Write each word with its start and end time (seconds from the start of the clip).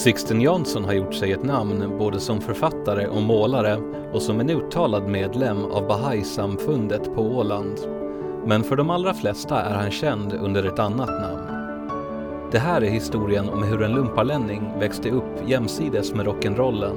Sixten 0.00 0.40
Jansson 0.40 0.84
har 0.84 0.92
gjort 0.92 1.14
sig 1.14 1.32
ett 1.32 1.42
namn 1.42 1.98
både 1.98 2.20
som 2.20 2.40
författare 2.40 3.06
och 3.06 3.22
målare 3.22 3.76
och 4.12 4.22
som 4.22 4.40
en 4.40 4.50
uttalad 4.50 5.08
medlem 5.08 5.64
av 5.64 5.86
Bahai-samfundet 5.86 7.14
på 7.14 7.22
Åland. 7.22 7.80
Men 8.46 8.64
för 8.64 8.76
de 8.76 8.90
allra 8.90 9.14
flesta 9.14 9.60
är 9.60 9.74
han 9.74 9.90
känd 9.90 10.32
under 10.32 10.64
ett 10.64 10.78
annat 10.78 11.08
namn. 11.08 11.42
Det 12.52 12.58
här 12.58 12.82
är 12.82 12.90
historien 12.90 13.48
om 13.48 13.62
hur 13.62 13.82
en 13.82 13.92
lumparlänning 13.92 14.72
växte 14.78 15.10
upp 15.10 15.48
jämsides 15.48 16.14
med 16.14 16.26
rock'n'rollen, 16.26 16.94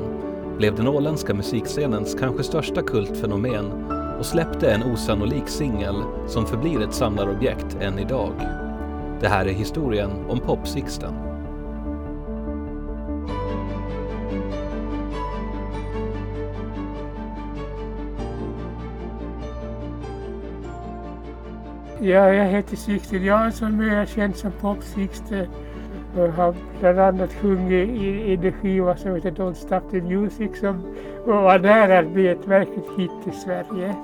blev 0.57 0.75
den 0.75 0.87
åländska 0.87 1.33
musikscenens 1.33 2.15
kanske 2.19 2.43
största 2.43 2.81
kultfenomen 2.81 3.71
och 4.19 4.25
släppte 4.25 4.71
en 4.71 4.83
osannolik 4.93 5.47
singel 5.47 5.95
som 6.27 6.45
förblir 6.45 6.81
ett 6.81 6.93
samlarobjekt 6.93 7.77
än 7.81 7.99
idag. 7.99 8.33
Det 9.21 9.27
här 9.27 9.45
är 9.45 9.53
historien 9.53 10.11
om 10.29 10.39
Pop-Sixten. 10.39 11.32
Ja, 22.03 22.33
jag 22.33 22.45
heter 22.45 22.75
Sixten 22.75 23.23
Jansson 23.23 23.77
men 23.77 23.87
jag 23.87 24.01
är 24.01 24.05
känd 24.05 24.35
som 24.35 24.51
Pop 24.51 24.83
Sixten. 24.83 25.47
Jag 26.17 26.27
har 26.27 26.55
bland 26.79 26.99
annat 26.99 27.33
sjungit 27.33 27.89
i, 27.89 28.05
i 28.05 28.33
en 28.33 28.53
skiva 28.53 28.97
som 28.97 29.15
heter 29.15 29.31
Don't 29.31 29.53
Stop 29.53 29.81
the 29.91 30.01
Music 30.01 30.59
som 30.59 30.95
var 31.25 31.59
nära 31.59 31.99
att 31.99 32.09
bli 32.09 32.27
ett 32.27 32.47
verkligt 32.47 32.89
hit 32.97 33.11
i 33.25 33.31
Sverige. 33.31 33.95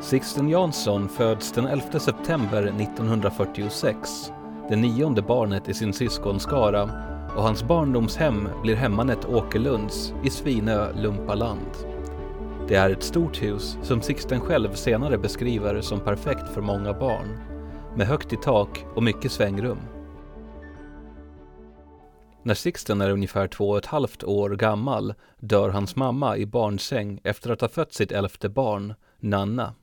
Sixten 0.00 0.48
Jansson 0.48 1.08
föds 1.08 1.52
den 1.52 1.66
11 1.66 2.00
september 2.00 2.62
1946, 2.62 4.32
det 4.68 4.76
nionde 4.76 5.22
barnet 5.22 5.68
i 5.68 5.74
sin 5.74 5.92
syskonskara 5.92 6.82
och 7.36 7.42
hans 7.42 7.62
barndomshem 7.62 8.48
blir 8.62 8.76
hemmanet 8.76 9.24
Åkerlunds 9.24 10.14
i 10.24 10.30
Svinö, 10.30 10.92
Lumpaland. 10.92 11.91
Det 12.72 12.78
är 12.78 12.90
ett 12.90 13.02
stort 13.02 13.42
hus 13.42 13.76
som 13.82 14.02
Sixten 14.02 14.40
själv 14.40 14.74
senare 14.74 15.18
beskriver 15.18 15.80
som 15.80 16.00
perfekt 16.00 16.48
för 16.54 16.60
många 16.60 16.92
barn, 16.92 17.38
med 17.96 18.06
högt 18.06 18.32
i 18.32 18.36
tak 18.36 18.84
och 18.94 19.02
mycket 19.02 19.32
svängrum. 19.32 19.78
När 22.42 22.54
Sixten 22.54 23.00
är 23.00 23.10
ungefär 23.10 23.48
två 23.48 23.70
och 23.70 23.78
ett 23.78 23.86
halvt 23.86 24.24
år 24.24 24.50
gammal 24.50 25.14
dör 25.38 25.68
hans 25.68 25.96
mamma 25.96 26.36
i 26.36 26.46
barnsäng 26.46 27.20
efter 27.24 27.50
att 27.50 27.60
ha 27.60 27.68
fött 27.68 27.92
sitt 27.92 28.12
elfte 28.12 28.48
barn, 28.48 28.94
Nanna. 29.20 29.74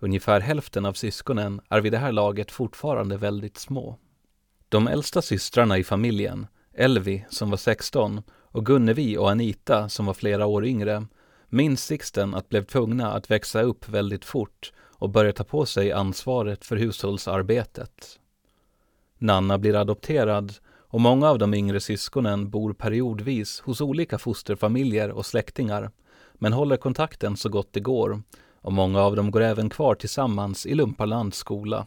Ungefär 0.00 0.40
hälften 0.40 0.86
av 0.86 0.92
syskonen 0.92 1.60
är 1.68 1.80
vid 1.80 1.92
det 1.92 1.98
här 1.98 2.12
laget 2.12 2.50
fortfarande 2.50 3.16
väldigt 3.16 3.58
små. 3.58 3.98
De 4.68 4.88
äldsta 4.88 5.22
systrarna 5.22 5.78
i 5.78 5.84
familjen, 5.84 6.46
Elvi 6.74 7.26
som 7.28 7.50
var 7.50 7.56
16 7.56 8.22
och 8.32 8.66
Gunnevi 8.66 9.16
och 9.16 9.30
Anita 9.30 9.88
som 9.88 10.06
var 10.06 10.14
flera 10.14 10.46
år 10.46 10.64
yngre, 10.66 11.06
minns 11.50 11.84
Sixten 11.84 12.34
att 12.34 12.48
blev 12.48 12.64
tvungna 12.64 13.12
att 13.12 13.30
växa 13.30 13.62
upp 13.62 13.88
väldigt 13.88 14.24
fort 14.24 14.72
och 14.78 15.10
börja 15.10 15.32
ta 15.32 15.44
på 15.44 15.66
sig 15.66 15.92
ansvaret 15.92 16.64
för 16.64 16.76
hushållsarbetet. 16.76 18.18
Nanna 19.18 19.58
blir 19.58 19.74
adopterad 19.74 20.54
och 20.68 21.00
många 21.00 21.28
av 21.30 21.38
de 21.38 21.54
yngre 21.54 21.80
syskonen 21.80 22.50
bor 22.50 22.72
periodvis 22.72 23.60
hos 23.60 23.80
olika 23.80 24.18
fosterfamiljer 24.18 25.10
och 25.10 25.26
släktingar 25.26 25.90
men 26.34 26.52
håller 26.52 26.76
kontakten 26.76 27.36
så 27.36 27.48
gott 27.48 27.72
det 27.72 27.80
går 27.80 28.22
och 28.54 28.72
många 28.72 29.00
av 29.00 29.16
dem 29.16 29.30
går 29.30 29.40
även 29.40 29.70
kvar 29.70 29.94
tillsammans 29.94 30.66
i 30.66 30.74
Lumpalands 30.74 31.38
skola. 31.38 31.86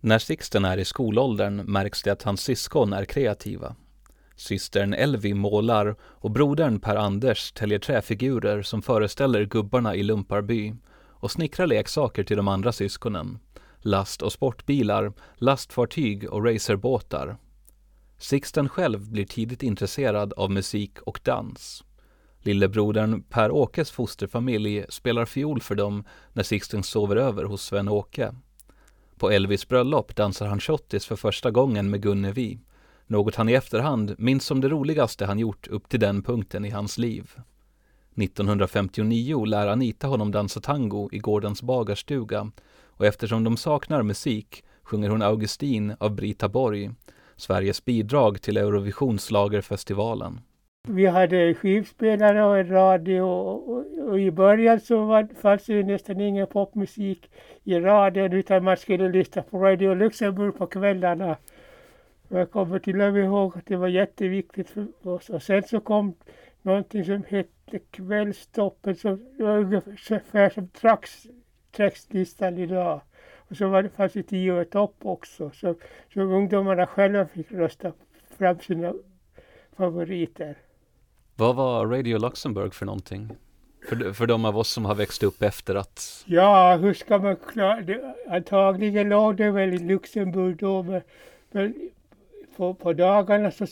När 0.00 0.18
Sixten 0.18 0.64
är 0.64 0.78
i 0.78 0.84
skolåldern 0.84 1.56
märks 1.56 2.02
det 2.02 2.10
att 2.10 2.22
hans 2.22 2.40
syskon 2.40 2.92
är 2.92 3.04
kreativa. 3.04 3.76
Systern 4.36 4.94
Elvi 4.94 5.34
målar 5.34 5.96
och 6.00 6.30
brodern 6.30 6.80
Per-Anders 6.80 7.52
täljer 7.52 7.78
träfigurer 7.78 8.62
som 8.62 8.82
föreställer 8.82 9.44
gubbarna 9.44 9.94
i 9.94 10.02
Lumparby 10.02 10.74
och 11.10 11.30
snickrar 11.30 11.66
leksaker 11.66 12.24
till 12.24 12.36
de 12.36 12.48
andra 12.48 12.72
syskonen. 12.72 13.38
Last 13.78 14.22
och 14.22 14.32
sportbilar, 14.32 15.12
lastfartyg 15.36 16.30
och 16.30 16.44
racerbåtar. 16.44 17.36
Sixten 18.18 18.68
själv 18.68 19.10
blir 19.10 19.24
tidigt 19.24 19.62
intresserad 19.62 20.32
av 20.32 20.50
musik 20.50 20.98
och 21.00 21.20
dans. 21.22 21.84
Lillebrodern 22.40 23.22
Per-Åkes 23.22 23.90
fosterfamilj 23.90 24.84
spelar 24.88 25.24
fiol 25.24 25.60
för 25.60 25.74
dem 25.74 26.04
när 26.32 26.42
Sixten 26.42 26.82
sover 26.82 27.16
över 27.16 27.44
hos 27.44 27.62
Sven-Åke. 27.62 28.34
På 29.16 29.30
Elvis 29.30 29.68
bröllop 29.68 30.16
dansar 30.16 30.46
han 30.46 30.60
shottis 30.60 31.06
för 31.06 31.16
första 31.16 31.50
gången 31.50 31.90
med 31.90 32.02
Gunnevi 32.02 32.58
något 33.06 33.34
han 33.34 33.48
i 33.48 33.52
efterhand 33.52 34.14
minns 34.18 34.44
som 34.46 34.60
det 34.60 34.68
roligaste 34.68 35.26
han 35.26 35.38
gjort 35.38 35.68
upp 35.68 35.88
till 35.88 36.00
den 36.00 36.22
punkten 36.22 36.64
i 36.64 36.70
hans 36.70 36.98
liv. 36.98 37.30
1959 38.16 39.44
lär 39.44 39.66
Anita 39.66 40.06
honom 40.06 40.32
dansa 40.32 40.60
tango 40.60 41.08
i 41.12 41.18
gårdens 41.18 41.62
bagarstuga 41.62 42.50
och 42.86 43.06
eftersom 43.06 43.44
de 43.44 43.56
saknar 43.56 44.02
musik 44.02 44.64
sjunger 44.82 45.08
hon 45.10 45.22
Augustin 45.22 45.94
av 45.98 46.14
Brita 46.14 46.48
Borg, 46.48 46.90
Sveriges 47.36 47.84
bidrag 47.84 48.42
till 48.42 48.56
Eurovisionsslagerfestivalen. 48.56 50.40
Vi 50.88 51.06
hade 51.06 51.54
skivspelare 51.54 52.44
och 52.44 52.58
en 52.58 52.68
radio 52.68 53.20
och, 53.20 53.70
och, 53.70 53.84
och 54.08 54.20
i 54.20 54.30
början 54.30 54.80
så 54.80 55.04
var, 55.04 55.28
fanns 55.40 55.64
det 55.64 55.82
nästan 55.82 56.20
ingen 56.20 56.46
popmusik 56.46 57.30
i 57.64 57.74
radion 57.74 58.32
utan 58.32 58.64
man 58.64 58.76
skulle 58.76 59.08
lyssna 59.08 59.42
på 59.42 59.58
Radio 59.58 59.94
Luxemburg 59.94 60.58
på 60.58 60.66
kvällarna. 60.66 61.36
Jag 62.28 62.50
kommer 62.50 62.78
till 62.78 63.00
och 63.00 63.12
med 63.12 63.24
ihåg 63.24 63.58
att 63.58 63.66
det 63.66 63.76
var 63.76 63.88
jätteviktigt 63.88 64.70
för 64.70 64.86
oss. 65.02 65.30
Och 65.30 65.42
sen 65.42 65.62
så 65.62 65.80
kom 65.80 66.14
någonting 66.62 67.04
som 67.04 67.24
hette 67.28 67.78
Kvällstoppen 67.90 68.96
som 68.96 69.26
var 69.38 69.58
ungefär 69.58 70.50
som 70.50 70.68
trackslistan 71.72 72.58
idag. 72.58 73.00
Och 73.36 73.56
så 73.56 73.68
var 73.68 73.82
det, 73.82 73.88
fanns 73.88 74.12
det 74.12 74.22
tio 74.22 74.52
och 74.52 74.70
topp 74.70 74.96
också. 75.02 75.50
Så, 75.50 75.74
så 76.14 76.20
ungdomarna 76.20 76.86
själva 76.86 77.26
fick 77.26 77.52
rösta 77.52 77.92
fram 78.38 78.60
sina 78.60 78.94
favoriter. 79.76 80.56
Vad 81.34 81.56
var 81.56 81.86
Radio 81.86 82.18
Luxemburg 82.18 82.74
för 82.74 82.86
någonting? 82.86 83.30
För, 83.88 84.12
för 84.12 84.26
de 84.26 84.44
av 84.44 84.58
oss 84.58 84.68
som 84.68 84.84
har 84.84 84.94
växt 84.94 85.22
upp 85.22 85.42
efter 85.42 85.74
att... 85.74 86.24
Ja, 86.26 86.76
hur 86.76 86.94
ska 86.94 87.18
man 87.18 87.36
klara 87.36 87.80
det? 87.80 88.14
Antagligen 88.28 89.08
låg 89.08 89.36
det 89.36 89.50
väl 89.50 89.74
i 89.74 89.78
Luxemburg 89.78 90.56
då, 90.56 90.82
men, 90.82 91.02
men 91.50 91.74
på, 92.56 92.74
på 92.74 92.92
dagarna 92.92 93.50
så, 93.50 93.66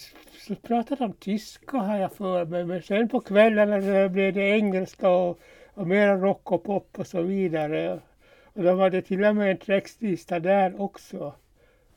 så 0.47 0.55
pratade 0.55 1.05
de 1.05 1.13
tyska 1.13 1.79
har 1.79 1.99
jag 1.99 2.13
för 2.13 2.45
mig. 2.45 2.65
Men 2.65 2.83
sen 2.83 3.09
på 3.09 3.21
kvällarna 3.21 3.81
så 3.81 4.09
blev 4.09 4.35
det 4.35 4.51
engelska 4.51 5.09
och, 5.09 5.41
och 5.75 5.87
mera 5.87 6.17
rock 6.17 6.53
och 6.53 6.65
pop 6.65 6.99
och 6.99 7.07
så 7.07 7.23
vidare. 7.23 8.01
Och 8.43 8.63
de 8.63 8.79
hade 8.79 9.03
till 9.03 9.25
och 9.25 9.37
med 9.37 9.51
en 9.51 9.57
textlista 9.57 10.41
där 10.41 10.81
också. 10.81 11.35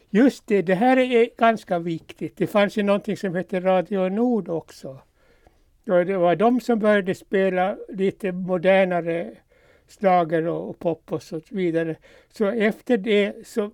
Just 0.10 0.48
det, 0.48 0.62
det 0.62 0.76
här 0.76 0.98
är 0.98 1.30
ganska 1.38 1.80
viktigt. 1.80 2.38
Det 2.38 2.48
fanns 2.48 2.78
ju 2.78 2.84
någonting 2.84 3.18
som 3.18 3.36
hette 3.36 3.60
Radio 3.60 4.10
Nord 4.10 4.50
också. 4.50 5.00
Det 5.84 6.18
var 6.18 6.36
de 6.36 6.62
som 6.62 6.80
började 6.80 7.16
spela 7.16 7.78
lite 7.90 8.32
modernare 8.32 9.36
slager 9.88 10.48
och 10.48 10.80
pop 10.80 11.12
och 11.12 11.24
så 11.24 11.42
vidare. 11.50 11.96
Så 12.32 12.46
efter 12.46 12.98
det 12.98 13.48
så 13.48 13.72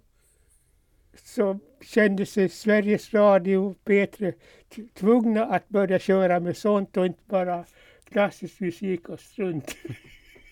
så 1.15 1.59
kände 1.81 2.25
sig 2.25 2.49
Sveriges 2.49 3.13
Radio 3.13 3.75
P3 3.85 4.33
tvungna 4.93 5.45
att 5.45 5.69
börja 5.69 5.99
köra 5.99 6.39
med 6.39 6.57
sånt 6.57 6.97
och 6.97 7.05
inte 7.05 7.23
bara 7.25 7.65
klassisk 8.09 8.59
musik 8.59 9.09
och 9.09 9.19
strunt. 9.19 9.75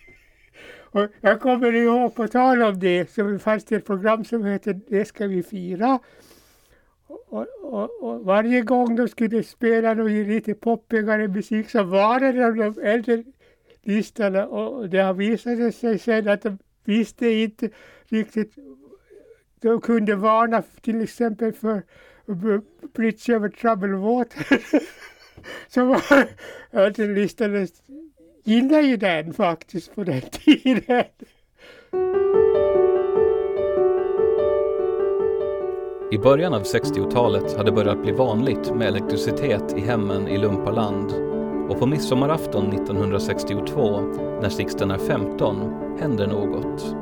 och 0.90 1.08
jag 1.20 1.40
kommer 1.40 1.72
ihåg, 1.72 2.14
på 2.14 2.28
tal 2.28 2.62
om 2.62 2.78
det, 2.78 3.10
så 3.10 3.38
fanns 3.38 3.64
det 3.64 3.76
ett 3.76 3.86
program 3.86 4.24
som 4.24 4.44
hette 4.44 4.72
Det 4.72 5.04
ska 5.04 5.26
vi 5.26 5.42
fira. 5.42 5.98
Och, 7.06 7.46
och, 7.62 8.02
och, 8.02 8.24
varje 8.24 8.60
gång 8.60 8.96
de 8.96 9.08
skulle 9.08 9.42
spela 9.42 9.94
någon 9.94 10.24
lite 10.24 10.54
poppigare 10.54 11.28
musik 11.28 11.70
så 11.70 11.82
var 11.82 12.20
det 12.20 12.32
de 12.32 12.80
äldre 12.82 13.24
listorna 13.82 14.46
och 14.46 14.88
det 14.88 14.98
har 14.98 15.14
visat 15.14 15.74
sig 15.74 15.98
sen 15.98 16.28
att 16.28 16.42
de 16.42 16.58
visste 16.84 17.28
inte 17.28 17.70
riktigt 18.04 18.54
de 19.62 19.80
kunde 19.80 20.14
varna 20.14 20.62
till 20.80 21.02
exempel 21.02 21.52
för 21.52 21.82
Bridge 22.94 23.34
över 23.34 23.48
troubled 23.48 23.98
water. 23.98 24.46
som 25.68 25.92
alltså, 26.72 27.02
listan 27.02 27.68
gillade 28.44 28.82
ju 28.82 28.96
den 28.96 29.32
faktiskt 29.32 29.94
på 29.94 30.04
den 30.04 30.20
tiden. 30.30 31.04
I 36.12 36.18
början 36.18 36.54
av 36.54 36.62
60-talet 36.62 37.56
hade 37.56 37.70
det 37.70 37.74
börjat 37.74 38.02
bli 38.02 38.12
vanligt 38.12 38.74
med 38.74 38.88
elektricitet 38.88 39.74
i 39.76 39.80
hemmen 39.80 40.28
i 40.28 40.38
Lumpaland 40.38 41.12
och 41.68 41.78
på 41.78 41.86
midsommarafton 41.86 42.72
1962, 42.72 44.00
när 44.42 44.48
Sixten 44.48 44.90
är 44.90 44.98
15, 44.98 45.74
händer 46.00 46.26
något. 46.26 47.01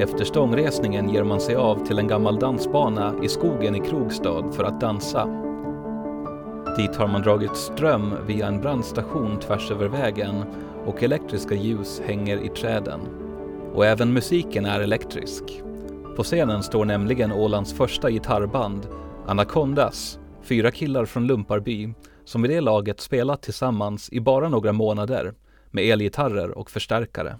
Efter 0.00 0.24
stångresningen 0.24 1.08
ger 1.08 1.24
man 1.24 1.40
sig 1.40 1.54
av 1.54 1.86
till 1.86 1.98
en 1.98 2.08
gammal 2.08 2.38
dansbana 2.38 3.14
i 3.22 3.28
skogen 3.28 3.74
i 3.74 3.80
Krogstad 3.80 4.52
för 4.52 4.64
att 4.64 4.80
dansa. 4.80 5.26
Dit 6.76 6.96
har 6.96 7.08
man 7.08 7.22
dragit 7.22 7.56
ström 7.56 8.14
via 8.26 8.46
en 8.46 8.60
brandstation 8.60 9.38
tvärs 9.40 9.70
över 9.70 9.88
vägen 9.88 10.44
och 10.86 11.02
elektriska 11.02 11.54
ljus 11.54 12.02
hänger 12.06 12.44
i 12.44 12.48
träden. 12.48 13.00
Och 13.74 13.86
även 13.86 14.12
musiken 14.12 14.66
är 14.66 14.80
elektrisk. 14.80 15.62
På 16.16 16.22
scenen 16.22 16.62
står 16.62 16.84
nämligen 16.84 17.32
Ålands 17.32 17.72
första 17.72 18.10
gitarrband, 18.10 18.86
Anacondas, 19.26 20.18
fyra 20.42 20.70
killar 20.70 21.04
från 21.04 21.26
Lumparby, 21.26 21.94
som 22.24 22.42
vid 22.42 22.50
det 22.50 22.60
laget 22.60 23.00
spelat 23.00 23.42
tillsammans 23.42 24.08
i 24.12 24.20
bara 24.20 24.48
några 24.48 24.72
månader 24.72 25.34
med 25.70 25.84
elgitarrer 25.84 26.58
och 26.58 26.70
förstärkare. 26.70 27.36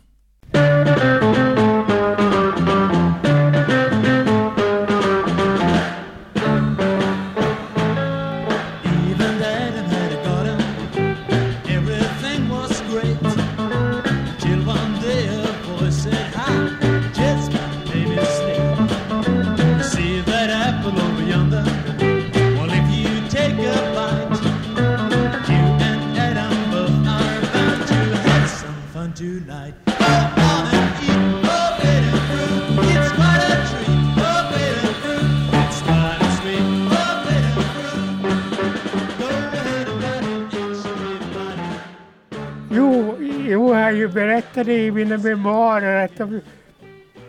Jo, 42.73 43.17
jo, 43.19 43.75
jag 43.75 43.83
har 43.83 43.91
ju 43.91 44.09
berättat 44.09 44.69
i 44.69 44.91
mina 44.91 45.19
memoarer 45.19 46.05
att 46.05 46.17
de 46.17 46.41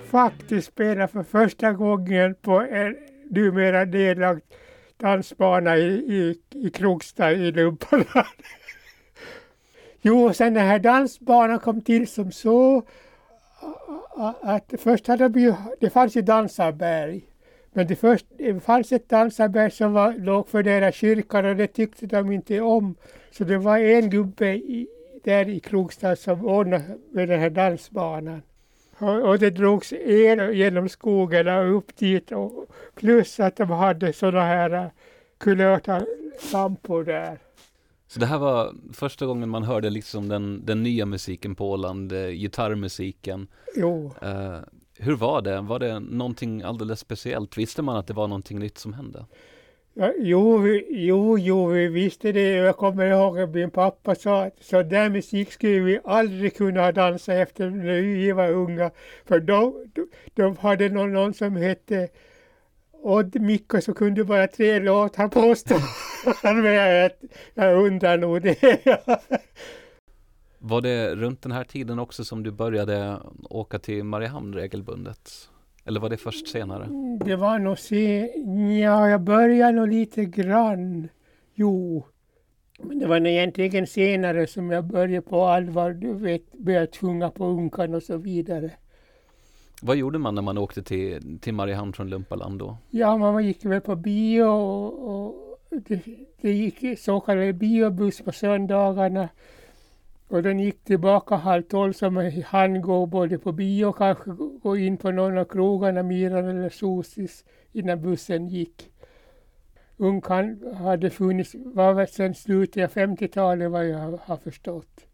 faktiskt 0.05 0.67
spelar 0.67 1.07
för 1.07 1.23
första 1.23 1.73
gången 1.73 2.35
på 2.41 2.59
en 2.59 2.97
numera 3.29 3.85
nedlagd 3.85 4.41
dansbana 4.97 5.77
i, 5.77 5.87
i, 5.87 6.39
i 6.49 6.69
Krokstad 6.69 7.31
i 7.31 7.51
Lumparland. 7.51 8.05
Jo, 10.01 10.33
sen 10.33 10.53
den 10.53 10.65
här 10.65 10.79
dansbanan 10.79 11.59
kom 11.59 11.81
till 11.81 12.07
som 12.07 12.31
så 12.31 12.83
att 14.41 14.73
först 14.79 15.07
hade 15.07 15.29
de 15.29 15.39
ju, 15.39 15.53
det 15.79 15.89
fanns 15.89 16.17
ju 16.17 16.21
dansarberg. 16.21 17.21
Men 17.73 17.87
det, 17.87 17.95
först, 17.95 18.25
det 18.37 18.59
fanns 18.59 18.91
ett 18.91 19.09
dansarberg 19.09 19.71
som 19.71 19.93
var, 19.93 20.13
låg 20.13 20.47
för 20.47 20.63
deras 20.63 20.95
kyrkan 20.95 21.45
och 21.45 21.55
det 21.55 21.67
tyckte 21.67 22.05
de 22.05 22.31
inte 22.31 22.61
om. 22.61 22.95
Så 23.31 23.43
det 23.43 23.57
var 23.57 23.77
en 23.77 24.09
gubbe 24.09 24.47
i, 24.47 24.87
där 25.23 25.49
i 25.49 25.59
Krokstad 25.59 26.15
som 26.15 26.45
ordnade 26.45 26.97
med 27.11 27.29
den 27.29 27.39
här 27.39 27.49
dansbanan. 27.49 28.41
Och, 28.97 29.29
och 29.29 29.39
det 29.39 29.49
drogs 29.49 29.93
el 29.93 30.53
genom 30.55 30.89
skogen 30.89 31.47
och 31.47 31.77
upp 31.77 31.97
dit 31.97 32.31
och 32.31 32.65
plus 32.95 33.39
att 33.39 33.55
de 33.55 33.69
hade 33.69 34.13
sådana 34.13 34.45
här 34.45 34.71
äh, 34.71 34.85
kulörta 35.37 36.05
lampor 36.53 37.03
där. 37.03 37.39
Så 38.07 38.19
det 38.19 38.25
här 38.25 38.37
var 38.37 38.75
första 38.93 39.25
gången 39.25 39.49
man 39.49 39.63
hörde 39.63 39.89
liksom 39.89 40.27
den, 40.27 40.65
den 40.65 40.83
nya 40.83 41.05
musiken 41.05 41.55
på 41.55 41.71
Åland, 41.71 42.11
eh, 42.11 42.27
gitarrmusiken. 42.29 43.47
Jo, 43.75 44.13
Eh, 44.21 44.59
hur 44.97 45.15
var 45.15 45.41
det? 45.41 45.61
Var 45.61 45.79
det 45.79 45.99
någonting 45.99 46.61
alldeles 46.61 46.99
speciellt? 46.99 47.57
Visste 47.57 47.81
man 47.81 47.97
att 47.97 48.07
det 48.07 48.13
var 48.13 48.27
någonting 48.27 48.59
nytt 48.59 48.77
som 48.77 48.93
hände? 48.93 49.25
Ja, 49.93 50.13
jo, 50.17 50.57
vi, 50.57 50.85
jo, 50.89 51.37
jo, 51.37 51.65
vi 51.65 51.87
visste 51.87 52.31
det. 52.31 52.55
Jag 52.55 52.77
kommer 52.77 53.05
ihåg 53.05 53.39
att 53.39 53.49
min 53.49 53.71
pappa 53.71 54.15
sa 54.15 54.43
att 54.45 54.63
så 54.63 54.83
där 54.83 55.09
musik 55.09 55.51
skulle 55.51 55.79
vi 55.79 55.99
aldrig 56.03 56.55
kunna 56.55 56.91
dansa 56.91 57.33
efter 57.33 57.69
när 57.69 58.01
vi 58.01 58.31
var 58.31 58.51
unga. 58.51 58.91
För 59.25 59.39
då, 59.39 59.83
då, 59.93 60.05
då 60.33 60.55
hade 60.59 60.89
någon, 60.89 61.13
någon 61.13 61.33
som 61.33 61.55
hette 61.55 62.09
Odd 63.03 63.41
Mikko 63.41 63.81
som 63.81 63.93
kunde 63.93 64.23
bara 64.23 64.47
tre 64.47 64.79
låtar 64.79 65.27
påstå. 65.27 65.75
Men 66.43 66.65
jag, 66.65 67.11
jag 67.53 67.85
undrar 67.85 68.17
nog 68.17 68.41
det. 68.41 68.83
Var 70.59 70.81
det 70.81 71.15
runt 71.15 71.41
den 71.41 71.51
här 71.51 71.63
tiden 71.63 71.99
också 71.99 72.23
som 72.23 72.43
du 72.43 72.51
började 72.51 73.17
åka 73.43 73.79
till 73.79 74.03
Mariehamn 74.03 74.53
regelbundet? 74.53 75.49
Eller 75.85 75.99
var 75.99 76.09
det 76.09 76.17
först 76.17 76.47
senare? 76.47 76.87
Det 77.25 77.35
var 77.35 77.59
nog 77.59 77.79
se, 77.79 78.31
ja, 78.81 79.09
jag 79.09 79.21
började 79.21 79.71
nog 79.71 79.87
lite 79.87 80.25
grann. 80.25 81.09
Jo. 81.53 82.05
Men 82.79 82.99
det 82.99 83.07
var 83.07 83.19
nog 83.19 83.27
egentligen 83.27 83.87
senare 83.87 84.47
som 84.47 84.71
jag 84.71 84.85
började 84.85 85.21
på 85.21 85.43
allvar, 85.43 85.93
du 85.93 86.13
vet, 86.13 86.53
började 86.53 86.87
sjunga 86.87 87.29
på 87.29 87.45
Unkan 87.45 87.95
och 87.95 88.03
så 88.03 88.17
vidare. 88.17 88.71
Vad 89.81 89.95
gjorde 89.95 90.19
man 90.19 90.35
när 90.35 90.41
man 90.41 90.57
åkte 90.57 90.83
till, 90.83 91.39
till 91.39 91.53
Mariehamn 91.53 91.93
från 91.93 92.09
Lumpaland 92.09 92.59
då? 92.59 92.77
Ja, 92.89 93.17
man 93.17 93.45
gick 93.45 93.65
väl 93.65 93.81
på 93.81 93.95
bio 93.95 94.43
och, 94.43 95.27
och 95.27 95.35
det, 95.69 95.99
det 96.41 96.51
gick 96.51 96.99
så 96.99 97.19
kallad 97.19 97.55
biobuss 97.55 98.21
på 98.21 98.31
söndagarna. 98.31 99.29
Och 100.31 100.43
den 100.43 100.59
gick 100.59 100.83
tillbaka 100.83 101.35
halv 101.35 101.63
tolv 101.63 101.93
så 101.93 102.09
man 102.09 102.31
hann 102.45 102.81
gå 102.81 103.05
både 103.05 103.37
på 103.37 103.51
bio 103.51 103.85
och 103.85 103.97
kanske 103.97 104.31
gå 104.61 104.77
in 104.77 104.97
på 104.97 105.11
någon 105.11 105.37
av 105.37 105.45
krogarna, 105.45 106.03
Miran 106.03 106.47
eller 106.49 106.69
Sosis, 106.69 107.45
innan 107.71 108.01
bussen 108.01 108.47
gick. 108.47 108.91
Unkan 109.97 110.73
hade 110.77 111.09
funnits, 111.09 111.55
var 111.55 111.93
väl 111.93 112.07
sedan 112.07 112.35
slutet 112.35 112.83
av 112.83 112.89
50-talet 112.89 113.71
vad 113.71 113.87
jag 113.87 114.19
har 114.23 114.37
förstått. 114.37 115.05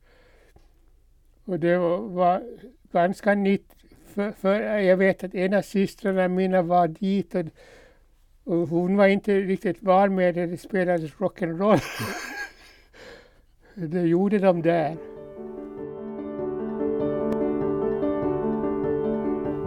Och 1.46 1.60
det 1.60 1.78
var, 1.78 1.98
var 1.98 2.44
ganska 2.92 3.36
nytt. 3.36 3.76
För, 4.06 4.32
för 4.32 4.62
jag 4.62 4.98
vet 4.98 5.24
att 5.24 5.36
en 5.36 5.54
av 5.54 5.62
systrarna 5.62 6.28
mina 6.28 6.62
var 6.62 6.88
dit 6.88 7.36
och, 7.36 7.46
och 8.44 8.68
hon 8.68 8.98
var 8.98 9.08
inte 9.08 9.40
riktigt 9.40 9.84
van 9.84 10.16
med 10.16 10.36
det. 10.36 10.46
Det 10.46 10.58
spelades 10.58 11.14
rock'n'roll. 11.14 11.82
det 13.80 14.02
gjorde 14.02 14.40
de 14.40 14.62
där. 14.62 14.98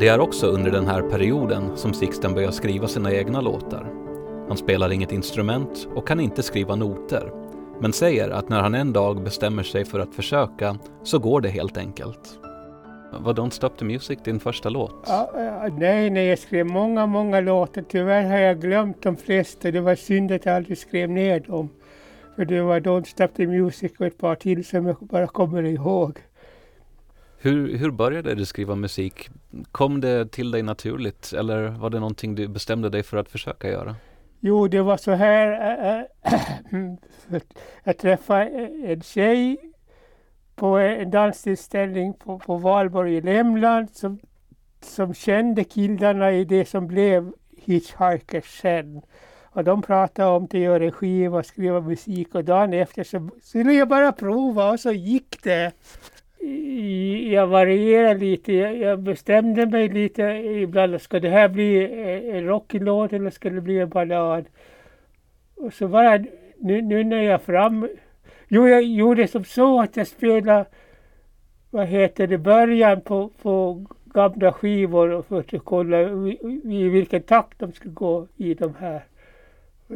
Det 0.01 0.09
är 0.09 0.21
också 0.21 0.47
under 0.47 0.71
den 0.71 0.87
här 0.87 1.03
perioden 1.03 1.77
som 1.77 1.95
Sixten 1.95 2.35
börjar 2.35 2.51
skriva 2.51 2.89
sina 2.89 3.13
egna 3.13 3.41
låtar. 3.41 3.87
Han 4.49 4.57
spelar 4.57 4.93
inget 4.93 5.13
instrument 5.13 5.89
och 5.95 6.09
kan 6.09 6.21
inte 6.21 6.43
skriva 6.43 6.77
noter, 6.77 7.33
men 7.81 7.93
säger 7.93 8.31
att 8.31 8.49
när 8.49 8.61
han 8.61 8.75
en 8.75 8.93
dag 8.93 9.23
bestämmer 9.23 9.63
sig 9.63 9.85
för 9.85 10.01
att 10.01 10.15
försöka 10.15 10.79
så 11.03 11.19
går 11.19 11.41
det 11.41 11.49
helt 11.49 11.79
enkelt. 11.79 12.39
Var 13.21 13.35
Don't 13.35 13.51
Stop 13.51 13.71
the 13.79 13.85
Music 13.85 14.19
din 14.25 14.41
första 14.41 14.69
låt? 14.69 15.05
Ja, 15.07 15.31
ja, 15.35 15.69
nej, 15.79 16.11
nej, 16.11 16.27
jag 16.27 16.39
skrev 16.39 16.67
många, 16.67 17.07
många 17.07 17.41
låtar. 17.41 17.85
Tyvärr 17.89 18.31
har 18.31 18.39
jag 18.39 18.61
glömt 18.61 19.03
de 19.03 19.17
flesta. 19.17 19.71
Det 19.71 19.81
var 19.81 19.95
synd 19.95 20.33
att 20.33 20.47
jag 20.47 20.57
aldrig 20.57 20.79
skrev 20.79 21.11
ner 21.11 21.41
dem. 21.41 21.69
För 22.41 22.45
det 22.45 22.63
var 22.63 22.81
Don't 22.81 23.05
Stop 23.05 23.29
the 23.29 23.47
Music 23.47 23.93
och 23.99 24.07
ett 24.07 24.19
par 24.19 24.35
till 24.35 24.65
som 24.65 24.87
jag 24.87 24.97
bara 25.01 25.27
kommer 25.27 25.63
ihåg. 25.63 26.19
Hur, 27.39 27.77
hur 27.77 27.91
började 27.91 28.35
du 28.35 28.45
skriva 28.45 28.75
musik? 28.75 29.31
Kom 29.73 30.01
det 30.01 30.33
till 30.33 30.51
dig 30.51 30.63
naturligt 30.63 31.33
eller 31.33 31.69
var 31.69 31.91
det 31.91 32.01
någonting 32.01 32.35
du 32.35 32.49
bestämde 32.49 32.89
dig 32.89 33.03
för 33.03 33.17
att 33.17 33.29
försöka 33.29 33.69
göra? 33.69 33.97
Jo, 34.41 34.69
det 34.69 34.83
var 34.83 34.97
så 34.97 35.11
här. 35.11 35.47
äh, 35.81 36.05
äh, 36.73 37.41
jag 37.85 37.99
träffade 37.99 38.45
en 38.85 39.03
tjej 39.03 39.73
på 40.55 40.67
en 40.67 41.11
danstillställning 41.11 42.15
på, 42.15 42.39
på 42.39 42.57
Valborg 42.57 43.17
i 43.17 43.21
Lämland 43.21 43.91
som, 43.91 44.19
som 44.81 45.15
kände 45.15 45.65
killarna 45.65 46.33
i 46.33 46.45
det 46.45 46.69
som 46.69 46.87
blev 46.87 47.33
Hitchhikers 47.57 48.61
sen. 48.61 49.03
Och 49.53 49.65
de 49.65 49.83
pratade 49.83 50.29
om 50.31 50.45
att 50.45 50.55
göra 50.55 50.85
en 50.85 50.93
skiva 50.93 51.39
och 51.39 51.47
skriva 51.47 51.81
musik 51.81 52.35
och 52.35 52.45
dagen 52.45 52.73
efter 52.73 53.05
så 53.05 53.29
skulle 53.43 53.73
jag 53.73 53.89
bara 53.89 54.13
prova 54.13 54.71
och 54.71 54.81
så 54.81 54.93
gick 54.93 55.43
det. 55.43 55.73
Jag 57.31 57.47
varierade 57.47 58.21
lite, 58.21 58.53
jag, 58.53 58.99
bestämde 59.01 59.67
mig 59.67 59.89
lite 59.89 60.23
ibland. 60.63 61.01
Ska 61.01 61.21
det 61.21 61.29
här 61.29 61.49
bli 61.49 61.85
en- 61.85 62.37
en 62.37 62.45
rockig 62.45 62.83
låt 62.83 63.13
eller 63.13 63.31
ska 63.31 63.51
det 63.51 63.61
bli 63.61 63.79
en 63.79 63.89
ballad? 63.89 64.45
Och 65.57 65.73
så 65.73 65.89
bara 65.89 66.19
nu, 66.59 66.83
nu 66.83 67.05
när 67.05 67.23
jag 67.23 67.43
fram... 67.43 67.89
Jo, 68.49 68.69
jag 68.69 68.83
gjorde 68.83 69.29
som 69.29 69.45
så 69.45 69.81
att 69.81 69.97
jag 69.97 70.07
spelade, 70.07 70.65
vad 71.71 71.87
heter 71.87 72.27
det, 72.27 72.39
början 72.39 73.01
på, 73.01 73.31
på 73.43 73.85
gamla 74.05 74.53
skivor 74.53 75.11
och 75.11 75.27
för 75.27 75.39
att 75.39 75.65
kolla 75.65 76.01
i, 76.01 76.39
i 76.65 76.89
vilken 76.89 77.23
takt 77.23 77.59
de 77.59 77.73
skulle 77.73 77.95
gå 77.95 78.27
i 78.37 78.55
de 78.55 78.75
här 78.81 79.03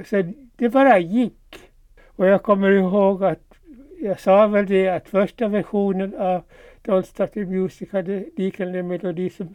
så 0.05 0.33
det 0.57 0.69
bara 0.69 0.99
gick. 0.99 1.71
Och 2.07 2.27
jag 2.27 2.43
kommer 2.43 2.71
ihåg 2.71 3.25
att 3.25 3.55
jag 4.05 4.21
sa 4.21 4.47
väl 4.47 4.67
det 4.67 4.89
att 4.89 5.09
första 5.09 5.49
versionen 5.49 6.15
av 6.15 6.43
Don't 6.83 7.03
Stop 7.03 7.27
the 7.27 7.45
Music 7.45 7.93
hade 7.93 8.25
liknande 8.37 8.83
melodi 8.83 9.31
som, 9.31 9.55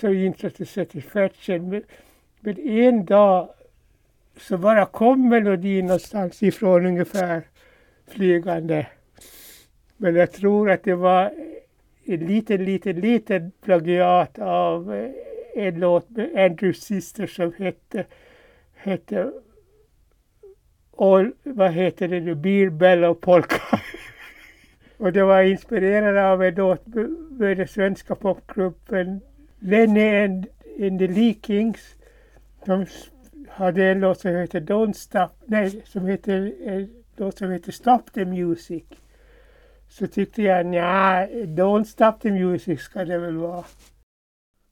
så 0.00 0.12
intresserad 0.12 0.88
i. 0.92 1.58
Men, 1.58 1.82
men 2.40 2.58
en 2.58 3.04
dag 3.04 3.48
så 4.36 4.58
bara 4.58 4.86
kom 4.86 5.28
melodin 5.28 5.86
någonstans 5.86 6.42
ifrån 6.42 6.86
ungefär 6.86 7.42
flygande. 8.06 8.86
Men 9.96 10.14
jag 10.14 10.32
tror 10.32 10.70
att 10.70 10.84
det 10.84 10.94
var 10.94 11.32
en 12.04 12.26
liten, 12.26 12.64
liten, 12.64 13.00
liten 13.00 13.52
plagiat 13.60 14.38
av 14.38 15.10
en 15.54 15.80
låt 15.80 16.10
med 16.10 16.36
Andrew 16.36 16.72
Sister 16.72 17.26
som 17.26 17.52
hette, 17.58 18.04
hette 18.74 19.32
och 21.00 21.26
vad 21.42 21.72
heter 21.72 22.08
det 22.08 22.20
nu, 22.20 22.34
Beer 22.34 22.70
Bellow 22.70 23.14
Polka. 23.14 23.80
och 24.96 25.12
det 25.12 25.22
var 25.22 25.42
inspirerat 25.42 26.32
av 26.32 26.42
en 26.42 26.54
låt 26.54 26.86
med 27.30 27.56
den 27.56 27.68
svenska 27.68 28.14
popgruppen 28.14 29.20
Lenny 29.58 30.24
and, 30.24 30.46
and 30.80 30.98
the 30.98 31.06
Leakings. 31.06 31.94
De 32.64 32.86
hade 33.48 33.84
en 33.84 34.00
låt 34.00 34.20
som 34.20 34.30
heter 34.30 34.60
Don't 34.60 34.92
Stop, 34.92 35.28
nej, 35.46 35.82
som 35.84 36.06
heter, 36.06 36.52
en 36.64 36.88
låt 37.16 37.38
som 37.38 37.50
heter 37.50 37.72
Stop 37.72 38.02
the 38.14 38.24
Music. 38.24 38.84
Så 39.88 40.06
tyckte 40.06 40.42
jag, 40.42 40.66
nja, 40.66 41.26
Don't 41.26 41.84
Stop 41.84 42.12
the 42.22 42.30
Music 42.30 42.80
ska 42.80 43.04
det 43.04 43.18
väl 43.18 43.36
vara. 43.36 43.64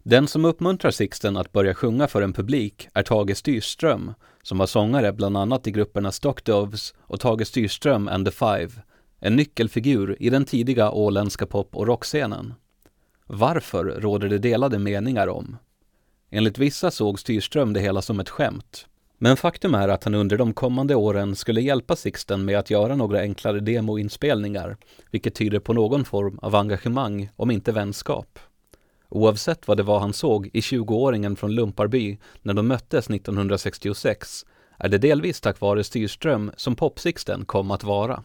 Den 0.09 0.29
som 0.29 0.45
uppmuntrar 0.45 0.91
Sixten 0.91 1.37
att 1.37 1.53
börja 1.53 1.75
sjunga 1.75 2.09
för 2.09 2.23
en 2.23 2.33
publik 2.33 2.89
är 2.95 3.03
Tage 3.03 3.37
Styrström, 3.37 4.15
som 4.43 4.59
var 4.59 4.67
sångare 4.67 5.13
bland 5.13 5.37
annat 5.37 5.67
i 5.67 5.71
grupperna 5.71 6.13
Stock 6.13 6.45
Doves 6.45 6.95
och 7.01 7.21
Tage 7.21 7.47
Styrström 7.47 8.09
and 8.09 8.27
the 8.27 8.33
Five, 8.33 8.69
en 9.21 9.37
nyckelfigur 9.37 10.17
i 10.21 10.31
den 10.31 10.45
tidiga 10.45 10.91
åländska 10.91 11.47
pop 11.47 11.77
och 11.77 11.87
rockscenen. 11.87 12.55
Varför 13.27 13.85
råder 13.85 14.29
det 14.29 14.39
delade 14.39 14.79
meningar 14.79 15.29
om. 15.29 15.57
Enligt 16.31 16.59
vissa 16.59 16.91
såg 16.91 17.21
Styrström 17.21 17.73
det 17.73 17.81
hela 17.81 18.03
som 18.03 18.21
ett 18.21 18.29
skämt. 18.29 18.87
Men 19.19 19.37
faktum 19.37 19.75
är 19.75 19.89
att 19.89 20.05
han 20.05 20.15
under 20.15 20.39
de 20.39 20.53
kommande 20.53 20.95
åren 20.95 21.37
skulle 21.37 21.61
hjälpa 21.61 21.97
Sixten 21.97 22.45
med 22.45 22.59
att 22.59 22.71
göra 22.71 22.97
några 22.97 23.21
enklare 23.21 23.61
demoinspelningar, 23.61 24.77
vilket 25.11 25.35
tyder 25.35 25.59
på 25.59 25.73
någon 25.73 26.05
form 26.05 26.39
av 26.43 26.55
engagemang, 26.55 27.31
om 27.37 27.51
inte 27.51 27.73
vänskap. 27.73 28.39
Oavsett 29.11 29.69
vad 29.69 29.77
det 29.77 29.83
var 29.83 29.99
han 29.99 30.13
såg 30.13 30.51
i 30.53 30.61
20-åringen 30.61 31.37
från 31.37 31.55
Lumparby 31.55 32.19
när 32.43 32.55
de 32.55 32.69
möttes 32.69 33.11
1966 33.11 34.45
är 34.79 34.89
det 34.89 34.99
delvis 34.99 35.41
tack 35.41 35.61
vare 35.61 35.85
Styrström 35.85 36.53
som 36.57 36.77
Popsixten 36.77 37.45
kom 37.45 37.71
att 37.71 37.85
vara. 37.85 38.23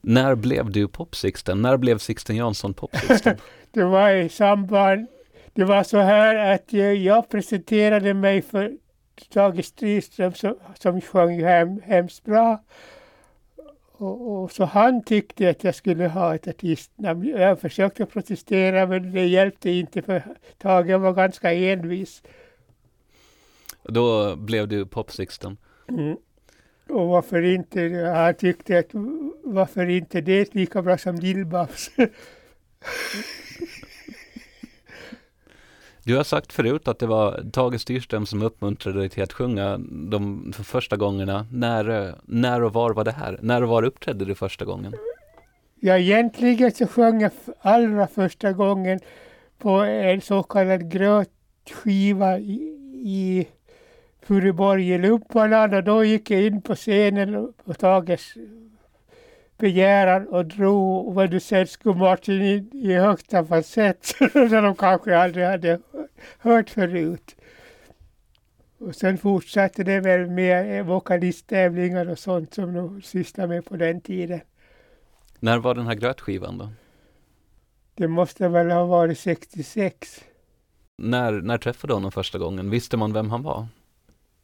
När 0.00 0.34
blev 0.34 0.70
du 0.70 0.88
Popsixten? 0.88 1.62
När 1.62 1.76
blev 1.76 1.98
Sixten 1.98 2.36
Jansson 2.36 2.74
Popsixten? 2.74 3.36
Det 3.70 3.84
var 3.84 4.10
i 4.10 4.28
samband, 4.28 5.06
det 5.54 5.64
var 5.64 5.82
så 5.82 5.98
här 5.98 6.54
att 6.54 6.72
eh, 6.72 6.80
jag 6.80 7.28
presenterade 7.28 8.14
mig 8.14 8.42
för 8.42 8.72
Tage 9.32 9.64
Styrström 9.64 10.34
som, 10.34 10.54
som 10.78 11.00
sjöng 11.00 11.44
hem, 11.44 11.80
hemskt 11.84 12.24
bra. 12.24 12.62
Och, 13.98 14.42
och 14.42 14.52
så 14.52 14.64
han 14.64 15.02
tyckte 15.02 15.50
att 15.50 15.64
jag 15.64 15.74
skulle 15.74 16.08
ha 16.08 16.34
ett 16.34 16.48
artistnamn. 16.48 17.24
Jag 17.28 17.60
försökte 17.60 18.06
protestera 18.06 18.86
men 18.86 19.12
det 19.12 19.26
hjälpte 19.26 19.70
inte 19.70 20.02
för 20.02 20.22
Tage 20.58 21.00
var 21.00 21.12
ganska 21.12 21.52
envis. 21.52 22.22
Då 23.82 24.36
blev 24.36 24.68
du 24.68 24.86
Popsixten. 24.86 25.56
Mm. 25.88 26.16
Och 26.88 27.08
varför 27.08 27.42
inte, 27.42 27.80
han 28.14 28.34
tyckte 28.34 28.78
att 28.78 28.90
varför 29.44 29.88
inte 29.88 30.20
det 30.20 30.54
lika 30.54 30.82
bra 30.82 30.98
som 30.98 31.16
Lill-Babs. 31.16 31.90
Du 36.06 36.16
har 36.16 36.24
sagt 36.24 36.52
förut 36.52 36.88
att 36.88 36.98
det 36.98 37.06
var 37.06 37.50
Tage 37.52 37.80
Styrström 37.80 38.26
som 38.26 38.42
uppmuntrade 38.42 38.98
dig 38.98 39.08
till 39.08 39.22
att 39.22 39.32
sjunga 39.32 39.78
de 40.10 40.52
första 40.52 40.96
gångerna. 40.96 41.46
När, 41.52 41.88
eh, 41.88 42.14
när 42.24 42.62
och 42.62 42.72
var 42.72 42.90
var 42.90 43.04
det 43.04 43.12
här? 43.12 43.38
När 43.42 43.62
och 43.62 43.68
var 43.68 43.82
uppträdde 43.82 44.24
du 44.24 44.34
första 44.34 44.64
gången? 44.64 44.94
Ja, 45.80 45.98
egentligen 45.98 46.72
så 46.72 46.86
sjöng 46.86 47.20
jag 47.20 47.30
allra 47.60 48.06
första 48.06 48.52
gången 48.52 49.00
på 49.58 49.70
en 49.70 50.20
så 50.20 50.42
kallad 50.42 50.90
grötskiva 50.90 52.38
i, 52.38 52.60
i 53.04 53.48
Furuborg 54.22 54.90
i 54.90 54.98
Lumpaland 54.98 55.74
och 55.74 55.84
då 55.84 56.04
gick 56.04 56.30
jag 56.30 56.42
in 56.42 56.62
på 56.62 56.74
scenen 56.74 57.52
på 57.64 57.74
Tages 57.74 58.34
begäran 59.58 60.28
och 60.28 60.46
drog 60.46 61.14
vad 61.14 61.30
du 61.30 61.40
säger 61.40 61.64
skomarchen 61.64 62.42
i, 62.42 62.68
i 62.72 62.94
högsta 62.94 63.44
falsett 63.44 64.04
som 64.32 64.50
de 64.50 64.76
kanske 64.76 65.18
aldrig 65.18 65.46
hade 65.46 65.80
hört 66.38 66.70
förut. 66.70 67.36
Och 68.78 68.94
sen 68.94 69.18
fortsatte 69.18 69.84
det 69.84 70.00
väl 70.00 70.30
med 70.30 70.86
vokalisttävlingar 70.86 72.10
och 72.10 72.18
sånt 72.18 72.54
som 72.54 72.74
de 72.74 73.02
sysslade 73.02 73.48
med 73.48 73.64
på 73.64 73.76
den 73.76 74.00
tiden. 74.00 74.40
När 75.40 75.58
var 75.58 75.74
den 75.74 75.86
här 75.86 75.94
grötskivan 75.94 76.58
då? 76.58 76.68
Det 77.94 78.08
måste 78.08 78.48
väl 78.48 78.70
ha 78.70 78.84
varit 78.84 79.18
66. 79.18 80.24
När, 80.98 81.32
när 81.32 81.58
träffade 81.58 81.90
du 81.90 81.94
honom 81.94 82.12
första 82.12 82.38
gången? 82.38 82.70
Visste 82.70 82.96
man 82.96 83.12
vem 83.12 83.30
han 83.30 83.42
var? 83.42 83.66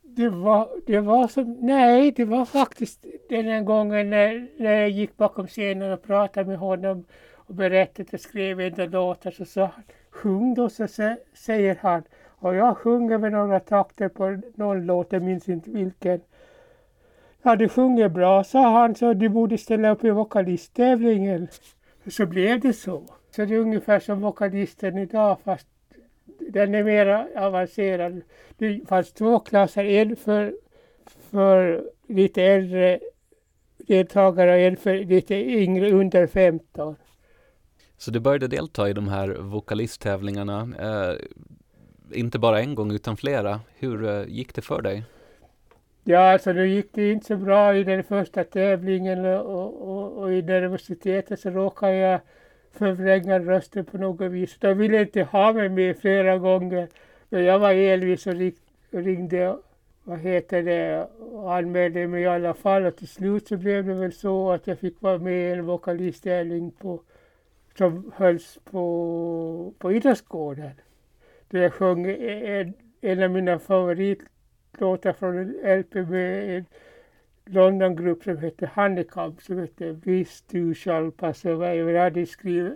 Det 0.02 0.28
var, 0.28 0.68
det 0.86 1.00
var 1.00 1.28
som, 1.28 1.56
nej, 1.60 2.12
det 2.12 2.24
var 2.24 2.44
faktiskt 2.44 3.06
den 3.28 3.44
här 3.44 3.62
gången 3.62 4.10
när, 4.10 4.48
när 4.58 4.72
jag 4.72 4.90
gick 4.90 5.16
bakom 5.16 5.46
scenen 5.46 5.92
och 5.92 6.02
pratade 6.02 6.48
med 6.48 6.58
honom 6.58 7.04
och 7.32 7.54
berättade 7.54 8.02
att 8.02 8.12
jag 8.12 8.20
skrev 8.20 8.60
en 8.60 8.74
del 8.74 8.90
låtar 8.90 9.30
så 9.30 9.44
sa 9.44 9.60
han, 9.60 9.84
sjung 10.12 10.54
då, 10.54 10.68
så 10.68 10.86
säger 11.34 11.78
han. 11.80 12.02
Och 12.28 12.54
jag 12.54 12.76
sjunger 12.76 13.18
med 13.18 13.32
några 13.32 13.60
takter 13.60 14.08
på 14.08 14.40
någon 14.54 14.86
låt, 14.86 15.12
jag 15.12 15.22
minns 15.22 15.48
inte 15.48 15.70
vilken. 15.70 16.20
Ja, 17.42 17.56
du 17.56 17.68
sjunger 17.68 18.08
bra, 18.08 18.44
sa 18.44 18.80
han, 18.80 18.94
så 18.94 19.12
du 19.12 19.28
borde 19.28 19.58
ställa 19.58 19.90
upp 19.90 20.04
i 20.04 20.10
vokalisttävlingen. 20.10 21.48
Så 22.06 22.26
blev 22.26 22.60
det 22.60 22.72
så. 22.72 23.04
Så 23.30 23.44
det 23.44 23.54
är 23.54 23.58
ungefär 23.58 24.00
som 24.00 24.20
vokalisten 24.20 24.98
idag, 24.98 25.38
fast 25.44 25.66
den 26.38 26.74
är 26.74 26.84
mer 26.84 27.28
avancerad. 27.36 28.20
Det 28.58 28.88
fanns 28.88 29.12
två 29.12 29.38
klasser, 29.38 29.84
en 29.84 30.16
för, 30.16 30.54
för 31.30 31.84
lite 32.06 32.42
äldre 32.42 33.00
deltagare 33.86 34.52
och 34.52 34.58
en 34.58 34.76
för 34.76 34.94
lite 34.94 35.34
yngre, 35.34 35.90
under 35.90 36.26
15. 36.26 36.96
Så 38.02 38.10
du 38.10 38.20
började 38.20 38.48
delta 38.48 38.88
i 38.88 38.92
de 38.92 39.08
här 39.08 39.28
vokalisttävlingarna, 39.28 40.68
eh, 40.80 41.16
inte 42.12 42.38
bara 42.38 42.60
en 42.60 42.74
gång 42.74 42.92
utan 42.92 43.16
flera. 43.16 43.60
Hur 43.78 44.04
eh, 44.04 44.24
gick 44.28 44.54
det 44.54 44.62
för 44.62 44.82
dig? 44.82 45.04
Ja, 46.04 46.32
alltså 46.32 46.52
det 46.52 46.66
gick 46.66 46.88
det 46.92 47.12
inte 47.12 47.26
så 47.26 47.36
bra 47.36 47.76
i 47.76 47.84
den 47.84 48.04
första 48.04 48.44
tävlingen 48.44 49.24
och, 49.24 49.88
och, 49.88 50.18
och 50.18 50.32
i 50.32 50.42
nervositeten 50.42 51.36
så 51.36 51.50
råkade 51.50 51.94
jag 51.94 52.20
förvränga 52.72 53.38
rösten 53.38 53.84
på 53.84 53.98
något 53.98 54.30
vis. 54.30 54.56
De 54.58 54.78
ville 54.78 55.00
inte 55.00 55.22
ha 55.22 55.52
mig 55.52 55.68
med 55.68 55.98
flera 55.98 56.38
gånger. 56.38 56.88
Men 57.28 57.44
jag 57.44 57.58
var 57.58 57.72
envis 57.72 58.26
och 58.26 58.34
ringde, 58.90 59.56
vad 60.04 60.18
heter 60.18 60.62
det, 60.62 61.06
och 61.32 61.54
anmälde 61.54 62.06
mig 62.06 62.22
i 62.22 62.26
alla 62.26 62.54
fall. 62.54 62.86
Och 62.86 62.96
till 62.96 63.08
slut 63.08 63.48
så 63.48 63.56
blev 63.56 63.86
det 63.86 63.94
väl 63.94 64.12
så 64.12 64.52
att 64.52 64.66
jag 64.66 64.78
fick 64.78 65.02
vara 65.02 65.18
med 65.18 65.48
i 65.48 65.52
en 65.52 65.66
vokalisttävling 65.66 66.70
på, 66.70 67.00
som 67.78 68.12
hölls 68.16 68.58
på, 68.64 69.74
på 69.78 69.92
Idrottsgården. 69.92 70.72
Där 71.48 71.62
jag 71.62 71.72
sjöng 71.72 72.06
e, 72.06 72.12
e, 72.12 72.60
en, 72.60 72.74
en 73.00 73.22
av 73.22 73.30
mina 73.30 73.58
favoritlåtar 73.58 75.12
från 75.12 75.38
en 75.38 75.80
LP 75.80 75.94
med 75.94 76.56
en 76.56 76.64
Londongrupp 77.44 78.24
som 78.24 78.38
hette 78.38 78.66
Handicap 78.66 79.42
som 79.42 79.58
hette 79.58 79.92
Visst 79.92 80.48
du 80.48 80.74
Shall, 80.74 81.12
passa 81.12 81.50
away. 81.50 81.76
Jag 81.76 82.02
hade 82.02 82.26
skrivit 82.26 82.74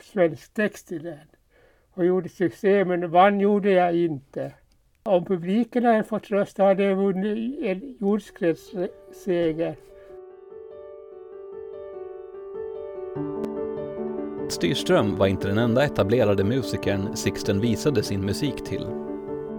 svensk 0.00 0.54
text 0.54 0.88
till 0.88 1.02
den. 1.02 1.18
Och 1.90 2.06
gjorde 2.06 2.28
succé 2.28 2.84
men 2.84 3.10
vann 3.10 3.40
gjorde 3.40 3.70
jag 3.70 3.96
inte. 3.96 4.52
Om 5.02 5.24
publiken 5.24 5.84
hade 5.84 6.04
fått 6.04 6.30
rösta 6.30 6.64
hade 6.64 6.82
jag 6.82 6.96
vunnit 6.96 7.58
en 7.62 7.96
jordskredsseger. 8.00 9.76
Styrström 14.52 15.16
var 15.16 15.26
inte 15.26 15.48
den 15.48 15.58
enda 15.58 15.84
etablerade 15.84 16.44
musikern 16.44 17.16
Sixten 17.16 17.60
visade 17.60 18.02
sin 18.02 18.20
musik 18.20 18.64
till. 18.64 18.86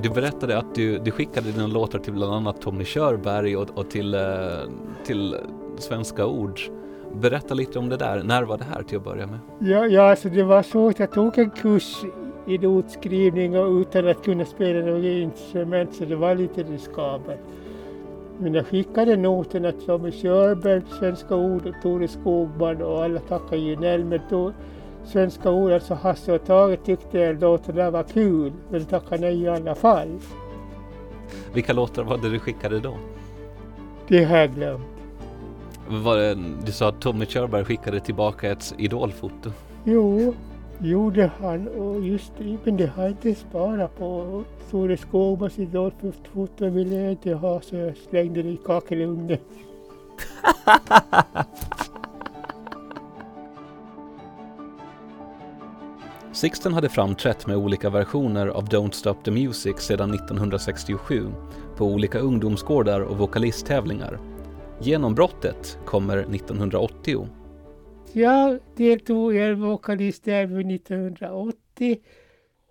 Du 0.02 0.10
berättade 0.10 0.58
att 0.58 0.76
du, 0.76 1.00
du 1.00 1.12
skickade 1.12 1.52
dina 1.52 1.68
låtar 1.68 2.00
till 2.00 2.14
bland 2.14 2.34
annat 2.34 2.62
Tommy 2.62 2.86
Körberg 2.86 3.58
och, 3.58 3.70
och 3.74 3.90
till, 3.90 4.14
eh, 4.14 4.22
till 5.06 5.36
Svenska 5.78 6.26
Ord. 6.26 6.60
Berätta 7.14 7.54
lite 7.54 7.80
om 7.80 7.90
det 7.90 7.98
där. 7.98 8.24
När 8.24 8.44
var 8.44 8.58
det 8.58 8.64
här 8.64 8.84
till 8.84 8.98
att 8.98 9.04
börja 9.04 9.28
med? 9.28 9.40
Ja, 9.60 9.86
ja 9.86 10.10
alltså 10.10 10.30
det 10.30 10.44
var 10.44 10.64
så 10.64 10.88
att 10.88 11.00
jag 11.00 11.12
tog 11.12 11.38
en 11.38 11.50
kurs 11.50 12.04
i 12.48 12.58
notskrivning 12.58 13.60
och 13.60 13.72
utan 13.72 14.08
att 14.08 14.24
kunna 14.24 14.46
spela 14.46 14.86
något 14.86 15.04
instrument 15.04 15.96
så 15.96 16.06
det 16.06 16.16
var 16.16 16.36
lite 16.36 16.64
riskabelt. 16.64 17.40
Men 18.38 18.54
jag 18.54 18.68
skickade 18.68 19.18
noterna 19.18 19.72
till 19.72 19.86
Tommy 19.86 20.12
Körberg, 20.12 20.82
Svenska 21.00 21.36
Ord 21.36 21.66
och 21.68 21.76
Tore 21.84 22.08
Skogman 22.08 22.82
och 22.82 23.04
alla 23.04 23.20
tackade 23.20 23.62
ju 23.62 23.76
nej 23.76 24.04
men 24.04 24.20
då 24.30 24.54
svenska 25.10 25.52
ord. 25.52 25.72
Alltså 25.72 25.94
Hasse 25.94 26.34
och 26.34 26.46
Tage 26.46 26.84
tyckte 26.86 27.30
att 27.30 27.42
låten 27.42 27.76
där 27.76 27.92
var 27.92 28.04
kul, 28.04 28.54
men 28.70 28.86
tackade 28.86 29.22
nej 29.22 29.42
i 29.42 29.48
alla 29.48 29.76
fall. 29.76 30.20
Vilka 31.54 31.74
låtar 31.74 32.04
var 32.04 32.18
det 32.18 32.30
du 32.30 32.40
skickade 32.40 32.80
då? 32.80 32.98
Det 34.08 34.24
har 34.24 34.38
jag 34.38 34.56
glömt. 34.56 34.86
Var 35.88 36.18
det, 36.18 36.38
du 36.66 36.72
sa 36.72 36.90
att 36.90 37.02
Tommy 37.02 37.26
Körberg 37.26 37.66
skickade 37.66 38.00
tillbaka 38.00 38.52
ett 38.52 38.74
idolfoto. 38.78 39.52
Jo, 39.84 40.34
gjorde 40.80 41.32
han 41.40 41.68
och 41.68 42.02
just 42.02 42.32
det, 42.38 42.58
men 42.64 42.78
det 42.78 42.88
har 42.88 43.04
jag 43.04 43.12
inte 43.12 43.36
sparat 43.36 43.98
på. 43.98 44.44
Tore 44.72 44.98
Skogmans 44.98 45.60
idolfoto 45.60 46.70
ville 46.70 46.96
jag 46.96 47.12
inte 47.12 47.34
ha 47.34 47.62
så 47.62 47.76
jag 47.76 47.98
slängde 48.10 48.44
det 48.44 48.50
i 48.50 48.58
kakelugnen. 48.58 49.38
Sixten 56.40 56.74
hade 56.74 56.90
framträtt 56.90 57.48
med 57.48 57.58
olika 57.58 57.90
versioner 57.90 58.48
av 58.48 58.66
Don't 58.66 58.92
Stop 58.92 59.24
the 59.24 59.32
Music 59.32 59.80
sedan 59.80 60.14
1967 60.14 61.28
på 61.78 61.86
olika 61.86 62.20
ungdomsgårdar 62.20 63.02
och 63.02 63.18
vokalisttävlingar. 63.18 64.20
Genombrottet 64.82 65.78
kommer 65.86 66.18
1980. 66.18 67.28
Jag 68.14 68.60
deltog 68.76 69.36
i 69.36 69.40
en 69.40 69.62
vokalisttävling 69.62 70.72
1980 70.72 72.00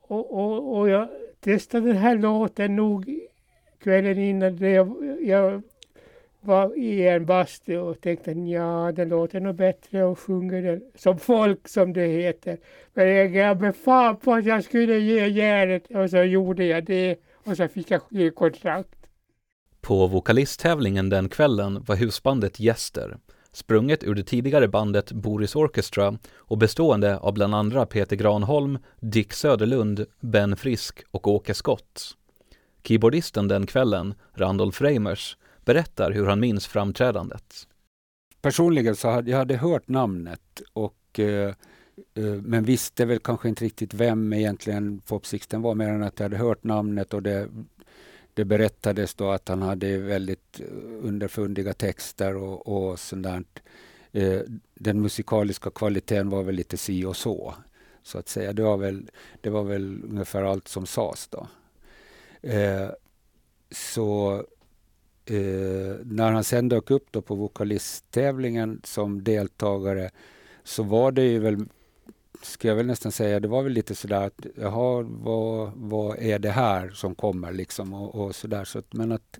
och, 0.03 0.35
och, 0.35 0.79
och 0.79 0.89
jag 0.89 1.09
testade 1.41 1.87
den 1.87 1.97
här 1.97 2.19
låten 2.19 2.77
nog 2.77 3.19
kvällen 3.83 4.19
innan 4.19 4.57
jag, 4.57 5.17
jag 5.21 5.63
var 6.41 6.79
i 6.79 7.09
en 7.09 7.27
bastu 7.27 7.79
och 7.79 8.01
tänkte 8.01 8.31
ja, 8.31 8.93
den 8.93 9.09
låter 9.09 9.41
nog 9.41 9.55
bättre 9.55 10.05
och 10.05 10.19
sjunger 10.19 10.63
den 10.63 10.83
som 10.95 11.19
folk 11.19 11.69
som 11.69 11.93
det 11.93 12.07
heter. 12.07 12.59
Men 12.95 13.09
jag 13.09 13.33
gav 13.33 13.73
fan 13.73 14.17
på 14.17 14.33
att 14.33 14.45
jag 14.45 14.65
skulle 14.65 14.99
ge 14.99 15.27
järnet 15.27 15.91
och 15.91 16.11
så 16.11 16.23
gjorde 16.23 16.65
jag 16.65 16.85
det 16.85 17.17
och 17.33 17.57
så 17.57 17.69
fick 17.69 17.91
jag 17.91 18.03
skivkontrakt. 18.03 18.99
På 19.81 20.07
vokalisttävlingen 20.07 21.09
den 21.09 21.29
kvällen 21.29 21.85
var 21.87 21.97
husbandet 21.97 22.61
Gäster, 22.61 23.19
sprunget 23.53 24.05
ur 24.05 24.15
det 24.15 24.23
tidigare 24.23 24.69
bandet 24.69 25.13
Boris 25.13 25.57
Orchestra 25.57 26.19
och 26.37 26.59
bestående 26.59 27.19
av 27.19 27.35
bland 27.35 27.55
andra 27.55 27.87
Peter 27.87 28.17
Granholm, 28.17 28.79
Dick 29.01 29.33
Söderlund, 29.33 30.07
Ben 30.21 30.57
Frisk 30.57 31.05
och 31.11 31.29
Åke 31.29 31.55
Skott. 31.55 32.15
Keyboardisten 32.85 33.49
den 33.49 33.67
kvällen, 33.67 34.15
Randolf 34.35 34.81
Reimers, 34.81 35.37
berättar 35.69 36.11
hur 36.11 36.27
han 36.27 36.41
minns 36.41 36.67
framträdandet. 36.67 37.69
Personligen 38.41 38.97
så 38.97 39.09
hade 39.09 39.31
jag 39.31 39.39
hade 39.39 39.57
hört 39.57 39.89
namnet 39.89 40.63
och 40.73 41.19
eh, 41.19 41.55
eh, 42.15 42.25
men 42.25 42.65
visste 42.65 43.05
väl 43.05 43.19
kanske 43.19 43.49
inte 43.49 43.65
riktigt 43.65 43.95
vem 43.95 44.33
egentligen 44.33 45.01
Popsixten 45.01 45.63
var 45.63 45.75
mer 45.75 45.89
än 45.89 46.03
att 46.03 46.19
jag 46.19 46.25
hade 46.25 46.37
hört 46.37 46.65
namnet 46.65 47.15
och 47.15 47.23
det, 47.23 47.49
det 48.35 48.45
berättades 48.45 49.15
då 49.15 49.31
att 49.31 49.49
han 49.49 49.63
hade 49.63 49.99
väldigt 49.99 50.61
underfundiga 51.03 51.73
texter 51.73 52.37
och, 52.37 52.69
och 52.69 52.99
sådant. 52.99 53.63
Eh, 54.13 54.41
den 54.75 55.01
musikaliska 55.01 55.71
kvaliteten 55.71 56.31
var 56.31 56.43
väl 56.43 56.55
lite 56.55 56.77
si 56.77 57.05
och 57.05 57.17
så, 57.17 57.55
så 58.03 58.19
att 58.19 58.29
säga. 58.29 58.53
Det 58.53 58.63
var 58.63 58.77
väl, 58.77 59.11
det 59.41 59.51
var 59.51 59.65
väl 59.65 60.05
ungefär 60.11 60.43
allt 60.43 60.69
som 60.69 60.87
sades 60.87 61.29
då. 61.29 61.47
Eh, 62.43 62.89
så 63.71 64.45
när 66.05 66.33
han 66.33 66.45
sen 66.45 66.69
dök 66.69 66.91
upp 66.91 67.07
då 67.11 67.23
på 67.23 67.35
vokalisttävlingen 67.35 68.81
som 68.85 69.25
deltagare 69.25 70.11
så 70.65 70.83
var 70.83 71.13
det 71.13 71.23
ju 71.23 71.39
väl, 71.39 71.65
ska 72.43 72.69
jag 72.69 72.75
väl 72.75 72.87
nästan 72.87 73.13
säga, 73.13 73.41
det 73.41 73.49
var 73.49 73.63
väl 73.63 73.73
lite 73.73 73.95
sådär 73.95 74.27
att 74.27 74.47
jaha, 74.55 75.07
vad, 75.09 75.73
vad 75.75 76.19
är 76.19 76.39
det 76.39 76.51
här 76.51 76.91
som 76.91 77.15
kommer 77.15 77.53
liksom 77.53 77.95
och, 77.95 78.15
och 78.15 78.35
sådär. 78.35 78.65
Så 78.65 78.79
att, 78.79 78.93
men 78.93 79.13
att 79.13 79.39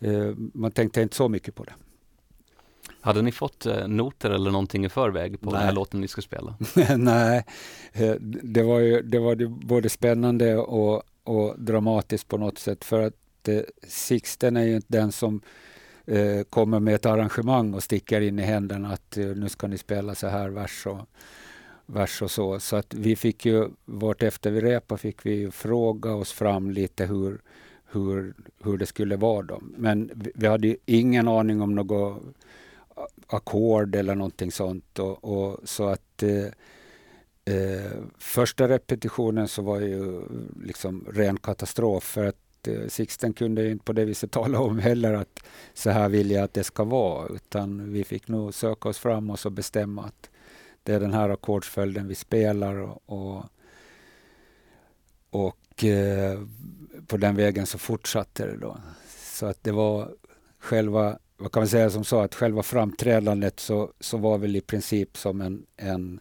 eh, 0.00 0.32
man 0.36 0.70
tänkte 0.70 1.02
inte 1.02 1.16
så 1.16 1.28
mycket 1.28 1.54
på 1.54 1.64
det. 1.64 1.72
Hade 3.00 3.22
ni 3.22 3.32
fått 3.32 3.66
eh, 3.66 3.88
noter 3.88 4.30
eller 4.30 4.50
någonting 4.50 4.84
i 4.84 4.88
förväg 4.88 5.40
på 5.40 5.50
den 5.50 5.60
här 5.60 5.66
Nej. 5.66 5.74
låten 5.74 6.00
ni 6.00 6.08
ska 6.08 6.22
spela? 6.22 6.54
Nej, 6.96 7.44
eh, 7.92 8.14
det 8.20 8.62
var 8.62 8.78
ju 8.78 9.02
det 9.02 9.18
var 9.18 9.36
ju 9.36 9.48
både 9.48 9.88
spännande 9.88 10.56
och, 10.56 11.02
och 11.24 11.54
dramatiskt 11.58 12.28
på 12.28 12.38
något 12.38 12.58
sätt 12.58 12.84
för 12.84 13.00
att 13.00 13.14
inte, 13.48 13.70
Sixten 13.86 14.56
är 14.56 14.64
ju 14.64 14.76
inte 14.76 14.92
den 14.92 15.12
som 15.12 15.40
eh, 16.06 16.42
kommer 16.42 16.80
med 16.80 16.94
ett 16.94 17.06
arrangemang 17.06 17.74
och 17.74 17.82
sticker 17.82 18.20
in 18.20 18.38
i 18.38 18.42
händerna 18.42 18.92
att 18.92 19.16
eh, 19.16 19.26
nu 19.26 19.48
ska 19.48 19.66
ni 19.66 19.78
spela 19.78 20.14
så 20.14 20.26
här 20.26 20.48
vers 20.48 20.86
och, 20.86 20.98
vers 21.86 22.22
och 22.22 22.30
så. 22.30 22.60
Så 22.60 22.76
att 22.76 22.94
vi 22.94 23.16
fick 23.16 23.46
ju, 23.46 23.68
vart 23.84 24.22
efter 24.22 24.50
vi 24.50 24.60
repade 24.60 25.00
fick 25.00 25.26
vi 25.26 25.34
ju 25.34 25.50
fråga 25.50 26.14
oss 26.14 26.32
fram 26.32 26.70
lite 26.70 27.06
hur, 27.06 27.40
hur, 27.90 28.34
hur 28.62 28.78
det 28.78 28.86
skulle 28.86 29.16
vara 29.16 29.42
då. 29.42 29.60
Men 29.76 30.10
vi, 30.14 30.32
vi 30.34 30.46
hade 30.46 30.68
ju 30.68 30.76
ingen 30.86 31.28
aning 31.28 31.60
om 31.60 31.74
något 31.74 32.22
ackord 33.26 33.94
eller 33.94 34.14
någonting 34.14 34.52
sånt. 34.52 34.98
Och, 34.98 35.24
och 35.24 35.60
så 35.64 35.88
att 35.88 36.22
eh, 36.22 36.46
eh, 37.54 37.92
första 38.18 38.68
repetitionen 38.68 39.48
så 39.48 39.62
var 39.62 39.80
ju 39.80 40.22
liksom 40.62 41.06
ren 41.12 41.36
katastrof 41.36 42.04
för 42.04 42.24
att 42.24 42.47
eh, 42.68 42.88
Sixten 42.88 43.32
kunde 43.32 43.70
inte 43.70 43.84
på 43.84 43.92
det 43.92 44.04
viset 44.04 44.30
tala 44.30 44.60
om 44.60 44.78
heller 44.78 45.14
att 45.14 45.40
så 45.74 45.90
här 45.90 46.08
vill 46.08 46.30
jag 46.30 46.44
att 46.44 46.54
det 46.54 46.64
ska 46.64 46.84
vara 46.84 47.28
utan 47.28 47.92
vi 47.92 48.04
fick 48.04 48.28
nog 48.28 48.54
söka 48.54 48.88
oss 48.88 48.98
fram 48.98 49.30
och 49.30 49.38
så 49.38 49.50
bestämma 49.50 50.04
att 50.04 50.30
det 50.82 50.94
är 50.94 51.00
den 51.00 51.14
här 51.14 51.30
ackordsföljden 51.30 52.08
vi 52.08 52.14
spelar 52.14 52.74
och, 52.74 53.02
och, 53.06 53.44
och 55.30 55.84
eh, 55.84 56.40
på 57.06 57.16
den 57.16 57.36
vägen 57.36 57.66
så 57.66 57.78
fortsatte 57.78 58.46
det 58.46 58.56
då. 58.56 58.76
Så 59.08 59.46
att 59.46 59.64
det 59.64 59.72
var 59.72 60.14
själva 60.58 61.18
vad 61.40 61.52
kan 61.52 61.60
man 61.60 61.68
säga 61.68 61.90
som 61.90 62.04
så 62.04 62.20
att 62.20 62.34
själva 62.34 62.62
framträdandet 62.62 63.60
så, 63.60 63.92
så 64.00 64.16
var 64.16 64.38
väl 64.38 64.56
i 64.56 64.60
princip 64.60 65.16
som 65.16 65.40
en, 65.40 65.66
en, 65.76 66.20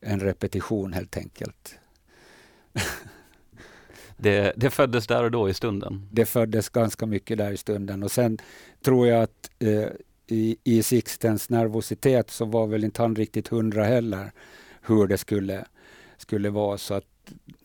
en 0.00 0.20
repetition 0.20 0.92
helt 0.92 1.16
enkelt. 1.16 1.74
Det, 4.22 4.52
det 4.56 4.70
föddes 4.70 5.06
där 5.06 5.24
och 5.24 5.30
då 5.30 5.48
i 5.48 5.54
stunden. 5.54 6.08
Det 6.12 6.26
föddes 6.26 6.68
ganska 6.68 7.06
mycket 7.06 7.38
där 7.38 7.52
i 7.52 7.56
stunden 7.56 8.02
och 8.02 8.10
sen 8.10 8.38
tror 8.82 9.06
jag 9.06 9.22
att 9.22 9.50
eh, 9.58 9.88
i, 10.26 10.56
i 10.64 10.82
Sixtens 10.82 11.50
nervositet 11.50 12.30
så 12.30 12.44
var 12.44 12.66
väl 12.66 12.84
inte 12.84 13.02
han 13.02 13.16
riktigt 13.16 13.48
hundra 13.48 13.84
heller 13.84 14.32
hur 14.82 15.06
det 15.06 15.18
skulle, 15.18 15.64
skulle 16.16 16.50
vara 16.50 16.78
så 16.78 16.94
att 16.94 17.04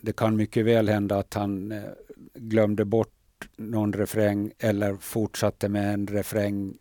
det 0.02 0.16
kan 0.16 0.36
mycket 0.36 0.66
väl 0.66 0.90
hända 0.90 1.18
att 1.18 1.34
han 1.34 1.72
eh, 1.72 1.84
glömde 2.34 2.86
bort 2.86 3.12
någon 3.58 3.94
refräng 3.94 4.52
eller 4.60 4.96
fortsatte 4.96 5.70
med 5.70 5.94
en 5.94 6.08
refräng 6.08 6.78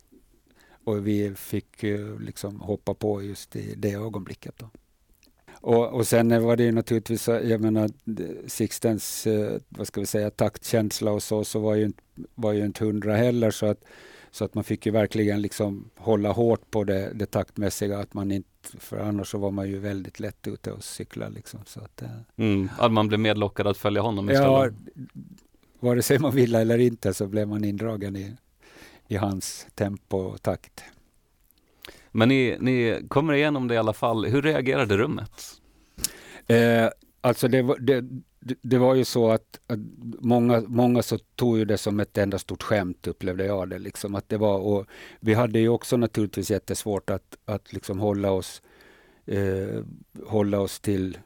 och 0.83 1.07
vi 1.07 1.35
fick 1.35 1.83
eh, 1.83 2.19
liksom 2.19 2.59
hoppa 2.59 2.93
på 2.93 3.23
just 3.23 3.55
i 3.55 3.73
det 3.77 3.93
ögonblicket. 3.93 4.53
Då. 4.57 4.69
Och, 5.65 5.93
och 5.93 6.07
sen 6.07 6.43
var 6.43 6.55
det 6.55 6.63
ju 6.63 6.71
naturligtvis, 6.71 7.27
jag 7.27 7.61
menar 7.61 7.89
Sixtens, 8.47 9.27
uh, 9.27 9.57
vad 9.69 9.87
ska 9.87 9.99
vi 9.99 10.05
säga, 10.05 10.29
taktkänsla 10.29 11.11
och 11.11 11.23
så, 11.23 11.43
så 11.43 11.59
var 11.59 11.75
ju 11.75 11.85
inte, 11.85 12.01
var 12.35 12.53
ju 12.53 12.65
inte 12.65 12.85
hundra 12.85 13.15
heller 13.15 13.51
så 13.51 13.65
att, 13.65 13.83
så 14.31 14.45
att 14.45 14.55
man 14.55 14.63
fick 14.63 14.85
ju 14.85 14.91
verkligen 14.91 15.41
liksom 15.41 15.89
hålla 15.95 16.31
hårt 16.31 16.71
på 16.71 16.83
det, 16.83 17.11
det 17.15 17.25
taktmässiga, 17.25 17.99
att 17.99 18.13
man 18.13 18.31
inte, 18.31 18.49
för 18.79 18.97
annars 18.97 19.27
så 19.27 19.37
var 19.37 19.51
man 19.51 19.69
ju 19.69 19.79
väldigt 19.79 20.19
lätt 20.19 20.47
ute 20.47 20.71
och 20.71 20.83
cykla 20.83 21.29
liksom. 21.29 21.59
Så 21.65 21.79
att, 21.79 22.01
uh, 22.01 22.09
Mm, 22.37 22.69
att 22.77 22.91
man 22.91 23.07
blev 23.07 23.19
medlockad 23.19 23.67
att 23.67 23.77
följa 23.77 24.01
honom 24.01 24.29
istället. 24.29 24.73
ja, 24.93 25.01
vare 25.79 26.01
sig 26.01 26.19
man 26.19 26.35
ville 26.35 26.61
eller 26.61 26.77
inte 26.77 27.13
så 27.13 27.27
blev 27.27 27.47
man 27.47 27.63
indragen 27.63 28.15
i, 28.15 28.35
i 29.07 29.15
hans 29.15 29.67
tempo 29.75 30.17
och 30.17 30.41
takt. 30.41 30.83
Men 32.15 32.27
ni, 32.29 32.57
ni 32.59 33.01
kommer 33.07 33.33
igenom 33.33 33.67
det 33.67 33.73
i 33.73 33.77
alla 33.77 33.93
fall. 33.93 34.25
Hur 34.25 34.41
reagerade 34.41 34.97
rummet? 34.97 35.61
Eh, 36.47 36.89
alltså 37.21 37.47
det, 37.47 37.61
var- 37.61 37.77
det, 37.79 38.03
det- 38.61 38.77
var 38.77 38.95
ju 38.95 39.05
så 39.05 39.31
att, 39.31 39.59
att 39.67 39.79
många, 40.19 40.63
många 40.67 41.01
så 41.03 41.17
tog 41.17 41.57
ju 41.57 41.65
det 41.65 41.77
som 41.77 41.99
ett 41.99 42.17
enda 42.17 42.39
stort 42.39 42.63
skämt 42.63 43.07
upplevde 43.07 43.45
jag 43.45 43.69
det. 43.69 43.79
Liksom, 43.79 44.15
att 44.15 44.29
det 44.29 44.37
var, 44.37 44.59
och 44.59 44.85
vi 45.19 45.33
hade 45.33 45.59
ju 45.59 45.69
också 45.69 45.97
naturligtvis 45.97 46.51
jättesvårt 46.51 47.09
att, 47.09 47.37
att 47.45 47.73
liksom 47.73 47.99
hålla, 47.99 48.31
oss, 48.31 48.61
eh, 49.25 49.83
hålla 50.25 50.59
oss 50.59 50.79
till 50.79 51.17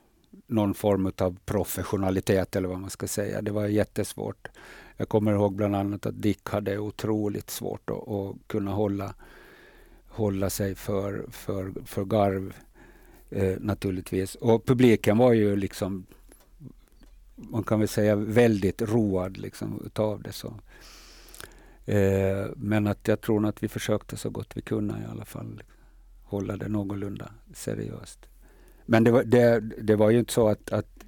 någon 0.48 0.74
form 0.74 1.12
av 1.18 1.38
professionalitet 1.46 2.56
eller 2.56 2.68
vad 2.70 2.80
man 2.80 2.90
ska 2.90 3.08
säga. 3.08 3.42
Det 3.42 3.52
var 3.52 3.68
jättesvårt. 3.68 4.48
Jag 4.98 5.10
kommer 5.10 5.32
ihåg 5.34 5.56
bland 5.56 5.76
annat 5.76 6.06
att 6.06 6.22
Dick 6.22 6.50
hade 6.50 6.78
otroligt 6.78 7.50
svårt 7.50 7.90
att, 7.90 8.08
att 8.10 8.36
kunna 8.48 8.72
hålla, 8.72 9.14
hålla 10.20 10.50
sig 10.50 10.76
för, 10.76 11.26
för, 11.32 11.74
för 11.86 12.06
garv 12.06 12.54
eh, 13.30 13.58
naturligtvis. 13.60 14.36
Och 14.36 14.66
publiken 14.66 15.18
var 15.18 15.34
ju 15.34 15.56
liksom, 15.56 16.06
man 17.36 17.64
kan 17.64 17.80
väl 17.80 17.88
säga 17.88 18.16
väldigt 18.16 18.82
road 18.82 19.38
liksom 19.38 19.82
utav 19.86 20.22
det. 20.22 20.32
Så. 20.32 20.54
Eh, 21.86 22.48
men 22.56 22.88
att 22.88 23.08
jag 23.08 23.22
tror 23.22 23.48
att 23.48 23.64
vi 23.64 23.68
försökte 23.68 24.18
så 24.18 24.30
gott 24.30 24.58
vi 24.58 24.62
kunde 24.62 24.94
i 24.94 25.12
alla 25.12 25.26
fall 25.26 25.50
liksom, 25.58 25.76
hålla 26.24 26.58
det 26.58 26.68
någorlunda 26.68 27.32
seriöst. 27.54 28.20
Men 28.86 29.04
det 29.04 29.12
var, 29.12 29.24
det, 29.24 29.60
det 29.60 29.96
var 29.96 30.10
ju 30.10 30.20
inte 30.20 30.34
så 30.34 30.50
att, 30.50 30.72
att 30.72 31.06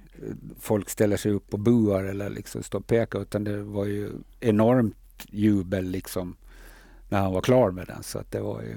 folk 0.60 0.90
ställer 0.90 1.16
sig 1.16 1.32
upp 1.32 1.54
och 1.54 1.60
buar 1.60 2.04
eller 2.04 2.30
liksom 2.30 2.62
står 2.62 2.78
och 2.78 2.86
pekar 2.86 3.22
utan 3.22 3.44
det 3.44 3.62
var 3.62 3.84
ju 3.84 4.10
enormt 4.40 5.26
jubel 5.28 5.84
liksom 5.84 6.36
när 7.08 7.20
han 7.20 7.32
var 7.32 7.40
klar 7.40 7.70
med 7.70 7.86
den. 7.86 8.02
Så 8.02 8.18
att 8.18 8.30
det 8.30 8.40
var 8.40 8.62
ju 8.62 8.76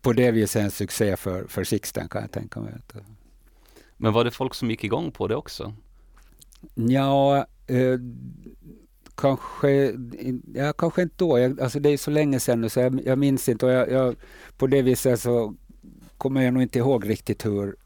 på 0.00 0.12
det 0.12 0.30
viset 0.30 0.62
en 0.62 0.70
succé 0.70 1.16
för, 1.16 1.44
för 1.44 1.64
Sixten 1.64 2.08
kan 2.08 2.22
jag 2.22 2.30
tänka 2.30 2.60
mig. 2.60 2.72
Men 3.96 4.12
var 4.12 4.24
det 4.24 4.30
folk 4.30 4.54
som 4.54 4.70
gick 4.70 4.84
igång 4.84 5.12
på 5.12 5.28
det 5.28 5.36
också? 5.36 5.74
Ja, 6.74 7.46
eh, 7.66 7.98
kanske, 9.14 9.94
ja, 10.54 10.72
kanske 10.72 11.02
inte 11.02 11.14
då. 11.18 11.38
Jag, 11.38 11.60
alltså 11.60 11.80
det 11.80 11.88
är 11.88 11.96
så 11.96 12.10
länge 12.10 12.40
sedan 12.40 12.60
nu 12.60 12.68
så 12.68 12.80
jag, 12.80 13.00
jag 13.04 13.18
minns 13.18 13.48
inte. 13.48 13.66
Och 13.66 13.72
jag, 13.72 13.90
jag, 13.90 14.16
på 14.56 14.66
det 14.66 14.82
viset 14.82 15.20
så 15.20 15.54
kommer 16.18 16.42
jag 16.42 16.54
nog 16.54 16.62
inte 16.62 16.78
ihåg 16.78 17.08
riktigt 17.08 17.46
hur, 17.46 17.76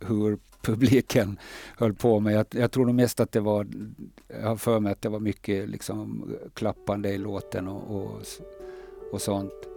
hur 0.00 0.38
publiken 0.62 1.38
höll 1.76 1.94
på 1.94 2.20
med. 2.20 2.34
Jag, 2.34 2.46
jag 2.50 2.72
tror 2.72 2.86
nog 2.86 2.94
mest 2.94 3.20
att 3.20 3.32
det 3.32 3.40
var, 3.40 3.66
jag 4.28 4.48
har 4.48 4.56
för 4.56 4.80
mig 4.80 4.92
att 4.92 5.02
det 5.02 5.08
var 5.08 5.20
mycket 5.20 5.68
liksom 5.68 6.30
klappande 6.54 7.08
i 7.08 7.18
låten 7.18 7.68
och, 7.68 7.96
och, 7.96 8.22
och 9.12 9.20
sånt. 9.20 9.73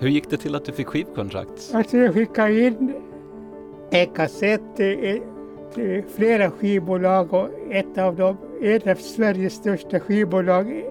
Hur 0.00 0.08
gick 0.08 0.30
det 0.30 0.36
till 0.36 0.54
att 0.54 0.64
du 0.64 0.72
fick 0.72 0.86
skivkontrakt? 0.86 1.70
Alltså 1.74 1.96
jag 1.96 2.14
skickade 2.14 2.60
in 2.60 2.94
en 3.90 4.06
kassett 4.06 4.76
till, 4.76 5.20
till 5.74 6.02
flera 6.16 6.50
skivbolag 6.50 7.34
och 7.34 7.48
ett 7.70 7.98
av 7.98 8.16
dem, 8.16 8.36
ett 8.62 8.86
av 8.86 8.94
Sveriges 8.94 9.54
största 9.54 10.00
skivbolag, 10.00 10.84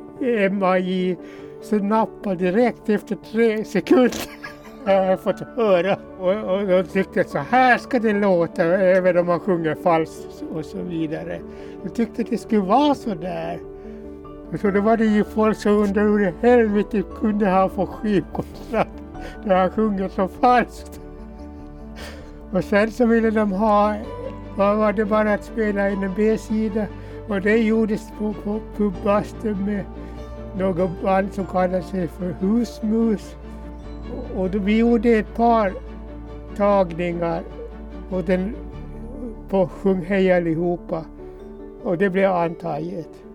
MAJ, 0.52 1.17
så 1.62 1.76
nappade 1.76 2.36
direkt 2.36 2.89
efter 2.89 3.17
tre 3.32 3.65
sekunder. 3.65 4.22
Jag 4.86 5.06
har 5.06 5.17
fått 5.17 5.39
höra 5.56 5.98
och, 6.19 6.54
och 6.54 6.67
de 6.67 6.84
tyckte 6.84 7.22
att 7.22 7.30
så 7.30 7.38
här 7.38 7.78
ska 7.78 8.00
det 8.00 8.13
låta 8.13 8.63
även 8.63 9.17
om 9.17 9.26
man 9.26 9.39
sjunger 9.39 9.76
falskt 9.76 10.43
och 10.54 10.65
så 10.65 10.78
vidare. 10.78 11.41
De 11.84 11.89
tyckte 11.89 12.22
att 12.22 12.30
det 12.30 12.38
skulle 12.38 12.62
vara 12.62 12.95
så 12.95 13.15
där. 13.15 13.60
Så 14.58 14.72
då 14.72 14.82
var 14.82 14.98
det 14.98 15.06
ju 15.06 15.24
folk 15.24 15.58
som 15.58 15.72
undrade 15.72 16.10
hur 16.10 16.28
i 16.28 16.34
helvete 16.42 17.04
kunde 17.20 17.46
han 17.46 17.70
få 17.70 17.86
skivkontrakt 17.86 18.90
när 19.44 19.56
han 19.56 19.72
sjunger 19.72 20.10
så 20.10 20.28
falskt. 20.28 21.00
Och 22.52 22.64
sen 22.64 22.92
så 22.92 23.06
ville 23.06 23.30
de 23.32 23.52
ha, 23.52 23.96
vad 24.56 24.78
var 24.78 24.94
det 24.94 25.06
bara 25.06 25.34
att 25.34 25.44
spela 25.44 25.90
in 25.90 26.04
en 26.04 26.14
B-sida 26.16 26.86
och 27.28 27.42
det 27.42 27.58
gjordes 27.58 28.12
på, 28.18 28.34
på 28.44 28.60
Pubbasten 28.78 29.66
med 29.66 29.86
något 30.58 31.02
band 31.04 31.34
som 31.34 31.46
kallade 31.46 31.84
sig 31.84 32.08
för 32.08 32.36
Husmus. 32.40 33.36
Och, 34.16 34.42
och 34.42 34.50
då, 34.50 34.60
vi 34.60 34.78
gjorde 34.78 35.10
ett 35.10 35.36
par 35.36 35.74
tagningar 36.56 37.44
och 38.10 38.24
den 38.24 38.56
på 39.50 39.68
Sjung 39.68 40.06
hej 40.08 40.34
allihopa 40.34 41.06
och 41.84 41.98
det 41.98 42.10
blev 42.10 42.32
antaget. 42.32 43.29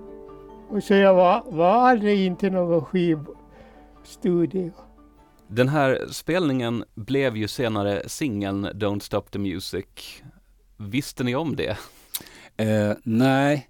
Och 0.68 0.85
så 0.85 0.94
jag 0.94 1.14
var, 1.14 1.42
var 1.50 1.90
aldrig 1.90 2.27
inte 2.27 2.50
någon 2.50 2.85
skivstudio. 2.85 4.72
Den 5.48 5.68
här 5.68 6.07
spelningen 6.11 6.85
blev 6.94 7.37
ju 7.37 7.48
senare 7.48 8.09
singeln 8.09 8.66
Don't 8.66 9.00
Stop 9.00 9.22
the 9.31 9.38
Music. 9.38 9.87
Visste 10.77 11.24
ni 11.24 11.35
om 11.35 11.57
det? 11.57 11.79
Eh, 12.57 12.92
nej, 13.03 13.68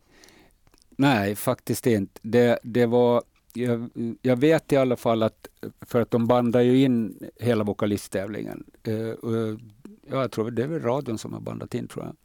nej 0.90 1.35
faktiskt 1.35 1.87
inte. 1.87 2.20
Det, 2.22 2.59
det 2.62 2.87
var, 2.87 3.22
jag, 3.52 3.90
jag, 4.22 4.37
vet 4.37 4.72
i 4.72 4.76
alla 4.76 4.96
fall 4.96 5.22
att, 5.22 5.48
för 5.80 6.00
att 6.00 6.11
de 6.11 6.26
bandade 6.26 6.64
ju 6.64 6.83
in 6.83 7.30
hela 7.37 7.64
vokalisttävlingen. 7.64 8.64
Och, 9.22 9.61
ja, 10.11 10.20
jag 10.20 10.30
tror 10.30 10.50
det 10.50 10.62
är 10.62 10.68
väl 10.68 10.83
radion 10.83 11.18
som 11.18 11.33
har 11.33 11.40
bandat 11.40 11.74
in 11.74 11.88
tror 11.88 12.04
jag. 12.04 12.16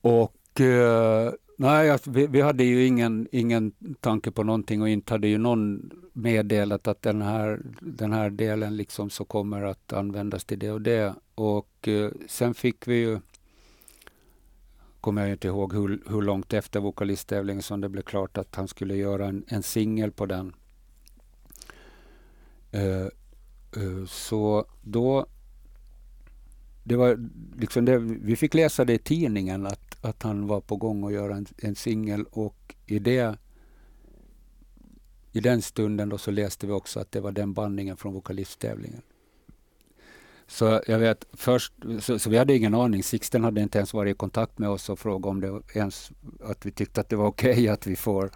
Och 0.00 0.60
eh, 0.60 1.32
Nej, 1.56 1.90
alltså, 1.90 2.10
vi, 2.10 2.26
vi, 2.26 2.40
hade 2.40 2.64
ju 2.64 2.86
ingen, 2.86 3.28
ingen 3.32 3.72
tanke 4.00 4.30
på 4.30 4.42
någonting 4.42 4.82
och 4.82 4.88
inte 4.88 5.14
hade 5.14 5.28
ju 5.28 5.38
någon 5.38 5.90
meddelat 6.12 6.88
att 6.88 7.02
den 7.02 7.22
här, 7.22 7.60
den 7.80 8.12
här 8.12 8.30
delen 8.30 8.76
liksom 8.76 9.10
så 9.10 9.24
kommer 9.24 9.62
att 9.62 9.92
användas 9.92 10.44
till 10.44 10.58
det 10.58 10.70
och 10.70 10.82
det. 10.82 11.14
Och 11.34 11.88
eh, 11.88 12.10
sen 12.28 12.54
fick 12.54 12.88
vi 12.88 12.94
ju, 12.94 13.20
kommer 15.00 15.22
jag 15.22 15.30
inte 15.30 15.48
ihåg 15.48 15.74
hur, 15.74 16.02
hur 16.06 16.22
långt 16.22 16.52
efter 16.52 16.80
vokalisttävlingen 16.80 17.62
som 17.62 17.80
det 17.80 17.88
blev 17.88 18.02
klart 18.02 18.38
att 18.38 18.54
han 18.54 18.68
skulle 18.68 18.96
göra 18.96 19.26
en, 19.26 19.44
en 19.48 19.62
singel 19.62 20.10
på 20.10 20.26
den. 20.26 20.54
Eh, 22.72 23.06
eh, 23.82 24.06
så 24.06 24.66
då 24.82 25.26
det 26.84 26.96
var 26.96 27.30
liksom 27.58 27.84
det, 27.84 27.98
vi 27.98 28.36
fick 28.36 28.54
läsa 28.54 28.84
det 28.84 28.92
i 28.92 28.98
tidningen 28.98 29.66
att, 29.66 30.04
att 30.04 30.22
han 30.22 30.46
var 30.46 30.60
på 30.60 30.76
gång 30.76 31.06
att 31.06 31.12
göra 31.12 31.36
en, 31.36 31.46
en 31.56 31.74
singel 31.74 32.24
och 32.30 32.74
i 32.86 32.98
det 32.98 33.38
i 35.32 35.40
den 35.40 35.62
stunden 35.62 36.08
då 36.08 36.18
så 36.18 36.30
läste 36.30 36.66
vi 36.66 36.72
också 36.72 37.00
att 37.00 37.12
det 37.12 37.20
var 37.20 37.32
den 37.32 37.52
bandningen 37.52 37.96
från 37.96 38.14
vokalisttävlingen. 38.14 39.02
Så 40.46 40.80
jag 40.86 40.98
vet 40.98 41.26
först, 41.32 41.72
så, 42.00 42.18
så, 42.18 42.30
vi 42.30 42.38
hade 42.38 42.56
ingen 42.56 42.74
aning. 42.74 43.02
Sixten 43.02 43.44
hade 43.44 43.60
inte 43.60 43.78
ens 43.78 43.94
varit 43.94 44.14
i 44.14 44.18
kontakt 44.18 44.58
med 44.58 44.68
oss 44.68 44.88
och 44.88 44.98
frågat 44.98 45.30
om 45.30 45.40
det 45.40 45.60
ens, 45.74 46.10
att 46.42 46.66
vi 46.66 46.70
tyckte 46.70 47.00
att 47.00 47.08
det 47.08 47.16
var 47.16 47.26
okej 47.28 47.52
okay 47.52 47.68
att 47.68 47.86
vi 47.86 47.96
får, 47.96 48.30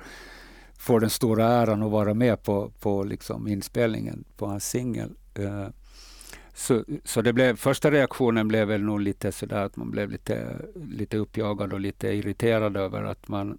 får 0.79 1.01
den 1.01 1.11
stora 1.11 1.47
äran 1.49 1.83
att 1.83 1.91
vara 1.91 2.15
med 2.15 2.43
på, 2.43 2.73
på 2.81 3.05
liksom 3.05 3.49
inspelningen 3.49 4.25
på 4.37 4.47
hans 4.47 4.69
singel. 4.69 5.11
Uh, 5.39 5.69
så, 6.59 6.85
så 7.05 7.23
det 7.23 7.33
blev, 7.33 7.57
första 7.57 7.91
reaktionen 7.91 8.49
blev 8.49 8.69
väl 8.69 8.83
nog 8.83 9.01
lite 9.01 9.33
sådär 9.33 9.65
att 9.65 9.77
man 9.77 9.91
blev 9.91 10.11
lite, 10.11 10.59
lite 10.75 11.17
uppjagad 11.17 11.73
och 11.73 11.81
lite 11.81 12.09
irriterad 12.09 12.77
över 12.77 13.03
att 13.03 13.29
man 13.29 13.59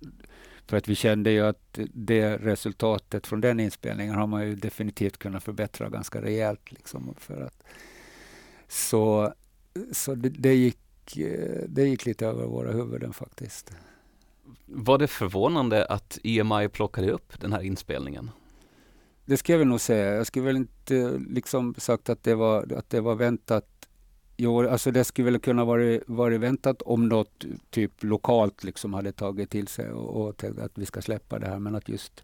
för 0.68 0.78
att 0.78 0.88
vi 0.88 0.96
kände 0.96 1.32
ju 1.32 1.46
att 1.46 1.80
det 1.94 2.38
resultatet 2.38 3.28
från 3.28 3.42
den 3.42 3.60
inspelningen 3.60 4.16
har 4.16 4.28
man 4.28 4.48
ju 4.48 4.56
definitivt 4.56 5.18
kunnat 5.18 5.44
förbättra 5.44 5.90
ganska 5.90 6.22
rejält. 6.22 6.72
Liksom 6.72 7.16
för 7.18 7.42
att, 7.42 7.64
så 8.68 9.34
så 9.92 10.16
det, 10.16 10.30
det, 10.30 10.54
gick, 10.54 11.18
eh, 11.18 11.64
det 11.68 11.84
gick 11.84 12.06
lite 12.06 12.26
över 12.26 12.46
våra 12.46 12.72
huvuden 12.72 13.14
faktiskt. 13.14 13.72
Var 14.66 14.98
det 14.98 15.08
förvånande 15.08 15.86
att 15.86 16.20
EMI 16.24 16.70
plockade 16.70 17.12
upp 17.12 17.40
den 17.40 17.54
här 17.54 17.62
inspelningen? 17.62 18.32
Det 19.30 19.38
ska 19.38 19.52
jag 19.54 19.60
väl 19.60 19.68
nog 19.68 19.82
säga. 19.82 20.16
Jag 20.16 20.28
skulle 20.28 20.46
väl 20.46 20.56
inte 20.56 21.20
liksom 21.30 21.76
sagt 21.78 22.10
att 22.10 22.24
det 22.24 22.36
var, 22.36 22.74
att 22.74 22.90
det 22.90 23.02
var 23.02 23.16
väntat. 23.16 23.66
Jo, 24.38 24.70
alltså 24.70 24.92
det 24.92 25.04
skulle 25.04 25.32
väl 25.32 25.40
kunna 25.40 25.66
vara, 25.66 26.00
vara 26.08 26.38
väntat 26.38 26.82
om 26.82 27.10
något 27.10 27.46
typ 27.70 28.04
lokalt 28.04 28.64
liksom 28.64 28.94
hade 28.94 29.12
tagit 29.12 29.50
till 29.50 29.68
sig 29.68 29.92
och, 29.92 30.22
och 30.22 30.44
att 30.44 30.78
vi 30.78 30.86
ska 30.86 31.02
släppa 31.02 31.40
det 31.40 31.48
här. 31.48 31.60
Men 31.60 31.76
att 31.76 31.90
just, 31.90 32.24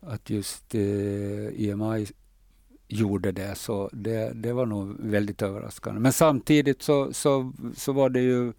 att 0.00 0.30
just 0.30 0.74
eh, 0.74 1.68
EMI 1.68 2.06
gjorde 2.88 3.32
det, 3.32 3.54
så 3.54 3.90
det, 3.92 4.32
det 4.34 4.52
var 4.52 4.66
nog 4.66 4.96
väldigt 4.98 5.42
överraskande. 5.42 6.00
Men 6.00 6.12
samtidigt 6.12 6.82
så, 6.82 7.12
så, 7.12 7.52
så 7.76 7.92
var 7.92 8.10
det 8.10 8.20
ju 8.20 8.52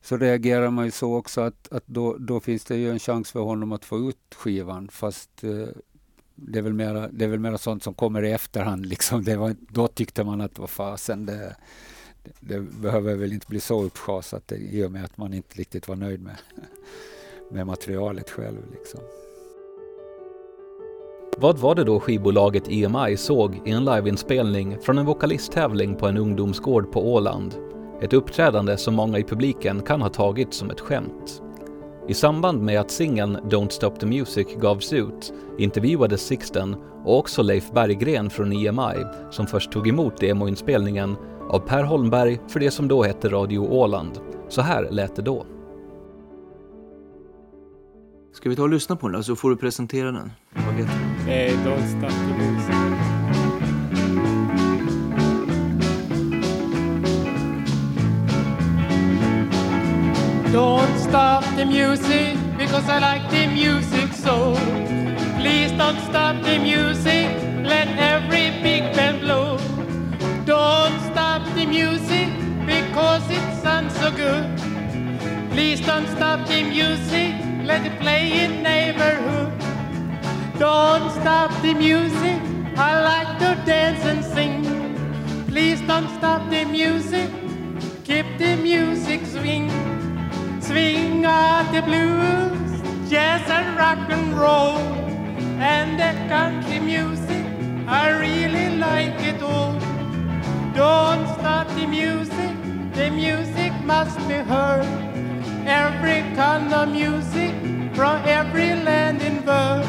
så 0.00 0.16
reagerar 0.16 0.70
man 0.70 0.84
ju 0.84 0.90
så 0.90 1.14
också 1.14 1.40
att, 1.40 1.72
att 1.72 1.86
då, 1.86 2.16
då 2.18 2.40
finns 2.40 2.64
det 2.64 2.76
ju 2.76 2.90
en 2.90 2.98
chans 2.98 3.32
för 3.32 3.40
honom 3.40 3.72
att 3.72 3.84
få 3.84 3.98
ut 3.98 4.34
skivan 4.34 4.88
fast 4.88 5.44
eh, 5.44 5.68
det 6.36 6.58
är 6.58 6.62
väl 6.62 6.72
mera, 6.72 7.08
det 7.08 7.24
är 7.24 7.28
väl 7.28 7.40
mera 7.40 7.58
sånt 7.58 7.82
som 7.82 7.94
kommer 7.94 8.22
i 8.22 8.32
efterhand. 8.32 8.86
Liksom. 8.86 9.24
Det 9.24 9.36
var, 9.36 9.54
då 9.68 9.88
tyckte 9.88 10.24
man 10.24 10.40
att 10.40 10.58
vad 10.58 10.70
fasen, 10.70 11.26
det, 11.26 11.56
det, 12.40 12.60
behöver 12.60 13.14
väl 13.14 13.32
inte 13.32 13.46
bli 13.46 13.60
så 13.60 13.82
uppschasat 13.82 14.52
i 14.52 14.84
och 14.84 14.90
med 14.90 15.04
att 15.04 15.18
man 15.18 15.34
inte 15.34 15.58
riktigt 15.58 15.88
var 15.88 15.96
nöjd 15.96 16.22
med, 16.22 16.36
med 17.50 17.66
materialet 17.66 18.30
själv. 18.30 18.70
Liksom. 18.70 19.00
Vad 21.38 21.58
var 21.58 21.74
det 21.74 21.84
då 21.84 22.00
skivbolaget 22.00 22.68
EMI 22.68 23.16
såg 23.16 23.68
i 23.68 23.70
en 23.70 23.84
liveinspelning 23.84 24.78
från 24.78 24.98
en 24.98 25.06
vokalisttävling 25.06 25.96
på 25.96 26.06
en 26.06 26.16
ungdomsgård 26.16 26.92
på 26.92 27.12
Åland? 27.12 27.54
Ett 28.02 28.12
uppträdande 28.12 28.76
som 28.76 28.94
många 28.94 29.18
i 29.18 29.24
publiken 29.24 29.82
kan 29.82 30.02
ha 30.02 30.08
tagit 30.08 30.54
som 30.54 30.70
ett 30.70 30.80
skämt. 30.80 31.42
I 32.08 32.14
samband 32.14 32.62
med 32.62 32.80
att 32.80 32.90
singeln 32.90 33.36
Don't 33.36 33.68
Stop 33.68 33.90
the 33.90 34.06
Music 34.06 34.46
gavs 34.60 34.92
ut 34.92 35.32
intervjuades 35.58 36.26
Sixten 36.26 36.76
och 37.04 37.18
också 37.18 37.42
Leif 37.42 37.72
Berggren 37.72 38.30
från 38.30 38.52
EMI 38.52 39.04
som 39.30 39.46
först 39.46 39.72
tog 39.72 39.88
emot 39.88 40.20
demoinspelningen 40.20 41.16
av 41.50 41.58
Per 41.58 41.82
Holmberg 41.82 42.40
för 42.48 42.60
det 42.60 42.70
som 42.70 42.88
då 42.88 43.02
hette 43.02 43.28
Radio 43.28 43.58
Åland. 43.58 44.20
Så 44.48 44.60
här 44.60 44.90
lät 44.90 45.16
det 45.16 45.22
då. 45.22 45.46
Ska 48.32 48.50
vi 48.50 48.56
ta 48.56 48.62
och 48.62 48.68
lyssna 48.68 48.96
på 48.96 49.08
den 49.08 49.24
så 49.24 49.36
får 49.36 49.50
du 49.50 49.56
presentera 49.56 50.12
den? 50.12 50.32
Vad 50.54 50.74
heter 50.74 50.94
den? 51.26 51.34
Eh, 51.34 51.52
Don't 51.52 51.86
Stop 51.86 52.10
the 52.10 52.44
Music. 52.44 52.85
Don't 60.56 60.98
stop 60.98 61.44
the 61.54 61.66
music 61.66 62.34
because 62.56 62.88
I 62.88 62.98
like 62.98 63.30
the 63.30 63.46
music 63.46 64.10
so. 64.14 64.54
Please 65.38 65.70
don't 65.72 66.00
stop 66.08 66.42
the 66.42 66.58
music, 66.58 67.28
let 67.62 67.88
every 67.98 68.48
big 68.62 68.96
band 68.96 69.20
blow. 69.20 69.58
Don't 70.46 70.98
stop 71.12 71.42
the 71.54 71.66
music 71.66 72.28
because 72.64 73.22
it 73.28 73.44
sounds 73.62 73.94
so 73.96 74.10
good. 74.10 74.46
Please 75.50 75.82
don't 75.84 76.08
stop 76.16 76.48
the 76.48 76.62
music, 76.62 77.34
let 77.62 77.84
it 77.84 78.00
play 78.00 78.42
in 78.42 78.62
neighborhood. 78.62 79.52
Don't 80.58 81.10
stop 81.20 81.50
the 81.60 81.74
music, 81.74 82.40
I 82.78 82.92
like 83.10 83.38
to 83.40 83.62
dance 83.66 84.02
and 84.06 84.24
sing. 84.24 84.64
Please 85.48 85.82
don't 85.82 86.08
stop 86.16 86.48
the 86.48 86.64
music, 86.64 87.28
keep 88.04 88.38
the 88.38 88.56
music 88.56 89.20
swing. 89.26 89.95
Swing 90.66 91.24
out 91.24 91.70
the 91.70 91.80
blues, 91.80 93.08
jazz 93.08 93.48
and 93.48 93.76
rock 93.76 94.10
and 94.10 94.36
roll. 94.36 94.78
And 95.62 95.96
the 95.96 96.12
country 96.28 96.80
music, 96.80 97.46
I 97.86 98.10
really 98.10 98.76
like 98.76 99.14
it 99.20 99.40
all. 99.42 99.78
Don't 100.74 101.24
stop 101.38 101.68
the 101.68 101.86
music, 101.86 102.50
the 102.94 103.10
music 103.10 103.72
must 103.84 104.18
be 104.26 104.34
heard. 104.34 104.84
Every 105.66 106.22
kind 106.34 106.74
of 106.74 106.88
music 106.88 107.54
from 107.94 108.20
every 108.26 108.74
land 108.74 109.22
in 109.22 109.46
world. 109.46 109.86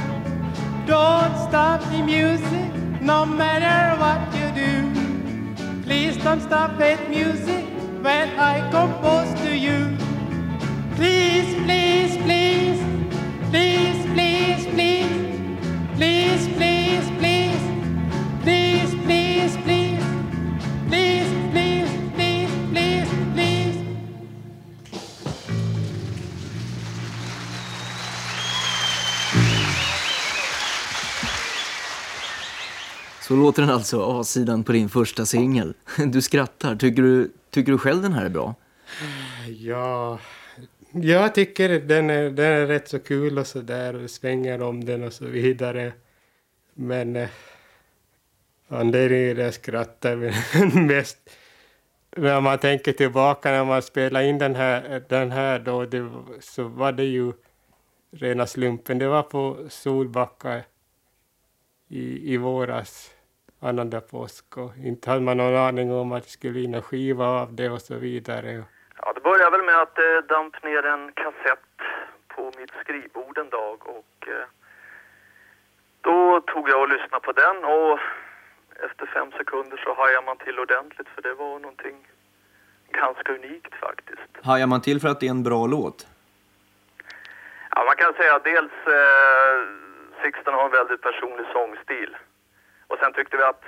Don't 0.86 1.36
stop 1.50 1.82
the 1.90 2.04
music, 2.04 2.72
no 3.02 3.26
matter 3.26 3.98
what 4.00 4.22
you 4.38 4.48
do. 4.64 5.82
Please 5.82 6.18
don't 6.18 6.42
stop 6.42 6.78
that 6.78 7.10
music 7.10 7.66
when 8.04 8.30
I 8.38 8.70
compose 8.70 9.34
to 9.42 9.58
you. 9.58 10.07
Please, 10.98 11.56
please, 11.66 12.18
please. 12.26 12.80
Please, 13.52 14.06
please, 14.16 14.68
please. 14.76 15.10
Please, 15.96 16.48
please, 16.58 17.12
please. 17.20 17.62
Please, 18.44 18.96
please, 19.06 19.58
please. 19.66 20.02
Please, 20.90 21.30
please, 21.52 21.90
please, 22.16 22.50
please, 22.74 23.10
please. 23.36 23.78
Så 33.22 33.36
låter 33.36 33.62
den 33.62 33.72
alltså, 33.72 34.20
A-sidan 34.20 34.64
på 34.64 34.72
din 34.72 34.90
första 34.90 35.26
singel. 35.26 35.74
Du 35.98 36.22
skrattar. 36.22 36.76
Tycker 36.76 37.02
du, 37.02 37.32
tycker 37.52 37.72
du 37.72 37.78
själv 37.78 38.02
den 38.02 38.14
här 38.14 38.26
är 38.26 38.30
bra? 38.30 38.56
Ja, 39.60 40.20
jag 41.04 41.36
tycker 41.36 41.70
den 41.80 42.10
är, 42.10 42.30
den 42.30 42.46
är 42.46 42.66
rätt 42.66 42.88
så 42.88 43.00
kul 43.00 43.40
och 43.40 43.48
så 43.48 43.62
där 43.62 44.04
och 44.04 44.10
svänger 44.10 44.62
om 44.62 44.86
den 44.86 45.04
och 45.04 45.14
så 45.14 45.26
vidare. 45.26 45.94
Men 46.74 47.16
eh, 47.16 47.30
anledningen 48.68 49.36
till 49.36 49.40
att 49.40 49.46
jag 49.46 49.54
skrattar 49.54 50.18
är 50.18 50.80
mest 50.88 51.30
när 52.18 52.42
man 52.42 52.58
tänker 52.58 52.92
tillbaka 52.92 53.52
när 53.52 53.66
man 53.66 53.82
spelade 53.82 54.26
in 54.26 54.38
den 54.38 54.56
här, 54.56 55.04
den 55.10 55.32
här 55.32 55.60
då, 55.60 55.86
det, 55.86 56.10
så 56.40 56.64
var 56.64 56.92
det 56.92 57.04
ju 57.04 57.34
rena 58.12 58.48
slumpen. 58.48 59.00
Det 59.00 59.08
var 59.08 59.24
på 59.24 59.58
Solbacka 59.70 60.62
i, 61.88 62.34
i 62.34 62.38
våras, 62.38 63.12
annandag 63.60 64.02
påsk, 64.02 64.58
och 64.58 64.78
inte 64.78 65.10
hade 65.10 65.22
man 65.22 65.38
någon 65.38 65.56
aning 65.56 65.92
om 65.92 66.12
att 66.12 66.24
det 66.24 66.30
skulle 66.30 66.54
bli 66.54 66.66
en 66.66 66.82
skiva 66.82 67.26
av 67.26 67.54
det 67.54 67.70
och 67.70 67.82
så 67.82 67.96
vidare. 67.96 68.64
Att 69.82 69.96
det 69.96 70.22
damp 70.22 70.64
ner 70.64 70.86
en 70.86 71.12
kassett 71.12 71.76
på 72.28 72.52
mitt 72.58 72.72
skrivbord 72.82 73.38
en 73.38 73.50
dag 73.50 73.78
och 73.88 74.28
eh, 74.28 74.48
då 76.02 76.42
tog 76.42 76.70
jag 76.70 76.82
och 76.82 76.90
lyssnade 76.90 77.26
på 77.26 77.32
den 77.32 77.58
och 77.66 78.00
efter 78.86 79.06
fem 79.06 79.32
sekunder 79.32 79.78
så 79.78 79.94
hajade 79.94 80.26
man 80.26 80.38
till 80.38 80.60
ordentligt 80.60 81.08
för 81.16 81.22
det 81.22 81.34
var 81.34 81.60
någonting 81.60 82.08
ganska 82.92 83.34
unikt 83.34 83.76
faktiskt. 83.76 84.32
Hajar 84.44 84.68
man 84.68 84.82
till 84.82 85.02
för 85.02 85.08
att 85.08 85.20
det 85.20 85.26
är 85.26 85.32
en 85.32 85.44
bra 85.44 85.68
låt? 85.68 86.08
Ja, 87.76 87.84
man 87.86 87.96
kan 87.96 88.14
säga 88.14 88.36
att 88.36 88.44
dels 88.44 88.78
eh, 88.88 89.58
Sixten 90.24 90.54
har 90.54 90.66
en 90.66 90.72
väldigt 90.72 91.02
personlig 91.02 91.46
sångstil 91.54 92.18
och 92.88 92.98
sen 93.00 93.14
tyckte 93.14 93.38
vi 93.38 93.44
att 93.44 93.64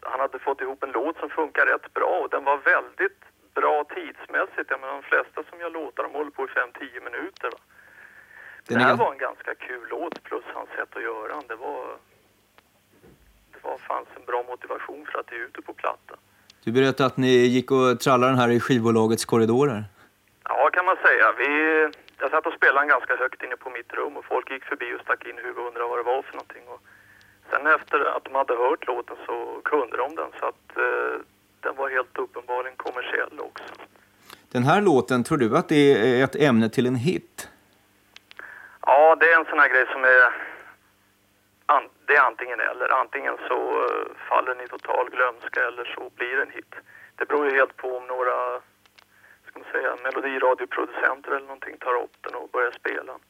han 0.00 0.20
hade 0.20 0.38
fått 0.38 0.60
ihop 0.60 0.82
en 0.82 0.90
låt 0.90 1.18
som 1.18 1.30
funkar 1.30 1.66
rätt 1.66 1.94
bra 1.94 2.20
och 2.22 2.30
den 2.30 2.44
var 2.44 2.56
väldigt 2.56 3.20
bra 3.60 3.84
tidsmässigt. 3.84 4.70
Jag 4.72 4.80
menar, 4.80 4.94
de 4.94 5.02
flesta 5.02 5.38
som 5.50 5.60
gör 5.60 5.70
låtar 5.70 6.02
de 6.02 6.12
håller 6.18 6.30
på 6.30 6.42
i 6.44 6.48
5-10 6.48 7.00
minuter. 7.08 7.48
Va? 7.54 7.58
Den 8.68 8.78
det 8.78 8.84
här 8.84 8.92
är- 8.92 8.96
var 8.96 9.12
en 9.12 9.18
ganska 9.18 9.54
kul 9.54 9.86
låt 9.90 10.22
plus 10.22 10.44
hans 10.54 10.70
sätt 10.76 10.96
att 10.96 11.02
göra 11.02 11.28
den. 11.34 11.44
Det 11.48 11.56
var, 11.66 11.80
det 13.52 13.58
var 13.62 13.78
fanns 13.78 14.08
en 14.16 14.24
bra 14.30 14.40
motivation 14.48 15.06
för 15.12 15.18
att 15.20 15.32
ge 15.32 15.38
ut 15.38 15.54
det 15.54 15.62
på 15.62 15.72
platta. 15.72 16.14
Du 16.64 16.72
berättade 16.72 17.06
att 17.06 17.16
ni 17.16 17.28
gick 17.56 17.70
och 17.70 18.00
trallade 18.00 18.32
den 18.32 18.38
här 18.38 18.48
i 18.50 18.60
skivbolagets 18.60 19.24
korridorer. 19.24 19.84
Ja, 20.48 20.70
kan 20.72 20.84
man 20.84 20.96
säga. 20.96 21.32
Vi, 21.38 21.48
jag 22.18 22.30
satt 22.30 22.46
och 22.46 22.52
spelade 22.52 22.80
den 22.80 22.88
ganska 22.88 23.16
högt 23.16 23.42
inne 23.42 23.56
på 23.56 23.70
mitt 23.70 23.92
rum 23.92 24.16
och 24.16 24.24
folk 24.24 24.50
gick 24.50 24.64
förbi 24.64 24.94
och 24.96 25.00
stack 25.00 25.24
in 25.26 25.36
huvudet 25.36 25.58
och 25.58 25.66
undrade 25.68 25.88
vad 25.88 25.98
det 25.98 26.02
var 26.12 26.22
för 26.22 26.32
någonting. 26.32 26.68
Och 26.68 26.80
sen 27.50 27.66
efter 27.66 27.98
att 28.16 28.24
de 28.24 28.34
hade 28.34 28.54
hört 28.56 28.86
låten 28.86 29.16
så 29.26 29.60
kunde 29.64 29.96
de 29.96 30.14
den 30.14 30.30
så 30.40 30.46
att 30.46 30.76
eh, 30.76 31.16
den 31.66 31.76
var 31.76 31.88
helt 31.90 32.18
uppenbarligen 32.18 32.76
kommersiell 32.76 33.40
också. 33.48 33.64
Den 34.54 34.64
här 34.70 34.80
låten, 34.90 35.24
tror 35.24 35.38
du 35.38 35.56
att 35.56 35.68
det 35.68 35.84
är 35.92 36.24
ett 36.24 36.36
ämne 36.48 36.68
till 36.68 36.86
en 36.86 37.00
hit? 37.08 37.48
Ja, 38.86 39.16
det 39.20 39.26
är 39.32 39.38
en 39.40 39.50
sån 39.50 39.58
här 39.58 39.68
grej 39.68 39.86
som 39.92 40.02
är... 40.04 40.22
An, 41.66 41.84
det 42.06 42.14
är 42.16 42.22
antingen 42.30 42.60
eller. 42.70 42.88
Antingen 43.02 43.36
så 43.48 43.58
eh, 43.84 44.06
faller 44.28 44.54
den 44.54 44.64
i 44.64 44.68
total 44.68 45.06
glömska 45.16 45.60
eller 45.68 45.84
så 45.94 46.02
blir 46.16 46.36
det 46.36 46.42
en 46.42 46.56
hit. 46.58 46.74
Det 47.16 47.24
beror 47.28 47.44
ju 47.48 47.52
helt 47.60 47.76
på 47.76 47.88
om 47.98 48.06
några 48.06 48.36
ska 49.46 49.54
man 49.60 49.68
säga, 49.72 49.90
melodiradioproducenter 50.04 51.30
eller 51.30 51.46
någonting 51.52 51.76
tar 51.86 51.96
upp 52.04 52.16
den 52.20 52.34
och 52.34 52.48
börjar 52.52 52.72
spela 52.80 53.12
den. 53.12 53.22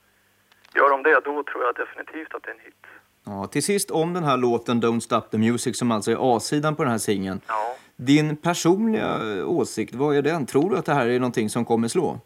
Gör 0.75 0.90
de 0.90 1.03
det, 1.03 1.20
då 1.31 1.35
tror 1.42 1.64
jag 1.64 1.75
definitivt 1.75 2.35
att 2.35 2.42
det 2.42 2.51
är 2.51 2.55
en 2.55 2.61
hit. 2.61 2.85
Ja, 3.25 3.46
till 3.46 3.62
sist 3.62 3.90
om 3.90 4.14
den 4.14 4.25
här 4.25 4.37
låten 4.37 4.83
Don't 4.83 5.01
Stop 5.01 5.25
the 5.31 5.38
Music 5.38 5.79
som 5.79 5.92
alltså 5.92 6.11
är 6.11 6.37
A-sidan 6.37 6.77
på 6.77 6.83
den 6.83 6.92
här 6.92 6.99
singeln. 6.99 7.40
Ja. 7.46 7.77
Din 7.96 8.37
personliga 8.37 9.18
åsikt, 9.46 9.94
vad 9.94 10.16
är 10.16 10.22
den? 10.22 10.46
Tror 10.46 10.70
du 10.70 10.76
att 10.76 10.87
det 10.87 10.94
här 10.94 11.09
är 11.09 11.18
någonting 11.18 11.48
som 11.48 11.64
kommer 11.64 11.88
slå? 11.88 12.20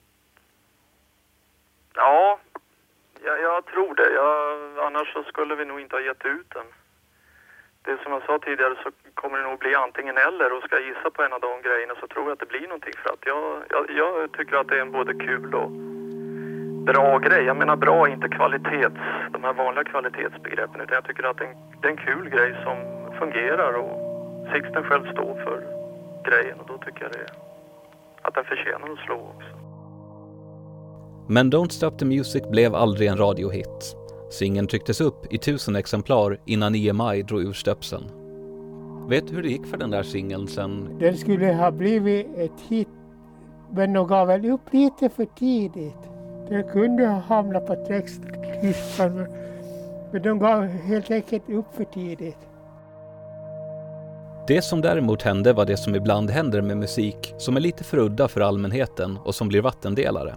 Ja, 1.94 2.38
jag, 3.24 3.40
jag 3.40 3.66
tror 3.66 3.94
det. 3.94 4.11
Jag, 4.12 4.87
annars 4.87 5.12
så 5.12 5.22
skulle 5.22 5.54
vi 5.54 5.64
nog 5.64 5.80
inte 5.80 5.96
ha 5.96 6.00
gett 6.00 6.24
ut 6.24 6.50
den. 6.54 6.66
Det 7.83 8.02
som 8.02 8.12
jag 8.12 8.22
sa 8.22 8.38
tidigare 8.38 8.74
så 8.83 8.90
kommer 9.14 9.38
det 9.38 9.44
nog 9.44 9.59
bli 9.59 9.74
antingen 9.74 10.16
eller 10.18 10.52
och 10.52 10.62
ska 10.62 10.76
jag 10.76 10.87
gissa 10.87 11.11
på 11.11 11.22
en 11.22 11.33
av 11.33 11.40
de 11.40 11.62
grejerna 11.62 11.94
så 12.00 12.06
tror 12.06 12.24
jag 12.24 12.33
att 12.33 12.38
det 12.38 12.54
blir 12.54 12.66
någonting 12.68 12.96
för 13.02 13.11
att 13.12 13.24
jag, 13.26 13.62
jag, 13.70 13.90
jag 13.90 14.33
tycker 14.33 14.56
att 14.56 14.68
det 14.68 14.76
är 14.76 14.80
en 14.80 14.92
både 14.92 15.14
kul 15.14 15.54
och 15.54 15.70
bra 16.90 17.18
grej. 17.18 17.44
Jag 17.44 17.56
menar 17.56 17.76
bra, 17.76 18.09
inte 18.09 18.28
kvalitets, 18.28 19.00
de 19.30 19.44
här 19.44 19.52
vanliga 19.52 19.85
kvalitetsbegreppen 19.85 20.80
utan 20.80 20.94
jag 20.94 21.04
tycker 21.04 21.22
att 21.22 21.38
det 21.38 21.44
är 21.44 21.48
en, 21.48 21.56
det 21.80 21.88
är 21.88 21.92
en 21.92 22.04
kul 22.09 22.28
grej 22.28 22.56
som 22.64 22.76
fungerar 23.18 23.72
och 23.72 24.10
Sixten 24.55 24.83
själv 24.83 25.12
står 25.12 25.35
för 25.44 25.66
grejen 26.31 26.61
och 26.61 26.66
då 26.68 26.79
tycker 26.79 27.03
jag 27.03 27.12
det, 27.12 27.26
att 28.22 28.35
den 28.35 28.44
förtjänar 28.44 28.92
att 28.92 28.98
slå 29.07 29.14
också. 29.14 29.57
Men 31.29 31.53
Don't 31.53 31.68
Stop 31.68 31.90
the 31.90 32.05
Music 32.05 32.42
blev 32.50 32.74
aldrig 32.74 33.09
en 33.09 33.16
radiohit. 33.18 33.96
Singeln 34.31 34.66
trycktes 34.66 35.00
upp 35.00 35.33
i 35.33 35.38
tusen 35.38 35.76
exemplar 35.76 36.38
innan 36.44 36.74
EMI 36.74 37.22
drog 37.22 37.42
ur 37.42 37.53
stöpseln. 37.53 38.05
Vet 39.09 39.26
du 39.29 39.35
hur 39.35 39.42
det 39.42 39.48
gick 39.48 39.66
för 39.66 39.76
den 39.76 39.90
där 39.90 40.03
singeln 40.03 40.46
sen? 40.48 40.96
Den 40.98 41.16
skulle 41.16 41.53
ha 41.55 41.70
blivit 41.70 42.26
ett 42.38 42.61
hit, 42.68 42.88
men 43.70 43.92
de 43.92 44.07
gav 44.07 44.26
väl 44.26 44.50
upp 44.50 44.72
lite 44.72 45.09
för 45.09 45.24
tidigt. 45.24 45.98
Den 46.48 46.68
kunde 46.68 47.07
ha 47.07 47.18
hamnat 47.20 47.66
på 47.66 47.74
textlistan, 47.74 49.14
men- 49.16 49.33
men 50.12 50.22
de 50.22 50.38
gav 50.38 50.62
helt 50.66 51.11
enkelt 51.11 51.50
upp 51.50 51.74
för 51.76 51.85
tidigt. 51.85 52.38
Det 54.50 54.62
som 54.62 54.80
däremot 54.80 55.22
hände 55.22 55.52
var 55.52 55.64
det 55.64 55.76
som 55.76 55.94
ibland 55.94 56.30
händer 56.30 56.60
med 56.60 56.76
musik 56.76 57.34
som 57.38 57.56
är 57.56 57.60
lite 57.60 57.84
för 57.84 57.98
udda 57.98 58.28
för 58.28 58.40
allmänheten 58.40 59.16
och 59.16 59.34
som 59.34 59.48
blir 59.48 59.62
vattendelare. 59.62 60.36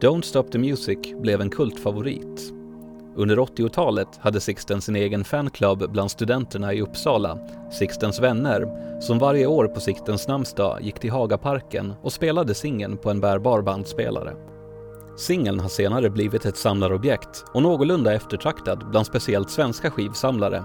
Don't 0.00 0.22
Stop 0.22 0.42
the 0.42 0.58
Music 0.58 0.98
blev 1.20 1.40
en 1.40 1.50
kultfavorit. 1.50 2.52
Under 3.16 3.36
80-talet 3.36 4.08
hade 4.20 4.40
Sixten 4.40 4.80
sin 4.80 4.96
egen 4.96 5.24
fanclub 5.24 5.92
bland 5.92 6.10
studenterna 6.10 6.74
i 6.74 6.82
Uppsala, 6.82 7.38
Sixtens 7.72 8.20
vänner, 8.20 8.68
som 9.00 9.18
varje 9.18 9.46
år 9.46 9.66
på 9.66 9.80
Sixtens 9.80 10.28
namnsdag 10.28 10.82
gick 10.82 10.98
till 10.98 11.10
Hagaparken 11.10 11.94
och 12.02 12.12
spelade 12.12 12.54
singeln 12.54 12.96
på 12.96 13.10
en 13.10 13.20
bärbar 13.20 13.62
bandspelare. 13.62 14.34
Singeln 15.16 15.60
har 15.60 15.68
senare 15.68 16.10
blivit 16.10 16.44
ett 16.44 16.56
samlarobjekt 16.56 17.44
och 17.54 17.62
någorlunda 17.62 18.14
eftertraktad 18.14 18.90
bland 18.90 19.06
speciellt 19.06 19.50
svenska 19.50 19.90
skivsamlare. 19.90 20.64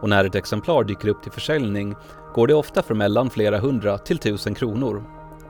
Och 0.00 0.08
när 0.08 0.24
ett 0.24 0.34
exemplar 0.34 0.84
dyker 0.84 1.08
upp 1.08 1.22
till 1.22 1.32
försäljning 1.32 1.96
går 2.34 2.46
det 2.46 2.54
ofta 2.54 2.82
för 2.82 2.94
mellan 2.94 3.30
flera 3.30 3.58
hundra 3.58 3.98
till 3.98 4.18
tusen 4.18 4.54
kronor. 4.54 5.02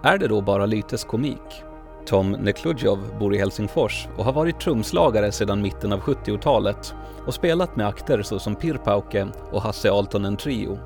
Är 0.03 0.19
det 0.19 0.29
då 0.29 0.41
bara 0.41 0.67
Lytes 0.67 1.05
komik? 1.05 1.65
Tom 2.07 2.31
Nekludjov 2.33 2.99
bor 3.21 3.35
i 3.35 3.39
Helsingfors 3.39 4.09
och 4.19 4.25
har 4.25 4.33
varit 4.33 4.61
trumslagare 4.61 5.33
sedan 5.33 5.63
mitten 5.63 5.93
av 5.93 6.01
70-talet 6.01 6.95
och 7.27 7.35
spelat 7.35 7.77
med 7.77 7.87
akter 7.87 8.23
såsom 8.23 8.57
Pirpauke 8.57 9.27
och 9.53 9.63
Hasse 9.63 9.91
Altonen 9.91 10.37
Trio. 10.37 10.79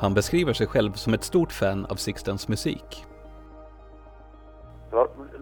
Han 0.00 0.14
beskriver 0.14 0.52
sig 0.52 0.66
själv 0.66 0.92
som 0.92 1.14
ett 1.14 1.24
stort 1.24 1.52
fan 1.52 1.86
av 1.86 1.94
Sixtens 1.94 2.48
musik. 2.48 3.04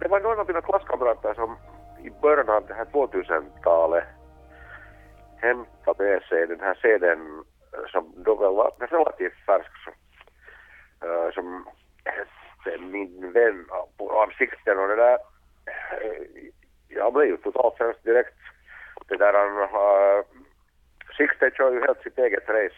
Det 0.00 0.08
var 0.08 0.20
några 0.20 0.40
av 0.40 0.48
mina 0.48 0.60
klasskamrater 0.60 1.34
som 1.34 1.56
i 2.04 2.10
början 2.22 2.48
av 2.48 2.66
det 2.68 2.74
här 2.74 2.84
2000-talet 2.84 4.04
hämtade 5.36 6.04
med 6.04 6.22
sig 6.22 6.46
den 6.46 6.60
här 6.60 6.74
CDn 6.82 7.44
som 7.88 8.12
då 8.16 8.34
var 8.34 8.72
relativt 8.78 9.46
färsk 9.46 9.70
som, 9.84 9.92
eh, 11.08 11.30
som 11.32 11.66
hette 12.04 12.78
Min 12.80 13.32
vän 13.32 13.66
på- 13.98 14.10
av 14.12 14.28
Sixten 14.38 14.78
och 14.78 14.88
det 14.88 14.96
där 14.96 15.18
eh, 15.66 16.22
jag 16.88 17.12
blev 17.12 17.26
ju 17.28 17.36
totalt 17.36 17.76
främst 17.78 18.04
direkt 18.04 18.34
det 19.08 19.16
där 19.16 19.32
han 19.32 19.58
uh, 19.62 20.24
Sixten 21.16 21.50
kör 21.50 21.72
ju 21.72 21.80
helt 21.80 22.02
sitt 22.02 22.18
eget 22.18 22.48
race 22.48 22.74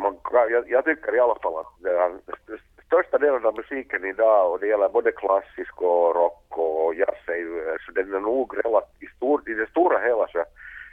man, 0.00 0.18
jag, 0.32 0.70
jag 0.70 0.84
tycker 0.84 1.14
i 1.16 1.20
alla 1.20 1.38
fall 1.42 1.58
att 1.60 1.72
det 1.82 1.90
är, 1.90 2.10
st- 2.28 2.62
största 2.86 3.18
delen 3.18 3.46
av 3.46 3.56
musiken 3.56 4.04
idag 4.04 4.52
och 4.52 4.60
det 4.60 4.66
gäller 4.66 4.88
både 4.88 5.12
klassisk 5.12 5.82
och 5.82 6.14
rock 6.14 6.44
och 6.48 6.94
jazz 6.94 7.18
är 7.26 7.36
ju, 7.36 7.78
så 7.86 7.92
den 7.92 8.14
är 8.14 8.20
nog 8.20 8.66
relativt, 8.66 9.02
i, 9.02 9.06
stor, 9.16 9.50
i 9.50 9.54
det 9.54 9.70
stora 9.70 9.98
hela 9.98 10.28
så 10.28 10.44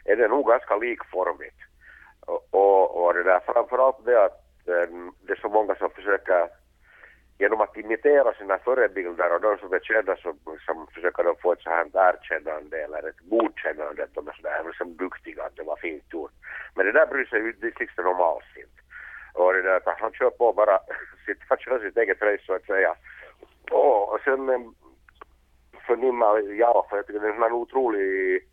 är 0.06 0.16
det 0.16 0.28
nog 0.28 0.48
ganska 0.48 0.76
likformigt. 0.76 1.58
Och, 2.28 2.42
och, 2.52 3.06
och 3.06 3.14
det 3.14 3.24
där 3.24 3.40
framförallt 3.40 4.06
det 4.06 4.26
att 4.26 4.42
eh, 4.68 4.90
det 5.26 5.34
är 5.34 5.42
så 5.42 5.50
många 5.50 5.76
som 5.76 5.90
försöker 5.90 6.50
genom 7.40 7.62
att 7.62 7.78
imitera 7.78 8.34
sina 8.34 8.58
förebilder 8.58 9.34
och 9.34 9.42
de 9.42 9.58
som 9.58 9.74
är 9.74 9.80
kända 9.80 10.16
som, 10.16 10.40
som 10.66 10.88
försöker 10.94 11.24
de 11.24 11.36
få 11.42 11.52
ett 11.52 11.62
så 11.62 11.70
här 11.70 11.86
erkännande 11.94 12.84
eller 12.84 13.10
ett 13.10 13.20
godkännande 13.20 14.04
att 14.04 14.14
de 14.14 14.28
är 14.28 14.34
sådär 14.34 14.64
liksom 14.66 14.98
duktiga, 14.98 15.44
att 15.44 15.56
det 15.56 15.64
var 15.64 15.76
fint 15.76 16.14
gjort. 16.14 16.32
Men 16.76 16.86
det 16.86 16.92
där 16.92 17.08
bryr 17.08 17.26
sig 17.26 17.40
ju 17.40 17.54
Sixten 17.54 17.78
liksom 17.78 18.08
om 18.08 18.22
alls 18.22 18.58
inte. 18.58 18.82
Och 19.34 19.54
det 19.54 19.62
där 19.62 19.76
att 19.76 20.00
han 20.00 20.14
kör 20.14 20.30
på 20.30 20.54
bara 20.54 20.80
sitt, 21.26 21.42
han 21.50 21.58
kör 21.58 21.80
sitt 21.80 21.98
eget 21.98 22.22
race 22.22 22.44
så 22.46 22.54
att 22.54 22.66
säga. 22.66 22.96
Och, 23.72 24.14
och 24.14 24.20
sen 24.24 24.50
eh, 24.50 24.60
förnimmar 25.88 26.40
jag, 26.40 26.86
för 26.90 26.96
jag 26.96 27.08
tycker 27.08 27.20
det 27.20 27.28
är 27.28 27.30
en 27.30 27.36
sån 27.36 27.44
här 27.44 27.52
otrolig 27.52 28.48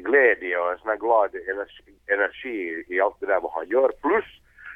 glädje 0.00 0.58
och 0.58 0.72
en 0.72 0.78
sån 0.78 0.88
här 0.88 0.96
glad 0.96 1.34
energi, 1.34 1.94
energi 2.06 2.84
i 2.88 3.00
allt 3.00 3.20
det 3.20 3.26
där 3.26 3.40
vad 3.40 3.52
han 3.52 3.68
gör. 3.68 3.92
Plus 4.02 4.24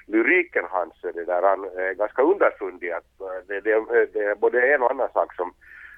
lyriken 0.07 0.65
hans, 0.71 0.95
det 1.03 1.25
där 1.25 1.43
han 1.43 1.65
är 1.65 1.95
ganska 1.95 2.23
underfundig 2.23 2.91
att 2.91 3.21
eh, 3.21 3.41
det, 3.47 3.61
det, 3.61 4.07
det 4.13 4.25
är 4.25 4.35
både 4.35 4.75
en 4.75 4.83
och 4.83 4.91
annan 4.91 5.13
sak 5.13 5.35
som 5.35 5.55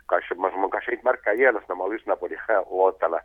kanske 0.09 0.35
man, 0.35 0.61
man 0.61 0.71
kanske 0.71 0.93
inte 0.93 1.05
märker 1.05 1.33
genast 1.33 1.69
när 1.69 1.77
man 1.77 1.91
lyssnar 1.91 2.17
på 2.17 2.29
de 2.29 2.37
här 2.49 2.65
låtarna. 2.71 3.21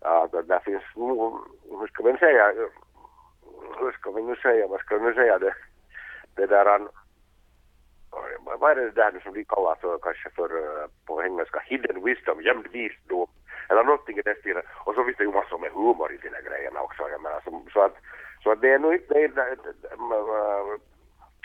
Att 0.00 0.32
där 0.32 0.60
finns, 0.60 0.82
mm, 0.96 1.32
hur 1.80 1.86
ska 1.86 2.02
man 2.02 2.18
säga, 2.18 2.50
eh, 2.50 2.70
hur 3.80 3.92
ska 3.92 4.10
vi 4.10 4.22
nu 4.22 4.36
säga, 4.36 4.66
vad 4.66 4.80
ska 4.80 4.98
vi 4.98 5.04
nu 5.04 5.14
säga 5.14 5.38
det, 5.38 5.54
det 6.34 6.46
där 6.46 6.66
han, 6.66 6.88
vad 8.60 8.70
är 8.70 8.76
det 8.76 8.90
där 8.90 9.12
nu 9.12 9.20
som 9.20 9.34
de 9.34 9.44
kallar 9.44 9.74
för 9.74 9.98
kanske 9.98 10.30
för 10.30 10.50
eh, 10.58 10.86
på 11.06 11.22
engelska 11.22 11.60
hidden 11.66 12.04
wisdom, 12.04 12.42
gömd 12.42 12.66
visdom 12.72 13.28
eller 13.70 13.84
någonting 13.84 14.18
i 14.18 14.22
den 14.22 14.36
stilen. 14.40 14.62
Och 14.84 14.94
så 14.94 15.04
finns 15.04 15.16
det 15.16 15.24
ju 15.24 15.32
massor 15.32 15.58
med 15.58 15.72
humor 15.72 16.12
i 16.12 16.16
de 16.22 16.28
där 16.28 16.42
grejerna 16.42 16.80
också. 16.80 17.02
Jag 17.10 17.22
menar, 17.22 17.40
så, 17.44 17.62
så 17.72 17.80
att, 17.80 17.96
så 18.42 18.50
att 18.52 18.60
det 18.60 18.72
är 18.72 18.78
nog 18.78 18.94
inte, 18.94 19.14
det, 19.14 19.28
det, 19.28 19.56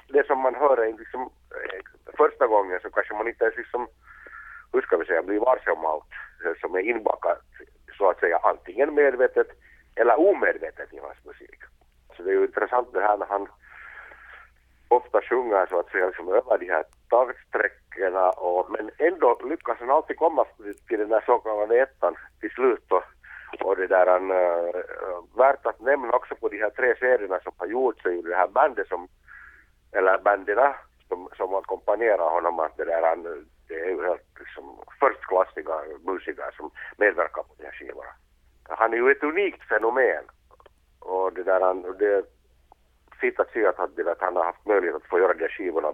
det 0.08 0.28
som 0.28 0.40
man 0.40 0.56
hör 0.56 0.78
är 0.78 0.94
liksom 0.94 1.30
första 2.18 2.48
gången 2.48 2.80
så 2.82 2.90
kanske 2.90 3.14
man 3.14 3.28
inte 3.28 3.44
ens 3.44 3.58
liksom, 3.58 3.88
hur 4.74 4.82
ska 4.82 4.98
vi 4.98 5.06
säga, 5.06 5.24
blir 5.24 5.40
varse 5.40 5.72
om 5.72 5.86
allt 5.86 6.12
som 6.62 6.76
är 6.76 6.80
inbakat 6.80 7.42
så 7.98 8.10
att 8.10 8.20
säga 8.20 8.40
antingen 8.44 8.96
medvetet 8.96 9.48
eller 9.96 10.20
omedvetet 10.20 10.94
i 10.94 11.00
hans 11.00 11.26
musik. 11.26 11.60
Så 12.18 12.24
det 12.24 12.30
är 12.30 12.34
ju 12.34 12.46
intressant 12.46 12.94
det 12.94 13.02
här 13.02 13.18
när 13.18 13.26
han 13.26 13.48
ofta 14.88 15.22
sjunger 15.22 15.66
så 15.66 15.80
att 15.80 15.90
säga 15.90 16.06
liksom 16.08 16.28
över 16.28 16.58
de 16.58 16.66
här 16.66 16.84
taktsträckorna 17.10 18.30
och 18.30 18.72
men 18.72 18.92
ändå 18.98 19.40
lyckas 19.50 19.78
han 19.80 19.90
alltid 19.90 20.18
komma 20.18 20.46
till 20.88 21.00
den 21.00 21.10
där 21.10 21.24
så 21.26 21.38
kallade 21.40 21.82
ettan 21.82 22.16
till 22.40 22.50
slut 22.50 22.92
och, 22.92 23.04
och 23.64 23.76
det 23.76 23.88
där 23.88 24.08
han 24.08 24.32
äh, 24.32 25.38
värt 25.38 25.66
att 25.66 25.80
nämna 25.80 26.14
också 26.14 26.36
på 26.36 26.50
de 26.50 26.58
här 26.58 26.70
tre 26.70 26.96
serierna 27.00 27.40
som 27.40 27.54
har 27.58 27.68
gjorts 27.68 28.04
så 28.04 28.10
är 28.10 28.14
ju 28.14 28.22
det 28.22 28.36
här 28.36 28.48
bandet 28.48 28.88
som 28.88 29.08
eller 29.92 30.18
banderna 30.18 30.76
som, 31.08 31.30
som 31.38 31.56
ackompanjerar 31.56 32.30
honom 32.30 32.60
att 32.60 32.78
det 32.78 32.86
där 32.86 33.02
han 33.02 33.48
det 33.68 33.80
är 33.80 33.90
ju 33.90 34.08
helt 34.08 34.40
liksom 34.40 34.84
förstklassiga 35.00 35.76
musiker 36.04 36.52
som 36.58 36.72
medverkar 36.98 37.44
på 37.44 37.54
de 37.58 37.64
här 37.64 37.72
skivorna. 37.72 38.10
Han 38.64 38.94
är 38.94 38.98
ju 38.98 39.12
ett 39.12 39.24
unikt 39.24 39.64
fenomen 39.64 40.24
och 41.00 41.34
det 41.34 41.44
där 41.44 41.62
han, 41.62 41.82
det 42.00 42.35
fint 43.26 43.40
att 43.40 43.52
se 43.54 43.66
att 43.66 43.78
han, 43.78 43.90
att 44.12 44.22
han 44.22 44.36
har 44.36 44.44
haft 44.44 44.66
möjlighet 44.66 44.96
att 44.96 45.10
få 45.10 45.20
göra 45.20 45.34
de 45.34 45.40
här 45.40 45.50
skivorna 45.50 45.88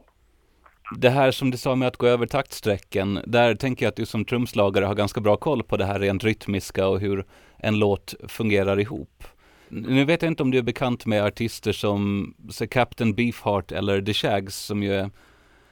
Det 0.98 1.10
här 1.10 1.32
som 1.32 1.52
du 1.52 1.58
sa 1.58 1.76
med 1.76 1.88
att 1.88 1.98
gå 1.98 2.08
över 2.08 2.26
taktsträcken, 2.26 3.20
där 3.26 3.56
tänker 3.56 3.86
jag 3.86 3.90
att 3.90 3.96
du 3.96 4.06
som 4.06 4.26
trumslagare 4.26 4.86
har 4.86 4.96
ganska 4.96 5.22
bra 5.22 5.38
koll 5.38 5.64
på 5.64 5.78
det 5.78 5.86
här 5.86 6.00
rent 6.00 6.24
rytmiska 6.24 6.88
och 6.88 7.00
hur 7.00 7.26
en 7.58 7.80
låt 7.80 8.16
fungerar 8.28 8.80
ihop. 8.80 9.24
Nu 9.70 10.06
vet 10.06 10.22
jag 10.22 10.32
inte 10.32 10.44
om 10.44 10.52
du 10.52 10.58
är 10.58 10.64
bekant 10.64 11.06
med 11.06 11.24
artister 11.24 11.72
som 11.72 12.34
så 12.50 12.68
Captain 12.68 13.16
Beefheart 13.16 13.72
eller 13.72 14.02
The 14.02 14.14
Shags 14.14 14.56
som 14.56 14.84
ju 14.84 14.94
är 14.94 15.10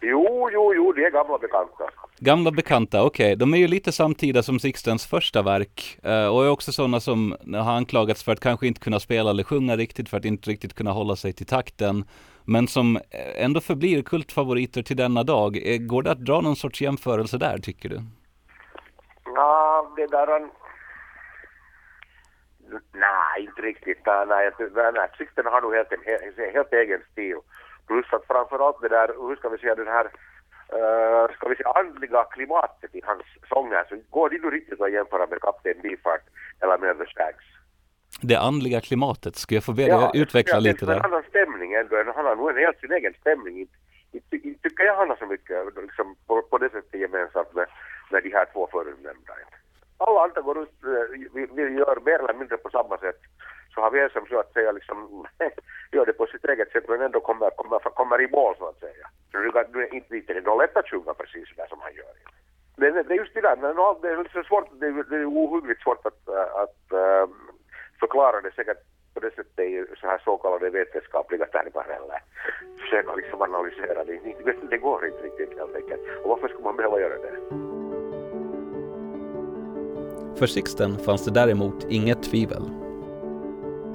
Jo, 0.02 0.50
jo, 0.54 0.74
jo, 0.76 0.94
de 0.94 1.06
är 1.06 1.12
gamla 1.12 1.38
bekanta. 1.38 1.84
Gamla 2.22 2.52
bekanta, 2.52 3.04
okej. 3.04 3.36
De 3.36 3.54
är 3.54 3.58
ju 3.58 3.68
lite 3.68 3.92
samtida 3.92 4.44
som 4.44 4.60
Sixtens 4.60 5.08
första 5.08 5.42
verk. 5.42 6.00
eh, 6.04 6.28
och 6.28 6.46
är 6.46 6.50
också 6.50 6.72
sådana 6.72 7.00
som 7.00 7.36
har 7.54 7.74
anklagats 7.78 8.24
för 8.24 8.32
att 8.32 8.40
kanske 8.40 8.68
inte 8.68 8.82
kunna 8.82 9.00
spela 9.00 9.30
eller 9.30 9.44
sjunga 9.44 9.76
riktigt, 9.78 10.10
för 10.10 10.18
att 10.18 10.26
inte 10.26 10.50
riktigt 10.50 10.74
kunna 10.74 10.92
hålla 10.92 11.16
sig 11.16 11.34
till 11.34 11.46
takten. 11.46 12.06
Men 12.46 12.68
som 12.68 12.96
eh, 12.96 13.44
ändå 13.46 13.62
förblir 13.62 14.02
kultfavoriter 14.02 14.82
till 14.84 14.98
denna 14.98 15.24
dag. 15.24 15.58
Eh, 15.58 15.78
går 15.78 16.04
det 16.04 16.12
att 16.12 16.26
dra 16.26 16.42
någon 16.42 16.56
sorts 16.56 16.82
jämförelse 16.82 17.38
där, 17.38 17.58
tycker 17.58 17.90
du? 17.90 18.02
Ja, 19.26 19.94
det 19.96 20.08
där 20.08 20.28
En... 20.36 20.50
Nej, 22.94 23.46
inte 23.46 23.62
riktigt. 23.62 24.02
Nej, 24.06 24.26
nej, 24.28 24.52
nej, 24.60 24.92
nej. 24.94 25.10
Sixten 25.18 25.46
har 25.46 25.62
nog 25.62 25.76
helt, 25.76 25.92
en 25.92 26.04
helt, 26.06 26.54
helt 26.54 26.74
egen 26.74 27.02
stil. 27.12 27.38
Plus 27.88 28.14
att 28.14 28.26
framförallt 28.28 28.82
det 28.82 28.90
där, 28.90 29.08
hur 29.28 29.36
ska 29.36 29.50
vi 29.50 29.58
säga, 29.58 29.76
den 29.76 29.88
här 29.88 30.08
uh, 30.74 31.36
ska 31.36 31.50
vi 31.50 31.56
säga 31.56 31.70
andliga 31.70 32.24
klimatet 32.24 32.96
i 32.96 33.02
hans 33.04 33.24
sånger 33.50 33.86
så 33.90 33.96
går 34.10 34.30
det 34.30 34.38
nu 34.44 34.50
riktigt 34.50 34.82
att 34.82 34.92
jämföra 34.92 35.28
med 35.28 35.42
Kapten 35.42 35.82
Beefheart 35.82 36.26
eller 36.62 36.78
med 36.78 36.98
The 36.98 37.06
Shags. 37.06 37.46
Det 38.22 38.36
andliga 38.36 38.82
klimatet, 38.82 39.36
ska 39.36 39.56
jag 39.56 39.64
få 39.64 39.74
be 39.74 39.86
dig 39.86 40.22
utveckla 40.22 40.56
ja, 40.56 40.60
lite 40.60 40.86
det 40.86 40.92
är 40.92 40.96
en 40.96 41.02
där? 41.02 41.10
annan 41.10 41.24
stämning 41.30 41.74
ändå. 41.74 41.96
Han 42.16 42.26
har 42.26 42.36
nog 42.36 42.50
en 42.50 42.58
helt 42.58 42.80
sin 42.80 42.92
egen 42.92 43.14
stämning. 43.22 43.60
Inte, 43.60 43.78
inte, 44.12 44.36
inte 44.48 44.62
tycker 44.70 44.84
jag 44.84 44.96
han 44.96 45.10
har 45.10 45.16
så 45.16 45.26
mycket 45.26 45.58
liksom, 45.84 46.16
på, 46.28 46.42
på 46.42 46.58
det 46.58 46.70
sättet 46.70 47.02
gemensamt 47.02 47.54
med, 47.54 47.68
med 48.12 48.24
de 48.24 48.30
här 48.30 48.46
två 48.54 48.68
förutnämnda. 48.72 49.34
Alla 49.98 50.24
andra 50.24 50.42
går 50.42 50.64
ut, 50.64 50.84
eh, 50.84 51.30
vi, 51.34 51.48
vi 51.56 51.62
gör 51.62 52.00
mer 52.06 52.20
eller 52.20 52.34
mindre 52.34 52.58
på 52.58 52.70
samma 52.70 52.98
sätt. 52.98 53.22
Så 53.74 53.82
har 53.82 53.92
vi 53.92 54.00
en 54.00 54.10
som 54.10 54.26
så 54.26 54.40
att 54.40 54.54
säga 54.54 54.72
liksom 54.72 55.28
gör 55.92 56.06
det 56.06 56.14
på 56.14 56.26
sitt 56.26 56.46
eget 56.46 56.72
sätt 56.72 56.86
men 56.88 57.02
ändå 57.02 57.20
kommer, 57.20 57.50
kommer, 57.50 57.80
kommer 57.80 58.22
i 58.22 58.28
mål 58.28 58.56
så 58.58 58.68
att 58.68 58.80
säga. 58.80 59.06
Så 59.32 59.38
det 59.38 59.48
är 59.48 59.94
inte 59.94 60.18
inte 60.18 60.34
det 60.34 60.40
är 60.40 60.58
lätt 60.58 60.78
att 60.78 60.90
sjunga 60.90 61.14
precis 61.14 61.50
sådär 61.50 61.68
som 61.70 61.80
han 61.82 61.94
gör. 61.94 62.14
Men 62.76 62.94
det 62.94 63.14
är 63.14 63.18
just 63.18 63.34
det 63.34 63.42
där, 63.42 63.56
men 63.56 63.76
det 64.02 64.10
är 64.10 64.24
liksom 64.24 64.44
svårt, 64.44 64.68
det 64.80 64.88
är, 64.88 65.04
det 65.10 65.16
är 65.16 65.26
ohyggligt 65.26 65.82
svårt 65.82 66.06
att, 66.06 66.30
att 66.64 66.92
ehm, 66.92 67.34
förklara 68.00 68.42
det 68.42 68.52
säkert 68.52 68.78
på 69.14 69.20
det 69.20 69.36
sättet 69.36 69.60
i 69.60 69.86
så 70.02 70.08
här 70.08 70.22
så 70.26 70.38
kallade 70.38 70.70
vetenskapliga 70.70 71.46
termer 71.46 71.86
eller 71.98 72.22
försöka 72.82 73.16
liksom 73.16 73.42
analysera. 73.42 74.04
Det, 74.04 74.20
det 74.70 74.78
går 74.78 75.06
inte 75.06 75.24
riktigt 75.24 75.60
helt 75.60 75.76
enkelt. 75.76 76.02
Och 76.24 76.30
varför 76.30 76.48
skulle 76.48 76.64
man 76.64 76.76
behöva 76.76 77.00
göra 77.00 77.18
det? 77.18 77.36
För 80.40 80.46
Sixten 80.46 81.00
fanns 81.00 81.26
det 81.26 81.32
däremot 81.32 81.86
inget 81.90 82.24
tvivel. 82.24 82.89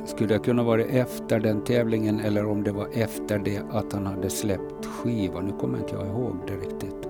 Skulle 0.05 0.33
jag 0.33 0.45
kunna 0.45 0.63
vara 0.63 0.83
efter 0.83 1.41
den 1.41 1.61
tävlingen 1.61 2.21
eller 2.21 2.47
om 2.47 2.63
det 2.63 2.73
var 2.73 2.89
efter 2.93 3.39
det 3.39 3.61
att 3.71 3.93
han 3.93 4.07
hade 4.07 4.31
släppt 4.31 4.87
skivan? 4.87 5.47
Nu 5.47 5.53
kommer 5.61 5.79
inte 5.79 5.95
jag 5.95 6.07
ihåg 6.07 6.37
det 6.47 6.55
riktigt. 6.55 7.09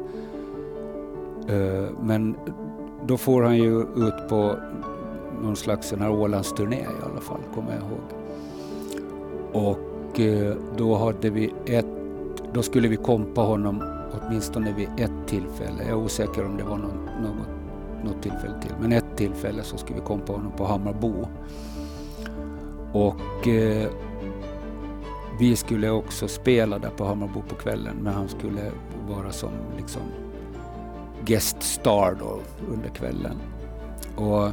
Eh, 1.49 1.99
men 2.01 2.37
då 3.07 3.17
får 3.17 3.43
han 3.43 3.57
ju 3.57 3.81
ut 3.81 4.29
på 4.29 4.57
någon 5.43 5.57
slags 5.57 5.89
sån 5.89 6.01
här 6.01 6.11
Ålandsturné 6.11 6.81
i 6.81 7.05
alla 7.13 7.21
fall, 7.21 7.41
kommer 7.55 7.71
jag 7.73 7.81
ihåg. 7.81 8.25
Och 9.53 10.21
eh, 10.21 10.57
då 10.77 10.95
hade 10.95 11.31
vi 11.31 11.55
ett, 11.67 11.87
då 12.53 12.63
skulle 12.63 12.89
vi 12.89 12.97
kompa 12.97 13.41
honom 13.41 13.83
åtminstone 14.13 14.73
vid 14.73 14.89
ett 14.99 15.27
tillfälle. 15.27 15.83
Jag 15.83 15.89
är 15.89 16.05
osäker 16.05 16.47
om 16.47 16.57
det 16.57 16.65
var 16.65 16.79
någon, 16.79 17.09
något, 17.23 17.49
något 18.05 18.23
tillfälle 18.23 18.61
till. 18.63 18.73
Men 18.81 18.93
ett 18.93 19.17
tillfälle 19.17 19.63
så 19.63 19.77
skulle 19.77 19.99
vi 19.99 20.05
kompa 20.05 20.33
honom 20.33 20.53
på 20.57 20.65
Hammarbo. 20.65 21.27
Och 22.95 23.49
eh, 23.49 23.91
vi 25.39 25.57
skulle 25.57 25.91
också 25.91 26.29
spela 26.29 26.79
där 26.79 26.91
på 26.91 27.05
Hammarbo 27.05 27.43
på 27.43 27.55
kvällen 27.55 27.97
men 28.01 28.15
han 28.15 28.29
skulle 28.29 28.71
vara 29.09 29.33
som 29.33 29.51
liksom 29.77 30.03
guest 31.25 31.63
star 31.63 32.17
då 32.21 32.41
under 32.73 32.89
kvällen. 32.89 33.37
Och 34.17 34.51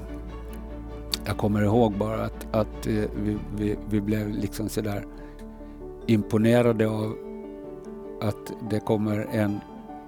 jag 1.26 1.38
kommer 1.38 1.64
ihåg 1.64 1.94
bara 1.94 2.24
att, 2.26 2.48
att 2.52 2.88
eh, 2.88 3.04
vi, 3.16 3.38
vi, 3.56 3.78
vi 3.89 4.02
blev 4.02 4.30
liksom 4.30 4.70
sådär 4.70 5.06
imponerade 6.06 6.88
av 6.88 7.16
att 8.22 8.54
det 8.70 8.80
kommer 8.80 9.28
en 9.32 9.60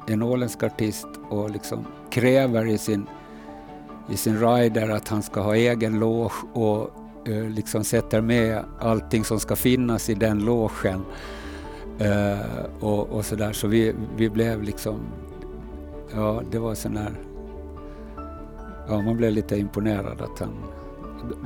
en 0.08 0.24
åländsk 0.24 0.64
artist 0.64 1.08
och 1.30 1.50
liksom 1.50 1.86
kräver 2.10 2.66
i 2.66 2.78
sin, 2.78 3.08
i 4.10 4.18
sin 4.18 4.40
rider 4.40 4.90
att 4.90 5.08
han 5.08 5.24
ska 5.24 5.42
ha 5.42 5.56
egen 5.56 6.00
loge 6.00 6.34
och 6.54 6.90
liksom 7.32 7.84
sätter 7.84 8.22
med 8.22 8.64
allting 8.80 9.24
som 9.24 9.40
ska 9.40 9.56
finnas 9.56 10.10
i 10.10 10.14
den 10.14 10.46
logen. 10.46 11.04
Eh, 12.00 12.66
och, 12.80 13.10
och 13.10 13.26
sådär. 13.26 13.54
Så 13.54 13.68
vi, 13.68 13.96
vi 14.18 14.30
blev 14.30 14.64
liksom, 14.64 15.00
ja 16.14 16.42
det 16.52 16.60
var 16.60 16.76
sån 16.76 16.94
där, 16.94 17.12
ja 18.88 19.02
man 19.02 19.18
blev 19.18 19.32
lite 19.32 19.58
imponerad 19.58 20.22
att 20.22 20.40
han, 20.40 20.50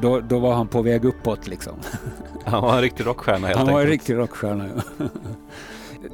då, 0.01 0.19
då 0.19 0.39
var 0.39 0.53
han 0.53 0.67
på 0.67 0.81
väg 0.81 1.05
uppåt 1.05 1.47
liksom. 1.47 1.73
Han 2.45 2.61
var 2.63 2.75
en 2.75 2.81
riktig 2.81 3.05
rockstjärna 3.05 3.47
helt 3.47 3.57
Han 3.59 3.67
var 3.67 3.73
en 3.73 3.79
enkelt. 3.79 3.91
riktig 3.91 4.15
rockstjärna. 4.17 4.65
Ja. 4.97 5.05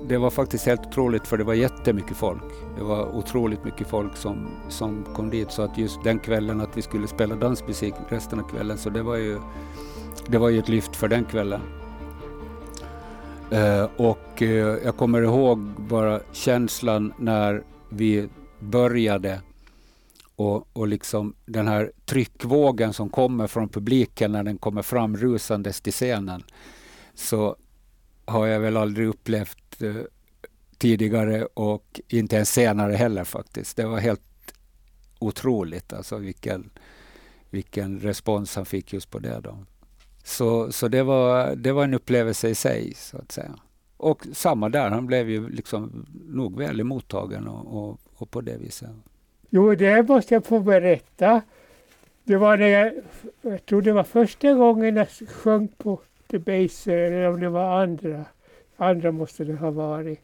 Det 0.07 0.17
var 0.17 0.29
faktiskt 0.29 0.65
helt 0.65 0.85
otroligt 0.87 1.27
för 1.27 1.37
det 1.37 1.43
var 1.43 1.53
jättemycket 1.53 2.17
folk. 2.17 2.43
Det 2.77 2.83
var 2.83 3.15
otroligt 3.15 3.63
mycket 3.63 3.87
folk 3.87 4.17
som, 4.17 4.47
som 4.69 5.05
kom 5.15 5.29
dit 5.29 5.51
så 5.51 5.61
att 5.61 5.77
just 5.77 6.03
den 6.03 6.19
kvällen 6.19 6.61
att 6.61 6.77
vi 6.77 6.81
skulle 6.81 7.07
spela 7.07 7.35
dansmusik 7.35 7.93
resten 8.09 8.39
av 8.39 8.49
kvällen 8.49 8.77
så 8.77 8.89
det 8.89 9.03
var 9.03 9.15
ju, 9.15 9.39
det 10.27 10.37
var 10.37 10.49
ju 10.49 10.59
ett 10.59 10.69
lyft 10.69 10.95
för 10.95 11.07
den 11.07 11.25
kvällen. 11.25 11.61
Eh, 13.51 13.89
och 13.97 14.41
eh, 14.41 14.77
jag 14.83 14.97
kommer 14.97 15.21
ihåg 15.21 15.59
bara 15.77 16.19
känslan 16.31 17.13
när 17.17 17.63
vi 17.89 18.29
började 18.59 19.41
och, 20.35 20.67
och 20.73 20.87
liksom 20.87 21.33
den 21.45 21.67
här 21.67 21.91
tryckvågen 22.05 22.93
som 22.93 23.09
kommer 23.09 23.47
från 23.47 23.69
publiken 23.69 24.31
när 24.31 24.43
den 24.43 24.57
kommer 24.57 24.81
fram 24.81 25.17
rusandes 25.17 25.81
till 25.81 25.93
scenen 25.93 26.43
så 27.15 27.55
har 28.25 28.47
jag 28.47 28.59
väl 28.59 28.77
aldrig 28.77 29.07
upplevt 29.07 29.81
eh, 29.81 29.95
tidigare 30.77 31.45
och 31.45 32.01
inte 32.07 32.35
ens 32.35 32.53
senare 32.53 32.93
heller 32.93 33.23
faktiskt. 33.23 33.77
Det 33.77 33.85
var 33.85 33.99
helt 33.99 34.21
otroligt 35.19 35.93
alltså 35.93 36.17
vilken, 36.17 36.69
vilken 37.49 37.99
respons 37.99 38.55
han 38.55 38.65
fick 38.65 38.93
just 38.93 39.09
på 39.09 39.19
det 39.19 39.39
då. 39.43 39.57
Så, 40.23 40.71
så 40.71 40.87
det, 40.87 41.03
var, 41.03 41.55
det 41.55 41.71
var 41.71 41.83
en 41.83 41.93
upplevelse 41.93 42.49
i 42.49 42.55
sig 42.55 42.93
så 42.95 43.17
att 43.17 43.31
säga. 43.31 43.55
Och 43.97 44.27
samma 44.33 44.69
där, 44.69 44.89
han 44.89 45.07
blev 45.07 45.29
ju 45.29 45.49
liksom 45.49 46.05
nog 46.27 46.57
väl 46.57 46.83
mottagen 46.83 47.47
och, 47.47 47.77
och, 47.77 47.99
och 48.15 48.31
på 48.31 48.41
det 48.41 48.57
viset. 48.57 48.89
Jo, 49.49 49.75
det 49.75 50.07
måste 50.07 50.33
jag 50.33 50.45
få 50.45 50.59
berätta. 50.59 51.41
Det 52.23 52.37
var 52.37 52.57
när 52.57 52.67
jag, 52.67 52.93
jag 53.41 53.65
tror 53.65 53.81
det 53.81 53.93
var 53.93 54.03
första 54.03 54.53
gången 54.53 54.95
jag 54.95 55.07
sjöng 55.09 55.67
på 55.67 56.01
Baser 56.39 56.97
eller 56.97 57.29
om 57.29 57.39
det 57.39 57.49
var 57.49 57.81
andra. 57.81 58.25
Andra 58.77 59.11
måste 59.11 59.43
det 59.43 59.53
ha 59.53 59.71
varit. 59.71 60.19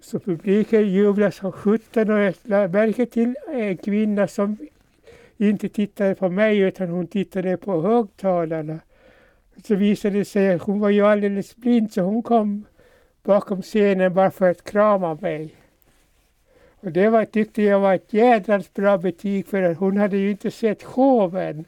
Så 0.00 0.18
publiken 0.18 0.88
jublade 0.88 1.32
som 1.32 1.52
sjutton 1.52 2.10
och 2.10 2.18
jag 2.18 2.34
lade 2.42 2.68
märke 2.68 3.06
till 3.06 3.34
en 3.48 3.76
kvinna 3.76 4.28
som 4.28 4.56
inte 5.36 5.68
tittade 5.68 6.14
på 6.14 6.28
mig 6.28 6.58
utan 6.58 6.88
hon 6.88 7.06
tittade 7.06 7.56
på 7.56 7.82
högtalarna. 7.82 8.78
Så 9.64 9.74
visade 9.74 10.18
det 10.18 10.24
sig 10.24 10.54
att 10.54 10.62
hon 10.62 10.80
var 10.80 10.90
ju 10.90 11.06
alldeles 11.06 11.56
blind 11.56 11.92
så 11.92 12.00
hon 12.00 12.22
kom 12.22 12.64
bakom 13.22 13.62
scenen 13.62 14.14
bara 14.14 14.30
för 14.30 14.50
att 14.50 14.64
krama 14.64 15.14
mig. 15.14 15.54
Och 16.80 16.92
det 16.92 17.08
var, 17.08 17.24
tyckte 17.24 17.62
jag 17.62 17.80
var 17.80 17.94
ett 17.94 18.12
jädrans 18.12 18.74
bra 18.74 18.98
betyg 18.98 19.46
för 19.46 19.62
att 19.62 19.78
hon 19.78 19.96
hade 19.96 20.16
ju 20.16 20.30
inte 20.30 20.50
sett 20.50 20.82
showen. 20.82 21.64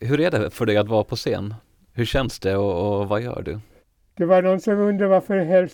Hur 0.00 0.20
är 0.20 0.30
det 0.30 0.50
för 0.50 0.66
dig 0.66 0.76
att 0.76 0.88
vara 0.88 1.04
på 1.04 1.16
scen? 1.16 1.54
Hur 2.00 2.04
känns 2.04 2.38
det 2.38 2.56
och, 2.56 3.00
och 3.00 3.08
vad 3.08 3.20
gör 3.20 3.42
du? 3.42 3.60
Det 4.14 4.24
var 4.24 4.42
någon 4.42 4.60
som 4.60 4.78
undrade 4.78 5.10
varför 5.10 5.36
jag 5.36 5.70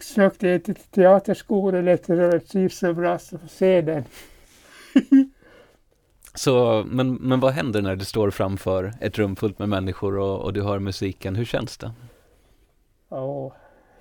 sökte 0.00 0.48
jag 0.48 0.64
till 0.64 0.74
teaterskolan 0.74 1.88
efter 1.88 2.18
att 2.18 2.32
jag 2.32 2.46
trivs 2.46 2.78
så 2.78 2.94
bra 2.94 3.18
på 3.18 3.38
scenen. 3.48 4.04
Så, 6.34 6.84
men, 6.86 7.14
men 7.14 7.40
vad 7.40 7.52
händer 7.52 7.82
när 7.82 7.96
du 7.96 8.04
står 8.04 8.30
framför 8.30 8.92
ett 9.00 9.18
rum 9.18 9.36
fullt 9.36 9.58
med 9.58 9.68
människor 9.68 10.18
och, 10.18 10.40
och 10.40 10.52
du 10.52 10.62
hör 10.62 10.78
musiken? 10.78 11.36
Hur 11.36 11.44
känns 11.44 11.78
det? 11.78 11.92
Ja, 13.08 13.52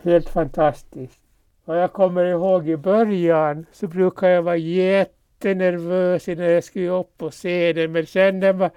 helt 0.01 0.29
fantastiskt. 0.29 1.19
Och 1.65 1.75
jag 1.75 1.93
kommer 1.93 2.25
ihåg 2.25 2.69
i 2.69 2.77
början 2.77 3.65
så 3.71 3.87
brukade 3.87 4.31
jag 4.31 4.41
vara 4.41 4.57
jättenervös 4.57 6.27
när 6.27 6.49
jag 6.49 6.63
skulle 6.63 6.89
upp 6.89 7.17
på 7.17 7.31
scenen. 7.31 7.91
Men 7.91 8.05
sen 8.05 8.39
när 8.39 8.53
man 8.53 8.69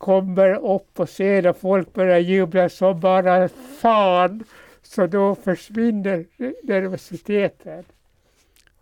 kommer 0.00 0.74
upp 0.74 0.94
på 0.94 1.06
scenen 1.06 1.46
och 1.50 1.56
folk 1.56 1.92
börjar 1.92 2.18
jubla 2.18 2.68
så 2.68 2.94
bara 2.94 3.48
fan. 3.80 4.44
Så 4.82 5.06
då 5.06 5.34
försvinner 5.34 6.26
nervositeten. 6.62 7.84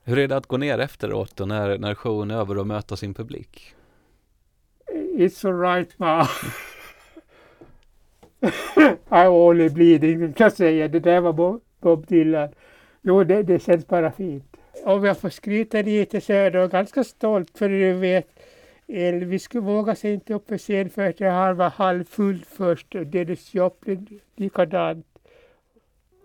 Hur 0.04 0.18
är 0.18 0.28
det 0.28 0.36
att 0.36 0.46
gå 0.46 0.56
ner 0.56 0.78
efteråt 0.78 1.40
och 1.40 1.48
när, 1.48 1.78
när 1.78 1.94
showen 1.94 2.30
är 2.30 2.34
över 2.36 2.58
och 2.58 2.66
möta 2.66 2.96
sin 2.96 3.14
publik? 3.14 3.74
It's 5.16 5.48
alright 5.48 5.98
ma. 5.98 6.28
I'm 9.08 9.28
only 9.28 9.68
bleeding, 9.68 10.32
kan 10.32 10.44
jag 10.44 10.52
säga. 10.52 10.88
Det 10.88 11.00
där 11.00 11.20
var 11.20 11.32
Bob- 11.32 11.60
Bob 11.80 12.06
Dylan. 12.06 12.48
Jo, 13.02 13.24
det, 13.24 13.42
det 13.42 13.62
känns 13.62 13.86
bara 13.86 14.12
fint. 14.12 14.56
Om 14.84 15.04
jag 15.04 15.18
får 15.18 15.28
skryta 15.28 15.82
lite 15.82 16.20
så 16.20 16.32
är 16.32 16.50
jag 16.50 16.70
ganska 16.70 17.04
stolt 17.04 17.58
för 17.58 17.68
du 17.68 17.92
vet 17.92 18.28
Elvis 18.88 19.42
skulle 19.42 19.64
våga 19.64 19.94
sig 19.94 20.14
inte 20.14 20.34
upp 20.34 20.48
för 20.48 20.58
scen 20.58 20.90
för 20.90 21.08
att 21.08 21.20
han 21.20 21.56
var 21.56 21.70
halvfull 21.70 22.44
först 22.48 22.94
och 22.94 23.06
Dennis 23.06 23.54
Joplin 23.54 24.20
likadant. 24.36 25.06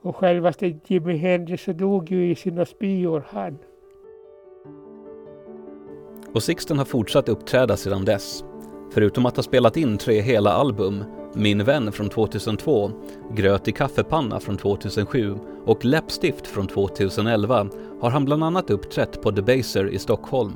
Och 0.01 0.15
självaste 0.15 0.79
Jimi 0.85 1.17
Hendrix 1.17 1.63
så 1.63 1.73
dog 1.73 2.11
ju 2.11 2.31
i 2.31 2.35
sina 2.35 2.65
spyor 2.65 3.25
han. 3.29 3.57
Och 6.33 6.43
Sixten 6.43 6.77
har 6.77 6.85
fortsatt 6.85 7.29
uppträda 7.29 7.77
sedan 7.77 8.05
dess. 8.05 8.43
Förutom 8.91 9.25
att 9.25 9.35
ha 9.35 9.43
spelat 9.43 9.77
in 9.77 9.97
tre 9.97 10.21
hela 10.21 10.51
album, 10.51 11.03
Min 11.35 11.63
vän 11.63 11.91
från 11.91 12.09
2002, 12.09 12.91
Gröt 13.31 13.67
i 13.67 13.71
kaffepanna 13.71 14.39
från 14.39 14.57
2007 14.57 15.35
och 15.65 15.85
Läppstift 15.85 16.47
från 16.47 16.67
2011 16.67 17.67
har 18.01 18.09
han 18.09 18.25
bland 18.25 18.43
annat 18.43 18.69
uppträtt 18.69 19.21
på 19.21 19.31
Debaser 19.31 19.89
i 19.89 19.99
Stockholm 19.99 20.53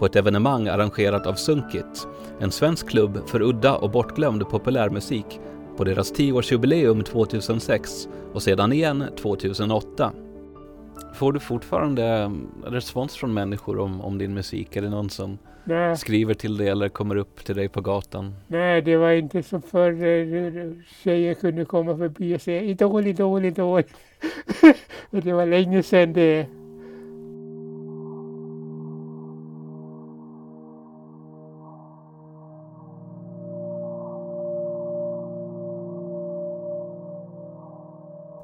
på 0.00 0.06
ett 0.06 0.16
evenemang 0.16 0.68
arrangerat 0.68 1.26
av 1.26 1.34
Sunkit, 1.34 2.08
en 2.40 2.50
svensk 2.50 2.88
klubb 2.88 3.28
för 3.28 3.42
udda 3.42 3.76
och 3.76 3.90
bortglömd 3.90 4.48
populärmusik 4.48 5.40
på 5.76 5.84
deras 5.84 6.14
10-årsjubileum 6.14 7.02
2006 7.02 8.08
och 8.32 8.42
sedan 8.42 8.72
igen 8.72 9.04
2008. 9.16 10.12
Får 11.14 11.32
du 11.32 11.40
fortfarande 11.40 12.04
mm, 12.04 12.48
respons 12.64 13.16
från 13.16 13.34
människor 13.34 13.78
om, 13.78 14.00
om 14.00 14.18
din 14.18 14.34
musik? 14.34 14.76
Är 14.76 14.82
det 14.82 14.90
någon 14.90 15.10
som 15.10 15.38
Nej. 15.64 15.96
skriver 15.96 16.34
till 16.34 16.56
dig 16.56 16.68
eller 16.68 16.88
kommer 16.88 17.16
upp 17.16 17.44
till 17.44 17.56
dig 17.56 17.68
på 17.68 17.80
gatan? 17.80 18.34
Nej, 18.46 18.82
det 18.82 18.96
var 18.96 19.10
inte 19.10 19.42
som 19.42 19.62
förr 19.62 19.92
eh, 19.92 20.72
tjejer 21.04 21.34
kunde 21.34 21.64
komma 21.64 21.96
förbi 21.96 22.36
och 22.36 22.40
säga 22.40 22.62
idol, 22.62 23.06
idol, 23.06 23.44
idol. 23.44 23.82
Det 25.10 25.32
var 25.32 25.46
länge 25.46 25.82
sedan 25.82 26.12
det. 26.12 26.46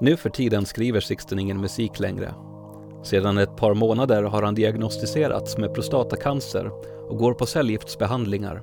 Nu 0.06 0.16
för 0.16 0.30
tiden 0.30 0.66
skriver 0.66 1.00
Sixten 1.00 1.38
ingen 1.38 1.60
musik 1.60 2.00
längre. 2.00 2.34
Sedan 3.02 3.38
ett 3.38 3.56
par 3.56 3.74
månader 3.74 4.22
har 4.22 4.42
han 4.42 4.54
diagnostiserats 4.54 5.58
med 5.58 5.74
prostatacancer 5.74 6.70
och 7.08 7.18
går 7.18 7.34
på 7.34 7.46
cellgiftsbehandlingar. 7.46 8.62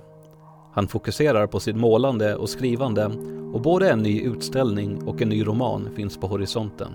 Han 0.73 0.87
fokuserar 0.87 1.47
på 1.47 1.59
sitt 1.59 1.75
målande 1.75 2.35
och 2.35 2.49
skrivande 2.49 3.05
och 3.53 3.61
både 3.61 3.89
en 3.89 3.99
ny 3.99 4.21
utställning 4.21 5.03
och 5.07 5.21
en 5.21 5.29
ny 5.29 5.47
roman 5.47 5.89
finns 5.95 6.17
på 6.17 6.27
horisonten. 6.27 6.91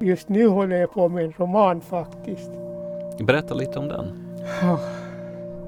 Just 0.00 0.28
nu 0.28 0.46
håller 0.46 0.76
jag 0.76 0.92
på 0.92 1.08
med 1.08 1.24
en 1.24 1.32
roman 1.32 1.80
faktiskt. 1.80 2.50
Berätta 3.18 3.54
lite 3.54 3.78
om 3.78 3.88
den. 3.88 4.36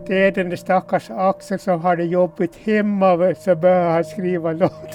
Det 0.06 0.26
är 0.26 0.32
den 0.32 0.48
där 0.48 0.56
stackars 0.56 1.10
Axel 1.10 1.58
som 1.58 1.80
har 1.80 1.96
det 1.96 2.04
jobbigt 2.04 2.56
hemma 2.56 3.34
så 3.34 3.54
börjar 3.56 3.90
han 3.90 4.04
skriva 4.04 4.52
låtar. 4.62 4.90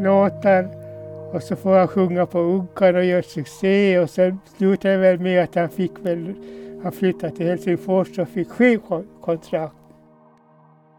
låtar. 0.00 0.85
Och 1.32 1.42
så 1.42 1.56
får 1.56 1.78
han 1.78 1.88
sjunga 1.88 2.26
på 2.26 2.38
Uggan 2.38 2.96
och 2.96 3.04
göra 3.04 3.22
succé 3.22 3.98
och 3.98 4.10
sen 4.10 4.38
slutar 4.56 4.88
det 4.88 4.96
väl 4.96 5.20
med 5.20 5.44
att 5.44 5.54
han 5.54 5.68
fick 5.68 5.92
väl, 6.02 6.34
han 6.82 6.92
flyttade 6.92 7.36
till 7.36 7.46
Helsingfors 7.46 8.18
och 8.18 8.28
fick 8.28 8.50
skivkontrakt. 8.50 9.74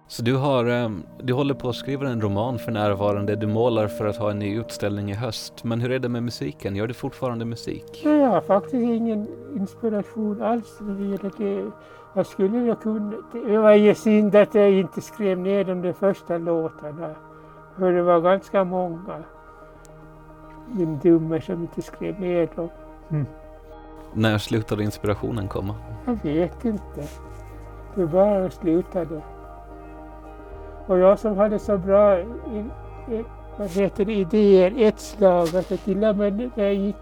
Så 0.10 0.24
du, 0.24 0.36
har, 0.36 0.66
eh, 0.66 0.90
du 1.24 1.34
håller 1.34 1.54
på 1.54 1.70
att 1.70 1.76
skriva 1.76 2.10
en 2.10 2.22
roman 2.22 2.60
för 2.60 2.72
närvarande, 2.72 3.36
du 3.36 3.48
målar 3.48 3.88
för 3.88 4.06
att 4.06 4.18
ha 4.18 4.32
en 4.32 4.40
ny 4.40 4.60
utställning 4.60 5.12
i 5.12 5.14
höst. 5.14 5.64
Men 5.64 5.82
hur 5.82 5.92
är 5.92 6.00
det 6.00 6.10
med 6.10 6.24
musiken? 6.24 6.76
Gör 6.76 6.88
du 6.88 6.94
fortfarande 6.94 7.46
musik? 7.46 8.02
Jag 8.04 8.28
har 8.28 8.42
faktiskt 8.42 8.74
ingen 8.74 9.28
inspiration 9.56 10.42
alls. 10.42 10.78
när 10.80 10.94
det 10.94 11.04
gäller 11.04 11.32
det. 11.38 11.72
Jag 12.14 12.26
skulle 12.26 12.58
ju 12.58 12.76
kunna... 12.76 13.14
Det 13.46 13.58
var 13.58 13.74
ju 13.74 13.96
synd 13.96 14.36
att 14.36 14.56
jag 14.56 14.72
inte 14.72 15.02
skrev 15.02 15.40
ner 15.40 15.64
de 15.64 15.94
första 15.94 16.38
låtarna. 16.38 17.16
För 17.80 17.92
det 17.92 18.02
var 18.02 18.22
ganska 18.22 18.64
många. 18.64 19.24
Min 20.72 21.00
dumme 21.00 21.42
som 21.42 21.62
inte 21.62 21.82
skrev 21.82 22.20
ner 22.20 22.50
dem. 22.56 22.70
När 24.14 24.38
slutade 24.38 24.84
inspirationen 24.84 25.48
komma? 25.48 25.76
Jag 26.06 26.20
vet 26.24 26.66
inte. 26.66 27.04
Det 27.96 28.06
bara 28.06 28.50
slutade. 28.50 29.22
Och 30.88 30.98
jag 30.98 31.20
som 31.20 31.38
hade 31.38 31.60
så 31.60 31.78
bra 31.78 32.20
i, 32.20 32.24
i, 33.12 33.24
vad 33.58 33.70
heter 33.70 34.06
det, 34.06 34.14
idéer 34.14 34.74
ett 34.78 35.00
slag. 35.00 35.56
Alltså 35.56 35.78
till 35.78 36.04
och 36.04 36.16
med 36.16 36.52
när 36.56 36.64
jag 36.64 36.74
gick 36.74 36.96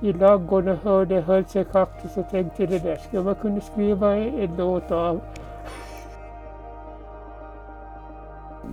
i 0.00 0.12
ladugården 0.12 0.68
och 0.68 0.84
hörde 0.84 1.20
Hölse 1.20 1.64
kaktus 1.64 2.14
så 2.14 2.22
tänkte 2.22 2.62
jag 2.62 2.70
det 2.70 2.78
där 2.78 2.96
skulle 2.96 3.22
man 3.22 3.34
kunna 3.34 3.60
skriva 3.60 4.16
en 4.16 4.56
låt 4.56 4.90
av. 4.90 5.20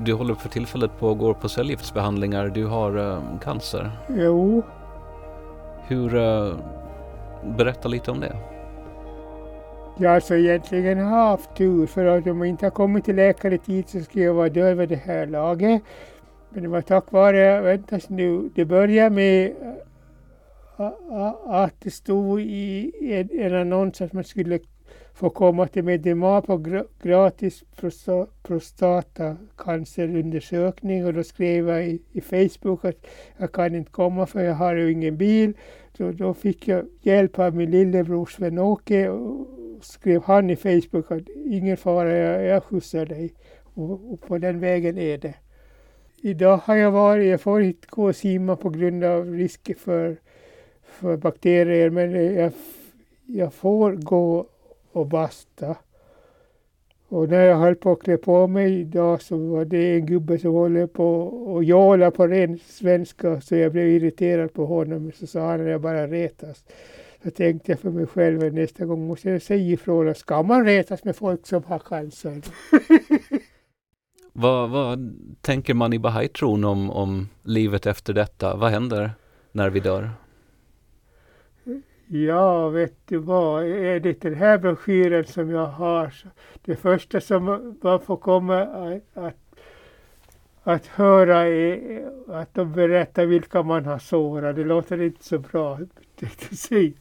Du 0.06 0.14
håller 0.14 0.34
för 0.34 0.50
tillfället 0.50 0.92
på 1.00 1.08
och 1.08 1.18
går 1.18 1.34
på 1.34 1.50
cellgiftsbehandlingar. 1.50 2.48
Du 2.48 2.66
har 2.66 2.98
eh, 2.98 3.40
cancer. 3.44 3.92
Jo, 4.10 4.64
Hur... 5.88 6.16
Eh, 6.16 6.54
berätta 7.58 7.88
lite 7.88 8.12
om 8.12 8.20
det. 8.20 8.36
jag 9.98 10.10
har 10.10 10.16
alltså 10.16 10.36
egentligen 10.36 10.98
haft 11.00 11.56
tur 11.56 11.88
för 11.88 12.06
att 12.06 12.28
om 12.28 12.38
jag 12.40 12.48
inte 12.48 12.66
har 12.66 12.72
kommit 12.72 13.06
till 13.06 13.16
läkare 13.16 13.56
i 13.56 13.58
tid 13.58 13.90
så 13.90 14.00
skulle 14.00 14.24
jag 14.26 14.34
vara 14.34 14.50
död 14.50 14.78
vid 14.78 14.90
det 14.90 14.96
här 14.96 15.26
laget. 15.28 15.82
Men 16.50 16.64
det 16.64 16.70
var 16.70 16.82
tack 16.82 17.12
vare, 17.12 17.62
vänta 17.62 18.00
nu, 18.08 18.50
det 18.56 18.66
började 18.66 19.16
med 19.16 19.52
ä, 20.78 20.92
att 21.46 21.74
det 21.80 21.92
stod 21.92 22.42
i 22.42 22.92
en, 23.02 23.40
en 23.40 23.56
annons 23.56 24.02
att 24.02 24.14
man 24.14 24.24
skulle 24.24 24.60
får 25.18 25.30
komma 25.30 25.68
till 25.68 25.84
Medema 25.84 26.42
på 26.42 26.84
gratis 27.02 27.64
prostatacancerundersökning 28.44 31.06
och 31.06 31.14
då 31.14 31.24
skrev 31.24 31.70
jag 31.70 31.88
i, 31.88 32.02
i 32.12 32.22
Facebook 32.22 32.86
att 32.86 33.08
jag 33.38 33.52
kan 33.52 33.76
inte 33.76 33.92
komma 33.92 34.26
för 34.26 34.44
jag 34.44 34.56
har 34.56 34.76
ju 34.76 34.92
ingen 34.92 35.18
bil. 35.18 35.54
Så 35.98 36.12
då 36.12 36.34
fick 36.34 36.68
jag 36.68 36.86
hjälp 37.02 37.40
av 37.40 37.56
min 37.56 37.72
lillebror 37.72 38.26
Sven-Åke 38.26 39.10
och 39.10 39.48
skrev 39.82 40.24
han 40.24 40.50
i 40.50 40.56
Facebook 40.56 41.12
att 41.12 41.30
ingen 41.46 41.78
fara, 41.78 42.18
jag, 42.18 42.44
jag 42.44 42.64
skjutsar 42.64 43.06
dig. 43.06 43.34
Och, 43.64 44.14
och 44.14 44.22
på 44.22 44.38
den 44.38 44.60
vägen 44.60 44.98
är 44.98 45.18
det. 45.18 45.36
Idag 46.22 46.58
har 46.58 46.76
jag 46.76 46.92
varit, 46.92 47.30
jag 47.30 47.42
får 47.42 47.62
inte 47.62 47.88
gå 47.90 48.08
och 48.08 48.16
simma 48.16 48.56
på 48.56 48.70
grund 48.70 49.04
av 49.04 49.34
risker 49.34 49.76
för, 49.76 50.18
för 50.84 51.18
bakterier 51.18 51.90
men 51.90 52.36
jag, 52.36 52.52
jag 53.26 53.54
får 53.54 53.92
gå 53.92 54.48
och 54.98 55.08
basta. 55.08 55.76
Och 57.10 57.30
när 57.30 57.42
jag 57.42 57.58
höll 57.58 57.76
på 57.76 57.92
att 57.92 58.00
klä 58.00 58.18
på 58.18 58.48
mig 58.48 58.80
idag 58.80 59.22
så 59.22 59.38
var 59.38 59.66
det 59.66 59.96
en 59.96 60.06
gubbe 60.06 60.40
som 60.40 60.52
håller 60.52 60.88
på 60.88 61.22
och 61.22 61.64
jåla 61.64 62.12
på 62.12 62.28
ren 62.28 62.60
svenska 62.66 63.42
så 63.42 63.56
jag 63.56 63.72
blev 63.72 63.88
irriterad 63.88 64.54
på 64.54 64.66
honom. 64.66 65.12
Så 65.16 65.28
sa 65.28 65.52
han 65.52 65.62
att 65.62 65.68
jag 65.68 65.82
bara 65.82 66.08
retas. 66.08 66.64
Så 67.24 67.32
tänkte 67.32 67.72
jag 67.72 67.80
för 67.80 67.90
mig 67.90 68.08
själv 68.08 68.44
att 68.44 68.54
nästa 68.54 68.86
gång 68.86 69.08
måste 69.08 69.30
jag 69.30 69.42
säga 69.42 69.74
ifrån 69.74 70.10
att 70.10 70.18
ska 70.18 70.44
man 70.44 70.66
retas 70.66 71.04
med 71.04 71.16
folk 71.16 71.48
som 71.48 71.64
har 71.64 71.80
cancer? 71.80 72.42
Vad, 74.40 74.70
vad 74.70 75.16
tänker 75.42 75.74
man 75.74 75.94
i 75.94 76.00
Bahai-tron 76.00 76.64
om, 76.64 76.92
om 76.92 77.30
livet 77.44 77.86
efter 77.86 78.14
detta? 78.14 78.56
Vad 78.56 78.72
händer 78.72 79.12
när 79.52 79.70
vi 79.70 79.80
dör? 79.80 80.10
Ja, 82.10 82.70
vet 82.70 82.94
du 83.06 83.18
vad, 83.18 83.66
är 83.66 84.00
det 84.00 84.22
den 84.22 84.34
här 84.34 84.58
broschyren 84.58 85.26
som 85.26 85.50
jag 85.50 85.66
har, 85.66 86.10
så 86.10 86.28
det 86.66 86.76
första 86.76 87.22
som 87.22 87.76
man 87.82 88.00
får 88.00 88.18
komma 88.18 88.62
att, 88.62 89.18
att, 89.18 89.36
att 90.64 90.86
höra 90.86 91.48
är 91.48 92.10
att 92.28 92.54
de 92.54 92.74
berättar 92.74 93.26
vilka 93.26 93.64
man 93.64 93.86
har 93.86 94.00
sårat. 94.00 94.56
Det 94.56 94.64
låter 94.64 95.02
inte 95.02 95.24
så 95.24 95.40
bra, 95.40 95.78
tänkte 96.20 96.46
jag 96.50 96.58
säga. 96.58 96.92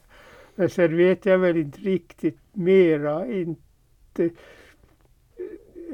Men 0.55 0.71
sen 0.71 0.97
vet 0.97 1.27
jag 1.27 1.39
väl 1.39 1.57
inte 1.57 1.81
riktigt 1.81 2.39
mera. 2.53 3.27
Inte, 3.27 4.31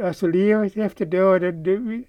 alltså 0.03 0.27
livet 0.27 0.77
efter 0.77 1.07
döden, 1.07 1.63
det, 1.63 1.77
vi, 1.77 2.05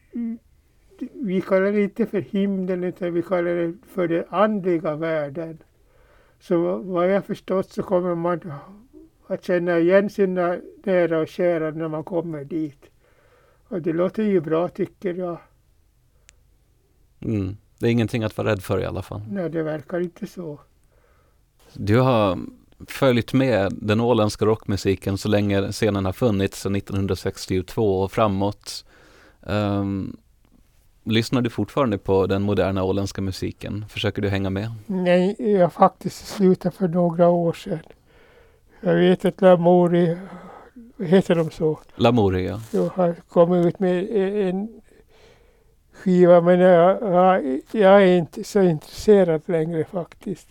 vi 1.13 1.41
kallar 1.41 1.71
det 1.71 1.81
inte 1.81 2.05
för 2.05 2.21
himlen 2.21 2.83
utan 2.83 3.13
vi 3.13 3.21
kallar 3.21 3.55
det 3.55 3.73
för 3.87 4.07
den 4.07 4.23
andliga 4.29 4.95
världen. 4.95 5.57
Så 6.47 6.77
vad 6.77 7.11
jag 7.11 7.25
förstått 7.25 7.71
så 7.71 7.83
kommer 7.83 8.15
man 8.15 8.53
att 9.27 9.43
känna 9.43 9.79
igen 9.79 10.09
sina 10.09 10.57
nära 10.83 11.19
och 11.19 11.27
kära 11.27 11.71
när 11.71 11.87
man 11.87 12.03
kommer 12.03 12.43
dit. 12.43 12.85
Och 13.67 13.81
det 13.81 13.93
låter 13.93 14.23
ju 14.23 14.41
bra 14.41 14.67
tycker 14.67 15.13
jag. 15.13 15.37
Mm. 17.19 17.57
Det 17.79 17.87
är 17.87 17.91
ingenting 17.91 18.23
att 18.23 18.37
vara 18.37 18.51
rädd 18.51 18.63
för 18.63 18.79
i 18.79 18.85
alla 18.85 19.01
fall. 19.01 19.21
Nej, 19.29 19.49
det 19.49 19.63
verkar 19.63 19.99
inte 19.99 20.27
så. 20.27 20.59
Du 21.73 21.99
har 21.99 22.39
följt 22.87 23.33
med 23.33 23.73
den 23.81 23.99
åländska 23.99 24.45
rockmusiken 24.45 25.17
så 25.17 25.29
länge 25.29 25.71
scenen 25.71 26.05
har 26.05 26.13
funnits, 26.13 26.61
sedan 26.61 26.75
1962 26.75 28.01
och 28.01 28.11
framåt. 28.11 28.85
Um, 29.41 30.17
lyssnar 31.03 31.41
du 31.41 31.49
fortfarande 31.49 31.97
på 31.97 32.27
den 32.27 32.41
moderna 32.41 32.83
åländska 32.83 33.21
musiken? 33.21 33.85
Försöker 33.89 34.21
du 34.21 34.29
hänga 34.29 34.49
med? 34.49 34.71
Nej, 34.87 35.35
jag 35.37 35.73
faktiskt 35.73 36.27
slutade 36.27 36.75
för 36.75 36.87
några 36.87 37.29
år 37.29 37.53
sedan. 37.53 37.79
Jag 38.81 38.95
vet 38.95 39.25
att 39.25 39.41
Lamori, 39.41 40.17
heter 40.99 41.35
de 41.35 41.51
så? 41.51 41.79
Lamoria. 41.95 42.61
Jag 42.71 42.87
har 42.87 43.15
kommit 43.29 43.65
ut 43.65 43.79
med 43.79 44.09
en 44.49 44.81
skiva 45.93 46.41
men 46.41 46.59
jag, 46.59 47.01
jag, 47.01 47.61
jag 47.71 48.03
är 48.03 48.17
inte 48.17 48.43
så 48.43 48.61
intresserad 48.61 49.41
längre 49.45 49.85
faktiskt. 49.85 50.47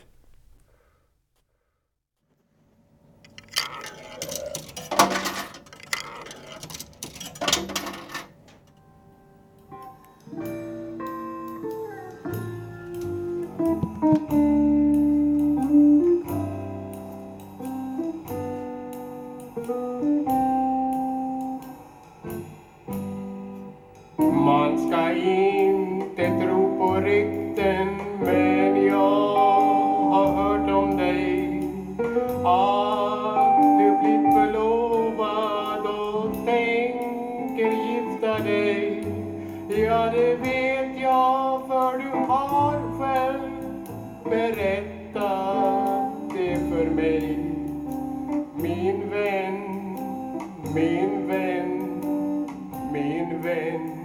Min 52.93 53.43
vän 53.43 54.03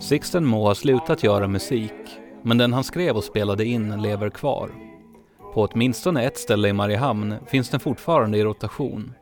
Sixten 0.00 0.44
må 0.44 0.66
ha 0.66 0.74
slutat 0.74 1.22
göra 1.22 1.48
musik, 1.48 2.20
men 2.42 2.58
den 2.58 2.72
han 2.72 2.84
skrev 2.84 3.16
och 3.16 3.24
spelade 3.24 3.64
in 3.64 4.02
lever 4.02 4.30
kvar. 4.30 4.70
På 5.54 5.62
åtminstone 5.62 6.24
ett 6.24 6.38
ställe 6.38 6.68
i 6.68 6.72
Mariehamn 6.72 7.34
finns 7.46 7.68
den 7.68 7.80
fortfarande 7.80 8.38
i 8.38 8.44
rotation. 8.44 9.14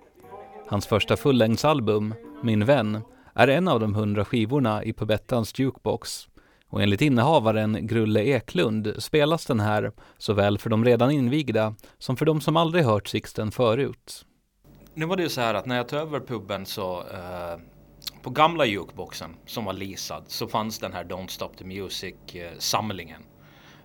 Hans 0.67 0.87
första 0.87 1.17
fullängdsalbum, 1.17 2.15
Min 2.43 2.65
vän, 2.65 3.01
är 3.35 3.49
en 3.49 3.69
av 3.69 3.81
de 3.81 3.95
hundra 3.95 4.25
skivorna 4.25 4.85
i 4.85 4.93
Pubettans 4.93 5.59
jukebox. 5.59 6.29
Och 6.69 6.83
enligt 6.83 7.03
innehavaren 7.03 7.87
Grulle 7.87 8.21
Eklund 8.21 8.95
spelas 8.99 9.47
den 9.47 9.61
här 9.61 9.93
såväl 10.19 10.59
för 10.59 10.71
de 10.71 10.85
redan 10.85 11.11
invigda 11.11 11.75
som 11.99 12.17
för 12.17 12.27
de 12.27 12.41
som 12.41 12.57
aldrig 12.57 12.85
hört 12.85 13.09
Sixten 13.09 13.51
förut. 13.51 14.27
Nu 14.95 15.07
var 15.07 15.17
det 15.17 15.23
ju 15.23 15.29
så 15.29 15.41
här 15.41 15.55
att 15.55 15.67
när 15.67 15.77
jag 15.77 15.89
tog 15.89 15.99
över 15.99 16.21
puben 16.21 16.67
så 16.67 16.99
eh, 17.01 17.61
på 18.23 18.31
gamla 18.31 18.65
jukeboxen 18.65 19.37
som 19.47 19.65
var 19.65 19.73
leasad 19.73 20.25
så 20.27 20.49
fanns 20.49 20.79
den 20.79 20.93
här 20.93 21.05
Don't 21.05 21.29
Stop 21.29 21.49
the 21.59 21.65
Music 21.65 22.15
eh, 22.35 22.51
samlingen 22.59 23.23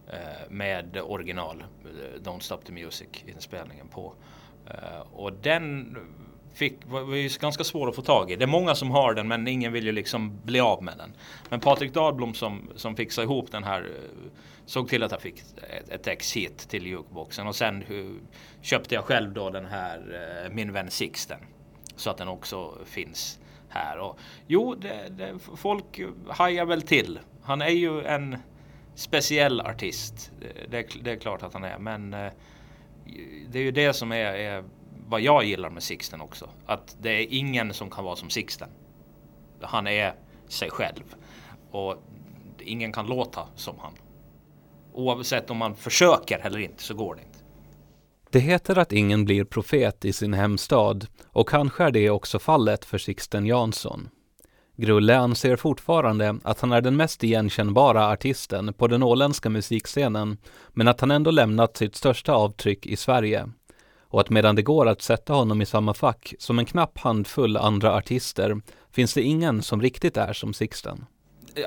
eh, 0.08 0.50
med 0.50 0.98
original 0.98 1.62
eh, 1.62 2.22
Don't 2.22 2.40
Stop 2.40 2.58
the 2.58 2.72
Music 2.72 3.08
inspelningen 3.26 3.88
på. 3.88 4.14
Och 5.14 5.34
den 5.34 5.98
fick, 6.54 6.74
var, 6.86 7.16
ju 7.16 7.30
ganska 7.42 7.64
svår 7.64 7.90
att 7.90 7.96
få 7.96 8.02
tag 8.02 8.32
i. 8.32 8.36
Det 8.36 8.46
är 8.46 8.48
många 8.48 8.76
som 8.76 8.92
har 8.92 9.14
den 9.14 9.28
men 9.28 9.48
ingen 9.48 9.74
vill 9.74 9.86
ju 9.86 9.92
liksom 9.92 10.40
bli 10.44 10.60
av 10.60 10.84
med 10.84 10.98
den. 10.98 11.14
Men 11.50 11.60
Patrik 11.60 11.94
Dahlblom 11.94 12.34
som, 12.34 12.70
som 12.76 12.96
fixade 12.96 13.26
ihop 13.26 13.52
den 13.52 13.64
här 13.64 13.90
såg 14.66 14.90
till 14.90 15.04
att 15.04 15.12
jag 15.12 15.22
fick 15.22 15.40
ett, 15.40 15.90
ett 15.90 16.08
ex 16.08 16.34
hit 16.34 16.58
till 16.58 16.88
jukeboxen 16.88 17.48
och 17.48 17.56
sen 17.56 17.82
hur, 17.82 18.20
köpte 18.62 18.96
jag 18.96 19.04
själv 19.04 19.34
då 19.34 19.50
den 19.50 19.66
här 19.66 20.50
Min 20.52 20.74
vän 20.74 20.92
Sixten. 20.92 21.40
Så 21.96 22.10
att 22.10 22.18
den 22.18 22.28
också 22.28 22.74
finns 22.86 23.40
här. 23.76 23.99
Och, 23.99 24.19
jo, 24.47 24.76
det, 24.76 25.09
det, 25.09 25.39
folk 25.55 26.01
hajar 26.30 26.65
väl 26.65 26.82
till. 26.82 27.19
Han 27.43 27.61
är 27.61 27.69
ju 27.69 28.01
en 28.01 28.38
speciell 28.95 29.61
artist. 29.61 30.32
Det, 30.69 30.88
det 31.03 31.11
är 31.11 31.15
klart 31.15 31.43
att 31.43 31.53
han 31.53 31.63
är. 31.63 31.78
Men 31.78 32.13
eh, 32.13 32.32
det 33.49 33.59
är 33.59 33.63
ju 33.63 33.71
det 33.71 33.93
som 33.93 34.11
är, 34.11 34.34
är 34.34 34.63
vad 35.07 35.21
jag 35.21 35.43
gillar 35.43 35.69
med 35.69 35.84
Sixten 35.84 36.21
också. 36.21 36.49
Att 36.65 36.97
det 37.01 37.09
är 37.09 37.28
ingen 37.30 37.73
som 37.73 37.89
kan 37.89 38.03
vara 38.03 38.15
som 38.15 38.30
Sixten. 38.30 38.69
Han 39.61 39.88
är 39.88 40.13
sig 40.47 40.69
själv. 40.69 41.15
Och 41.71 42.03
ingen 42.59 42.91
kan 42.91 43.07
låta 43.07 43.47
som 43.55 43.80
han. 43.80 43.93
Oavsett 44.93 45.49
om 45.49 45.57
man 45.57 45.76
försöker 45.76 46.39
eller 46.39 46.59
inte 46.59 46.84
så 46.84 46.93
går 46.93 47.15
det 47.15 47.21
inte. 47.21 47.35
Det 48.36 48.40
heter 48.40 48.78
att 48.78 48.94
ingen 48.94 49.26
blir 49.26 49.44
profet 49.44 50.06
i 50.06 50.14
sin 50.14 50.34
hemstad 50.34 51.08
och 51.32 51.50
kanske 51.50 51.84
är 51.84 51.92
det 51.92 52.10
också 52.10 52.40
fallet 52.40 52.86
för 52.86 52.98
Sixten 52.98 53.46
Jansson. 53.46 54.10
Grulle 54.78 55.18
anser 55.18 55.56
fortfarande 55.56 56.38
att 56.44 56.62
han 56.62 56.72
är 56.72 56.82
den 56.82 56.96
mest 56.96 57.24
igenkännbara 57.24 58.08
artisten 58.08 58.74
på 58.74 58.88
den 58.88 59.04
åländska 59.04 59.50
musikscenen, 59.50 60.38
men 60.70 60.88
att 60.88 61.02
han 61.02 61.12
ändå 61.12 61.32
lämnat 61.32 61.78
sitt 61.78 61.96
största 61.96 62.34
avtryck 62.34 62.86
i 62.86 62.96
Sverige. 62.96 63.50
Och 64.00 64.22
att 64.22 64.30
medan 64.30 64.56
det 64.56 64.62
går 64.62 64.88
att 64.88 65.02
sätta 65.02 65.34
honom 65.34 65.62
i 65.62 65.66
samma 65.66 65.94
fack 65.94 66.34
som 66.40 66.60
en 66.60 66.66
knapp 66.66 66.98
handfull 66.98 67.58
andra 67.58 67.96
artister 67.96 68.62
finns 68.92 69.14
det 69.14 69.22
ingen 69.22 69.62
som 69.62 69.82
riktigt 69.82 70.18
är 70.18 70.34
som 70.34 70.54
Sixten. 70.54 71.06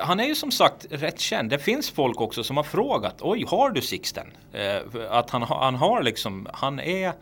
Han 0.01 0.19
är 0.19 0.23
ju 0.23 0.35
som 0.35 0.51
sagt 0.51 0.87
rätt 0.89 1.19
känd. 1.19 1.49
Det 1.49 1.59
finns 1.59 1.89
folk 1.89 2.21
också 2.21 2.43
som 2.43 2.57
har 2.57 2.63
frågat. 2.63 3.21
Oj, 3.21 3.45
har 3.47 3.69
du 3.69 3.81
Sixten? 3.81 4.27
Eh, 4.53 4.81
att 5.09 5.29
han, 5.29 5.41
han 5.41 5.75
har 5.75 6.03
liksom, 6.03 6.47
han 6.53 6.79
är, 6.79 7.13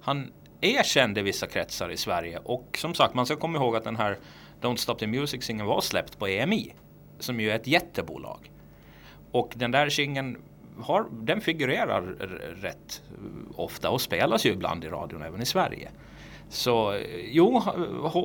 han 0.00 0.32
är 0.60 0.82
känd 0.82 1.18
i 1.18 1.22
vissa 1.22 1.46
kretsar 1.46 1.90
i 1.90 1.96
Sverige. 1.96 2.38
Och 2.44 2.78
som 2.78 2.94
sagt, 2.94 3.14
man 3.14 3.26
ska 3.26 3.36
komma 3.36 3.58
ihåg 3.58 3.76
att 3.76 3.84
den 3.84 3.96
här 3.96 4.18
Don't 4.60 4.76
Stop 4.76 4.94
the 4.94 5.06
Music 5.06 5.44
singeln 5.44 5.68
var 5.68 5.80
släppt 5.80 6.18
på 6.18 6.28
EMI. 6.28 6.74
Som 7.18 7.40
ju 7.40 7.50
är 7.50 7.56
ett 7.56 7.66
jättebolag. 7.66 8.50
Och 9.32 9.52
den 9.56 9.70
där 9.70 9.88
singeln 9.88 10.38
har, 10.80 11.06
den 11.10 11.40
figurerar 11.40 12.02
rätt 12.62 13.02
ofta 13.56 13.90
och 13.90 14.00
spelas 14.00 14.46
ju 14.46 14.50
ibland 14.50 14.84
i 14.84 14.88
radion 14.88 15.22
även 15.22 15.42
i 15.42 15.46
Sverige. 15.46 15.90
Så 16.48 16.92
eh, 16.92 17.00
jo, 17.24 17.62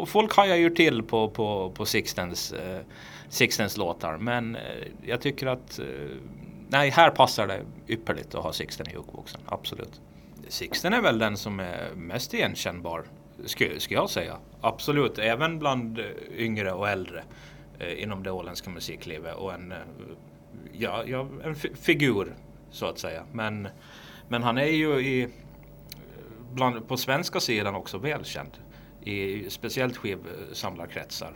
folk 0.08 0.36
hajar 0.36 0.56
ju 0.56 0.70
till 0.70 1.04
på, 1.04 1.30
på, 1.30 1.72
på 1.76 1.86
Sixtens, 1.86 2.52
eh, 2.52 2.82
Sixtens 3.30 3.78
låtar. 3.78 4.18
Men 4.18 4.56
eh, 4.56 4.62
jag 5.02 5.22
tycker 5.22 5.48
att 5.48 5.80
eh, 5.80 5.86
nej, 6.70 6.90
här 6.90 7.10
passar 7.10 7.48
det 7.48 7.62
ypperligt 7.88 8.36
att 8.36 8.44
ha 8.44 8.54
Sixten 8.54 8.90
i 8.90 8.92
jukeboxen. 8.92 9.42
Absolut. 9.46 10.02
Sixten 10.48 10.94
är 10.94 11.02
väl 11.02 11.20
den 11.20 11.38
som 11.38 11.60
är 11.60 11.96
mest 11.96 12.34
igenkännbar, 12.34 13.04
skulle, 13.46 13.80
jag 13.90 14.10
säga. 14.10 14.38
Absolut, 14.62 15.20
även 15.20 15.60
bland 15.60 16.00
eh, 16.00 16.06
yngre 16.38 16.72
och 16.72 16.90
äldre 16.90 17.24
eh, 17.80 18.04
inom 18.04 18.24
det 18.24 18.32
åländska 18.32 18.70
musiklivet. 18.70 19.36
Och 19.36 19.54
en, 19.54 19.72
eh, 19.72 19.78
ja, 20.74 21.04
ja, 21.06 21.28
en 21.44 21.56
figur 21.56 22.36
så 22.72 22.86
att 22.86 23.00
säga. 23.00 23.24
Men, 23.32 23.68
men 24.28 24.44
han 24.44 24.58
är 24.58 24.66
ju 24.66 25.00
i, 25.00 25.28
bland, 26.52 26.88
på 26.88 26.98
svenska 26.98 27.40
sidan 27.40 27.76
också 27.76 27.98
välkänd. 27.98 28.52
I 29.04 29.50
speciellt 29.50 29.98
skivsamlarkretsar 29.98 31.34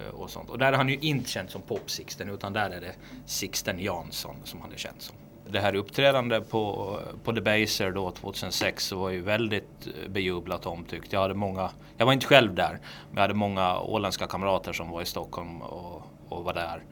Eh, 0.00 0.14
och 0.14 0.30
sånt. 0.30 0.50
Och 0.50 0.58
där 0.58 0.72
är 0.72 0.76
han 0.76 0.88
ju 0.88 0.98
inte 1.00 1.30
känd 1.30 1.50
som 1.50 1.62
Pop-Sixten 1.62 2.30
utan 2.30 2.52
där 2.52 2.70
är 2.70 2.80
det 2.80 2.94
Sixten 3.26 3.78
Jansson 3.78 4.36
som 4.44 4.60
han 4.60 4.72
är 4.72 4.76
känd 4.76 5.02
som. 5.02 5.16
Det 5.48 5.60
här 5.60 5.74
uppträdandet 5.74 6.50
på, 6.50 6.98
på 7.24 7.32
Debaser 7.32 7.90
då 7.90 8.10
2006 8.10 8.84
så 8.84 8.96
var 8.96 9.10
ju 9.10 9.20
väldigt 9.20 9.86
eh, 9.86 10.10
bejublat 10.10 10.66
omtyckt. 10.66 11.12
Jag 11.12 11.20
hade 11.20 11.34
många, 11.34 11.70
jag 11.96 12.06
var 12.06 12.12
inte 12.12 12.26
själv 12.26 12.54
där, 12.54 12.70
men 13.08 13.14
jag 13.14 13.20
hade 13.20 13.34
många 13.34 13.80
åländska 13.80 14.26
kamrater 14.26 14.72
som 14.72 14.90
var 14.90 15.02
i 15.02 15.06
Stockholm 15.06 15.62
och, 15.62 16.02
och 16.28 16.44
var 16.44 16.54
där. 16.54 16.82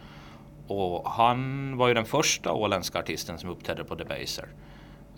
Och 0.66 1.10
han 1.10 1.76
var 1.76 1.88
ju 1.88 1.94
den 1.94 2.04
första 2.04 2.52
åländska 2.52 2.98
artisten 2.98 3.38
som 3.38 3.50
uppträdde 3.50 3.84
på 3.84 3.94
Debaser. 3.94 4.18
Baser. 4.18 4.48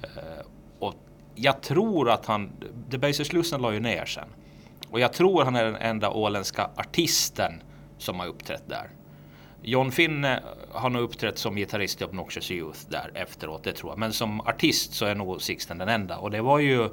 Eh, 0.02 0.46
och 0.78 0.94
jag 1.34 1.60
tror 1.62 2.10
att 2.10 2.26
han, 2.26 2.50
Debaser-slussen 2.88 3.62
la 3.62 3.72
ju 3.72 3.80
ner 3.80 4.04
sen. 4.04 4.28
Och 4.90 5.00
jag 5.00 5.12
tror 5.12 5.44
han 5.44 5.56
är 5.56 5.64
den 5.64 5.76
enda 5.76 6.10
åländska 6.10 6.70
artisten 6.76 7.62
som 8.00 8.20
har 8.20 8.26
uppträtt 8.26 8.68
där. 8.68 8.90
John 9.62 9.92
Finne 9.92 10.42
har 10.70 10.90
nog 10.90 11.02
uppträtt 11.02 11.38
som 11.38 11.56
gitarrist 11.56 12.00
i 12.00 12.04
Obnoxious 12.04 12.50
Youth 12.50 12.78
där 12.88 13.10
efteråt, 13.14 13.64
det 13.64 13.72
tror 13.72 13.92
jag. 13.92 13.98
Men 13.98 14.12
som 14.12 14.40
artist 14.40 14.92
så 14.92 15.04
är 15.04 15.14
nog 15.14 15.42
Sixten 15.42 15.78
den 15.78 15.88
enda. 15.88 16.16
Och 16.16 16.30
det 16.30 16.42
var 16.42 16.58
ju 16.58 16.88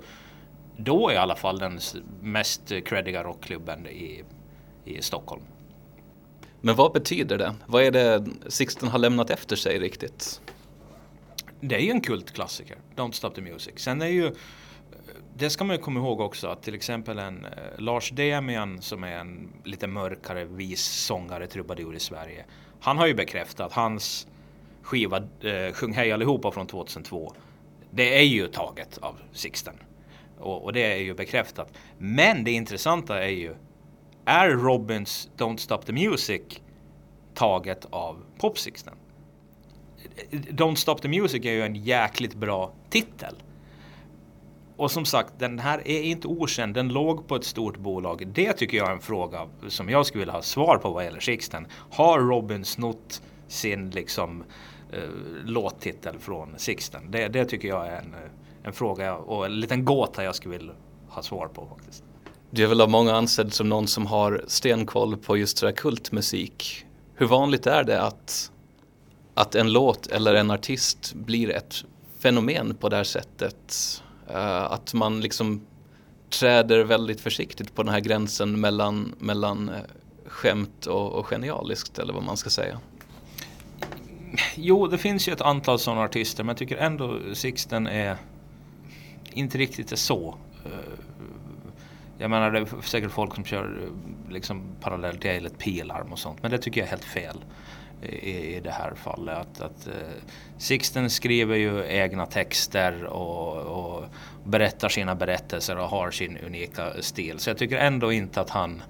då 0.78 1.12
i 1.12 1.16
alla 1.16 1.36
fall 1.36 1.60
den 1.60 1.80
mest 2.22 2.74
creddiga 2.86 3.24
rockklubben 3.24 3.88
i, 3.88 4.24
i 4.86 5.02
Stockholm. 5.02 5.44
Men 6.62 6.76
vad 6.76 6.94
betyder 6.94 7.38
det? 7.38 7.56
Vad 7.66 7.84
är 7.84 7.92
det 7.92 8.26
Sixten 8.48 8.90
har 8.90 9.00
lämnat 9.00 9.30
efter 9.30 9.56
sig 9.56 9.80
riktigt? 9.80 10.42
Det 11.60 11.76
är 11.76 11.80
ju 11.80 11.92
en 11.92 12.02
kultklassiker, 12.02 12.78
Don't 12.96 13.12
Stop 13.12 13.30
the 13.30 13.42
Music. 13.42 13.74
Sen 13.76 14.02
är 14.02 14.08
ju 14.08 14.36
det 15.38 15.50
ska 15.50 15.64
man 15.64 15.76
ju 15.76 15.82
komma 15.82 16.00
ihåg 16.00 16.22
också 16.22 16.48
att 16.48 16.62
till 16.62 16.76
exempel 16.76 17.20
en 17.20 17.46
eh, 17.46 17.52
Lars 17.78 18.10
Demian 18.10 18.82
som 18.82 19.04
är 19.04 19.18
en 19.18 19.54
lite 19.64 19.88
mörkare 19.88 20.46
vis 20.46 20.82
sångare 20.82 21.48
trubadur 21.48 21.96
i 21.96 22.00
Sverige. 22.00 22.46
Han 22.80 22.98
har 22.98 23.08
ju 23.08 23.14
bekräftat 23.14 23.74
hans 23.74 24.28
skiva 24.82 25.18
eh, 25.18 25.74
Sjung 25.74 25.94
hej 25.94 26.12
allihopa 26.12 26.52
från 26.52 26.68
2002. 26.68 27.34
Det 27.92 28.18
är 28.20 28.24
ju 28.24 28.48
taget 28.48 28.98
av 28.98 29.16
Sixten. 29.32 29.76
Och, 30.40 30.64
och, 30.64 30.74
det 30.74 30.94
är 30.94 30.98
ju 30.98 31.14
bekräftat. 31.14 31.74
Men 31.98 32.44
det 32.44 32.52
intressanta 32.52 33.24
är 33.24 33.30
ju 33.30 33.56
är 34.26 34.50
Robins 34.50 35.30
Don't 35.38 35.58
Stop 35.58 35.78
the 35.78 35.94
Music 35.94 36.42
taget 37.34 37.86
av 37.90 38.24
Pop 38.40 38.60
Sixten? 38.60 38.94
Eh, 40.16 40.40
eh, 40.40 40.40
Don't 40.40 40.76
Stop 40.76 40.96
the 40.96 41.08
Music 41.08 41.46
är 41.46 41.52
ju 41.52 41.62
en 41.62 41.76
jäkligt 41.76 42.36
bra 42.36 42.74
titel. 42.90 43.36
Och 44.78 44.92
som 44.92 45.06
sagt, 45.06 45.34
den 45.40 45.60
här 45.60 45.88
är 45.88 46.02
inte 46.02 46.28
okänd. 46.28 46.74
Den 46.74 46.90
låg 46.90 47.28
på 47.28 47.36
ett 47.36 47.44
stort 47.44 47.78
bolag. 47.78 48.28
Det 48.28 48.54
tycker 48.54 48.78
jag 48.78 48.88
är 48.88 48.94
en 48.94 49.00
fråga 49.00 49.48
som 49.68 49.90
jag 49.90 50.06
skulle 50.06 50.20
vilja 50.20 50.34
ha 50.34 50.42
svar 50.42 50.78
på 50.78 50.90
vad 50.90 51.04
gäller 51.04 51.20
Sixten. 51.20 51.68
Har 51.92 52.20
Robin 52.20 52.66
snott 52.66 53.22
sin 53.48 53.90
liksom 53.90 54.44
eh, 54.92 55.00
låttitel 55.46 56.20
från 56.20 56.54
Sixten? 56.58 57.12
Det, 57.12 57.28
det 57.28 57.46
tycker 57.46 57.68
jag 57.68 57.88
är 57.88 57.98
en, 57.98 58.14
eh, 58.14 58.20
en 58.64 58.74
fråga 58.74 59.16
och 59.16 59.46
en 59.46 59.60
liten 59.60 59.86
gåta 59.86 60.24
jag 60.24 60.36
skulle 60.36 60.58
vilja 60.58 60.74
ha 61.10 61.22
svar 61.22 61.48
på 61.48 61.68
faktiskt. 61.76 62.04
Du 62.50 62.64
är 62.64 62.68
väl 62.68 62.82
av 62.82 62.90
många 62.90 63.16
ansedd 63.16 63.54
som 63.54 63.70
någon 63.70 63.88
som 63.88 64.06
har 64.06 64.44
stenkoll 64.48 65.18
på 65.18 65.38
just 65.38 65.62
det 65.62 65.72
kultmusik. 65.72 66.86
Hur 67.16 67.26
vanligt 67.26 67.68
är 67.68 67.84
det 67.84 68.02
att, 68.02 68.52
att 69.34 69.56
en 69.56 69.74
låt 69.74 70.08
eller 70.08 70.34
en 70.34 70.52
artist 70.52 71.14
blir 71.14 71.50
ett 71.50 71.76
fenomen 72.20 72.76
på 72.76 72.90
det 72.90 72.96
här 72.96 73.04
sättet? 73.04 74.02
Uh, 74.32 74.72
att 74.72 74.94
man 74.94 75.22
liksom 75.22 75.62
träder 76.30 76.84
väldigt 76.84 77.22
försiktigt 77.22 77.76
på 77.76 77.84
den 77.84 77.94
här 77.94 78.00
gränsen 78.00 78.60
mellan, 78.60 79.16
mellan 79.20 79.70
eh, 79.70 79.82
skämt 80.26 80.86
och, 80.86 81.14
och 81.14 81.26
genialiskt 81.26 82.00
eller 82.00 82.14
vad 82.14 82.24
man 82.24 82.38
ska 82.38 82.50
säga. 82.50 82.80
Jo, 84.56 84.88
det 84.88 84.98
finns 84.98 85.28
ju 85.28 85.34
ett 85.34 85.42
antal 85.42 85.80
sådana 85.80 86.02
artister 86.02 86.44
men 86.44 86.48
jag 86.48 86.58
tycker 86.58 86.78
ändå 86.78 87.20
Sixten 87.34 87.88
är 87.88 88.18
inte 89.34 89.58
riktigt 89.58 89.92
är 89.92 89.96
så. 89.96 90.36
Eh, 90.66 90.72
jag 92.18 92.30
menar 92.30 92.52
det 92.52 92.60
är 92.60 92.82
säkert 92.82 93.12
folk 93.12 93.36
som 93.36 93.46
kör 93.46 93.90
liksom 94.30 94.62
parallellt 94.82 95.22
till 95.22 95.46
ett 95.46 95.58
pilarm 95.58 96.12
och 96.12 96.20
sånt 96.20 96.42
men 96.42 96.52
det 96.52 96.58
tycker 96.58 96.82
jag 96.82 96.88
är 96.88 96.92
helt 96.92 97.04
fel 97.04 97.38
i, 98.02 98.56
i 98.56 98.60
det 98.60 98.72
här 98.72 98.94
fallet. 98.96 99.38
Att, 99.38 99.62
att 99.62 99.88
eh, 99.88 99.94
Sixten 100.58 101.10
skriver 101.10 101.56
ju 101.56 101.86
egna 101.88 102.26
texter 102.26 103.04
och, 103.04 103.58
och, 103.58 104.06
berättar 104.44 104.90
sina 104.90 105.16
berättelser 105.16 105.78
och 105.78 105.90
har 105.90 106.12
sin 106.12 106.38
unika 106.38 107.02
stil. 107.02 107.40
Så 107.40 107.50
jag 107.50 107.58
tycker 107.58 107.78
ändå 107.78 108.12
inte 108.12 108.42
att 108.42 108.50
han, 108.50 108.84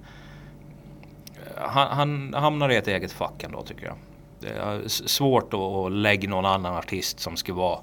eh, 1.36 1.62
han, 1.68 1.88
han 1.88 2.34
hamnar 2.34 2.68
i 2.68 2.76
ett 2.76 2.88
eget 2.88 3.12
fack 3.12 3.42
ändå 3.42 3.62
tycker 3.62 3.86
jag. 3.86 3.96
Det 4.40 4.48
är 4.48 4.88
svårt 4.88 5.54
att 5.54 5.92
lägga 5.92 6.28
någon 6.28 6.44
annan 6.44 6.76
artist 6.76 7.20
som 7.20 7.36
skulle 7.36 7.58
vara 7.58 7.80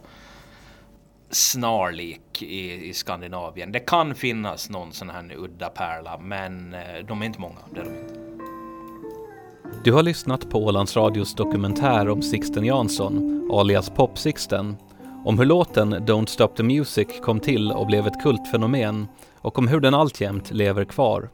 snarlik 1.29 2.41
i, 2.41 2.89
i 2.89 2.93
Skandinavien. 2.93 3.71
Det 3.71 3.79
kan 3.79 4.15
finnas 4.15 4.69
någon 4.69 4.93
sån 4.93 5.09
här 5.09 5.33
udda 5.37 5.69
pärla 5.69 6.17
men 6.17 6.73
eh, 6.73 7.05
de 7.07 7.21
är 7.21 7.25
inte 7.25 7.39
många. 7.39 7.59
Det 7.73 7.79
är 7.79 7.83
de 7.83 7.95
inte. 7.95 8.34
Du 9.83 9.93
har 9.93 10.03
lyssnat 10.03 10.49
på 10.49 10.65
Ålands 10.65 10.95
Radios 10.95 11.35
dokumentär 11.35 12.09
om 12.09 12.21
Sixten 12.21 12.65
Jansson, 12.65 13.49
alias 13.53 13.89
Pop-Sixten, 13.89 14.75
om 15.25 15.39
hur 15.39 15.45
låten 15.45 15.95
Don't 15.95 16.25
Stop 16.25 16.47
the 16.47 16.63
Music 16.63 17.07
kom 17.23 17.39
till 17.39 17.71
och 17.71 17.87
blev 17.87 18.07
ett 18.07 18.23
kultfenomen 18.23 19.07
och 19.41 19.59
om 19.59 19.67
hur 19.67 19.79
den 19.79 19.93
alltjämt 19.93 20.51
lever 20.51 20.85
kvar. 20.85 21.29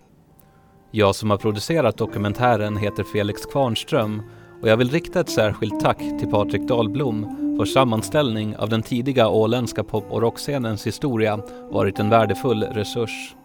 Jag 0.92 1.16
som 1.16 1.30
har 1.30 1.38
producerat 1.38 1.98
dokumentären 1.98 2.78
heter 2.78 3.04
Felix 3.04 3.46
Kvarnström 3.46 4.22
och 4.62 4.70
jag 4.70 4.78
vill 4.78 4.90
rikta 4.90 5.20
ett 5.20 5.30
särskilt 5.30 5.80
tack 5.80 5.98
till 5.98 6.32
Patrik 6.32 6.68
Dahlblom 6.68 7.38
för 7.58 7.66
sammanställning 7.66 8.58
av 8.58 8.70
den 8.70 8.84
tidiga 8.84 9.30
åländska 9.30 9.84
pop 9.84 10.06
och 10.10 10.22
rockscenens 10.22 10.88
historia 10.88 11.40
varit 11.70 12.00
en 12.00 12.10
värdefull 12.10 12.64
resurs. 12.64 13.36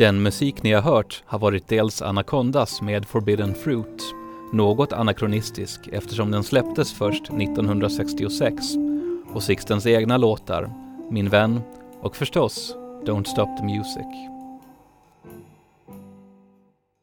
Den 0.00 0.22
musik 0.22 0.62
ni 0.62 0.72
har 0.72 0.82
hört 0.82 1.22
har 1.26 1.38
varit 1.38 1.68
dels 1.68 2.02
Anacondas 2.02 2.82
med 2.82 3.06
Forbidden 3.06 3.54
Fruit, 3.54 4.14
något 4.52 4.92
anakronistisk 4.92 5.88
eftersom 5.92 6.30
den 6.30 6.44
släpptes 6.44 6.92
först 6.92 7.22
1966, 7.22 8.64
och 9.34 9.42
Sixtens 9.42 9.86
egna 9.86 10.16
låtar 10.16 10.72
Min 11.10 11.28
vän, 11.28 11.60
Och 12.02 12.16
förstås, 12.16 12.74
Don't 13.06 13.24
Stop 13.24 13.56
the 13.58 13.64
Music. 13.64 14.39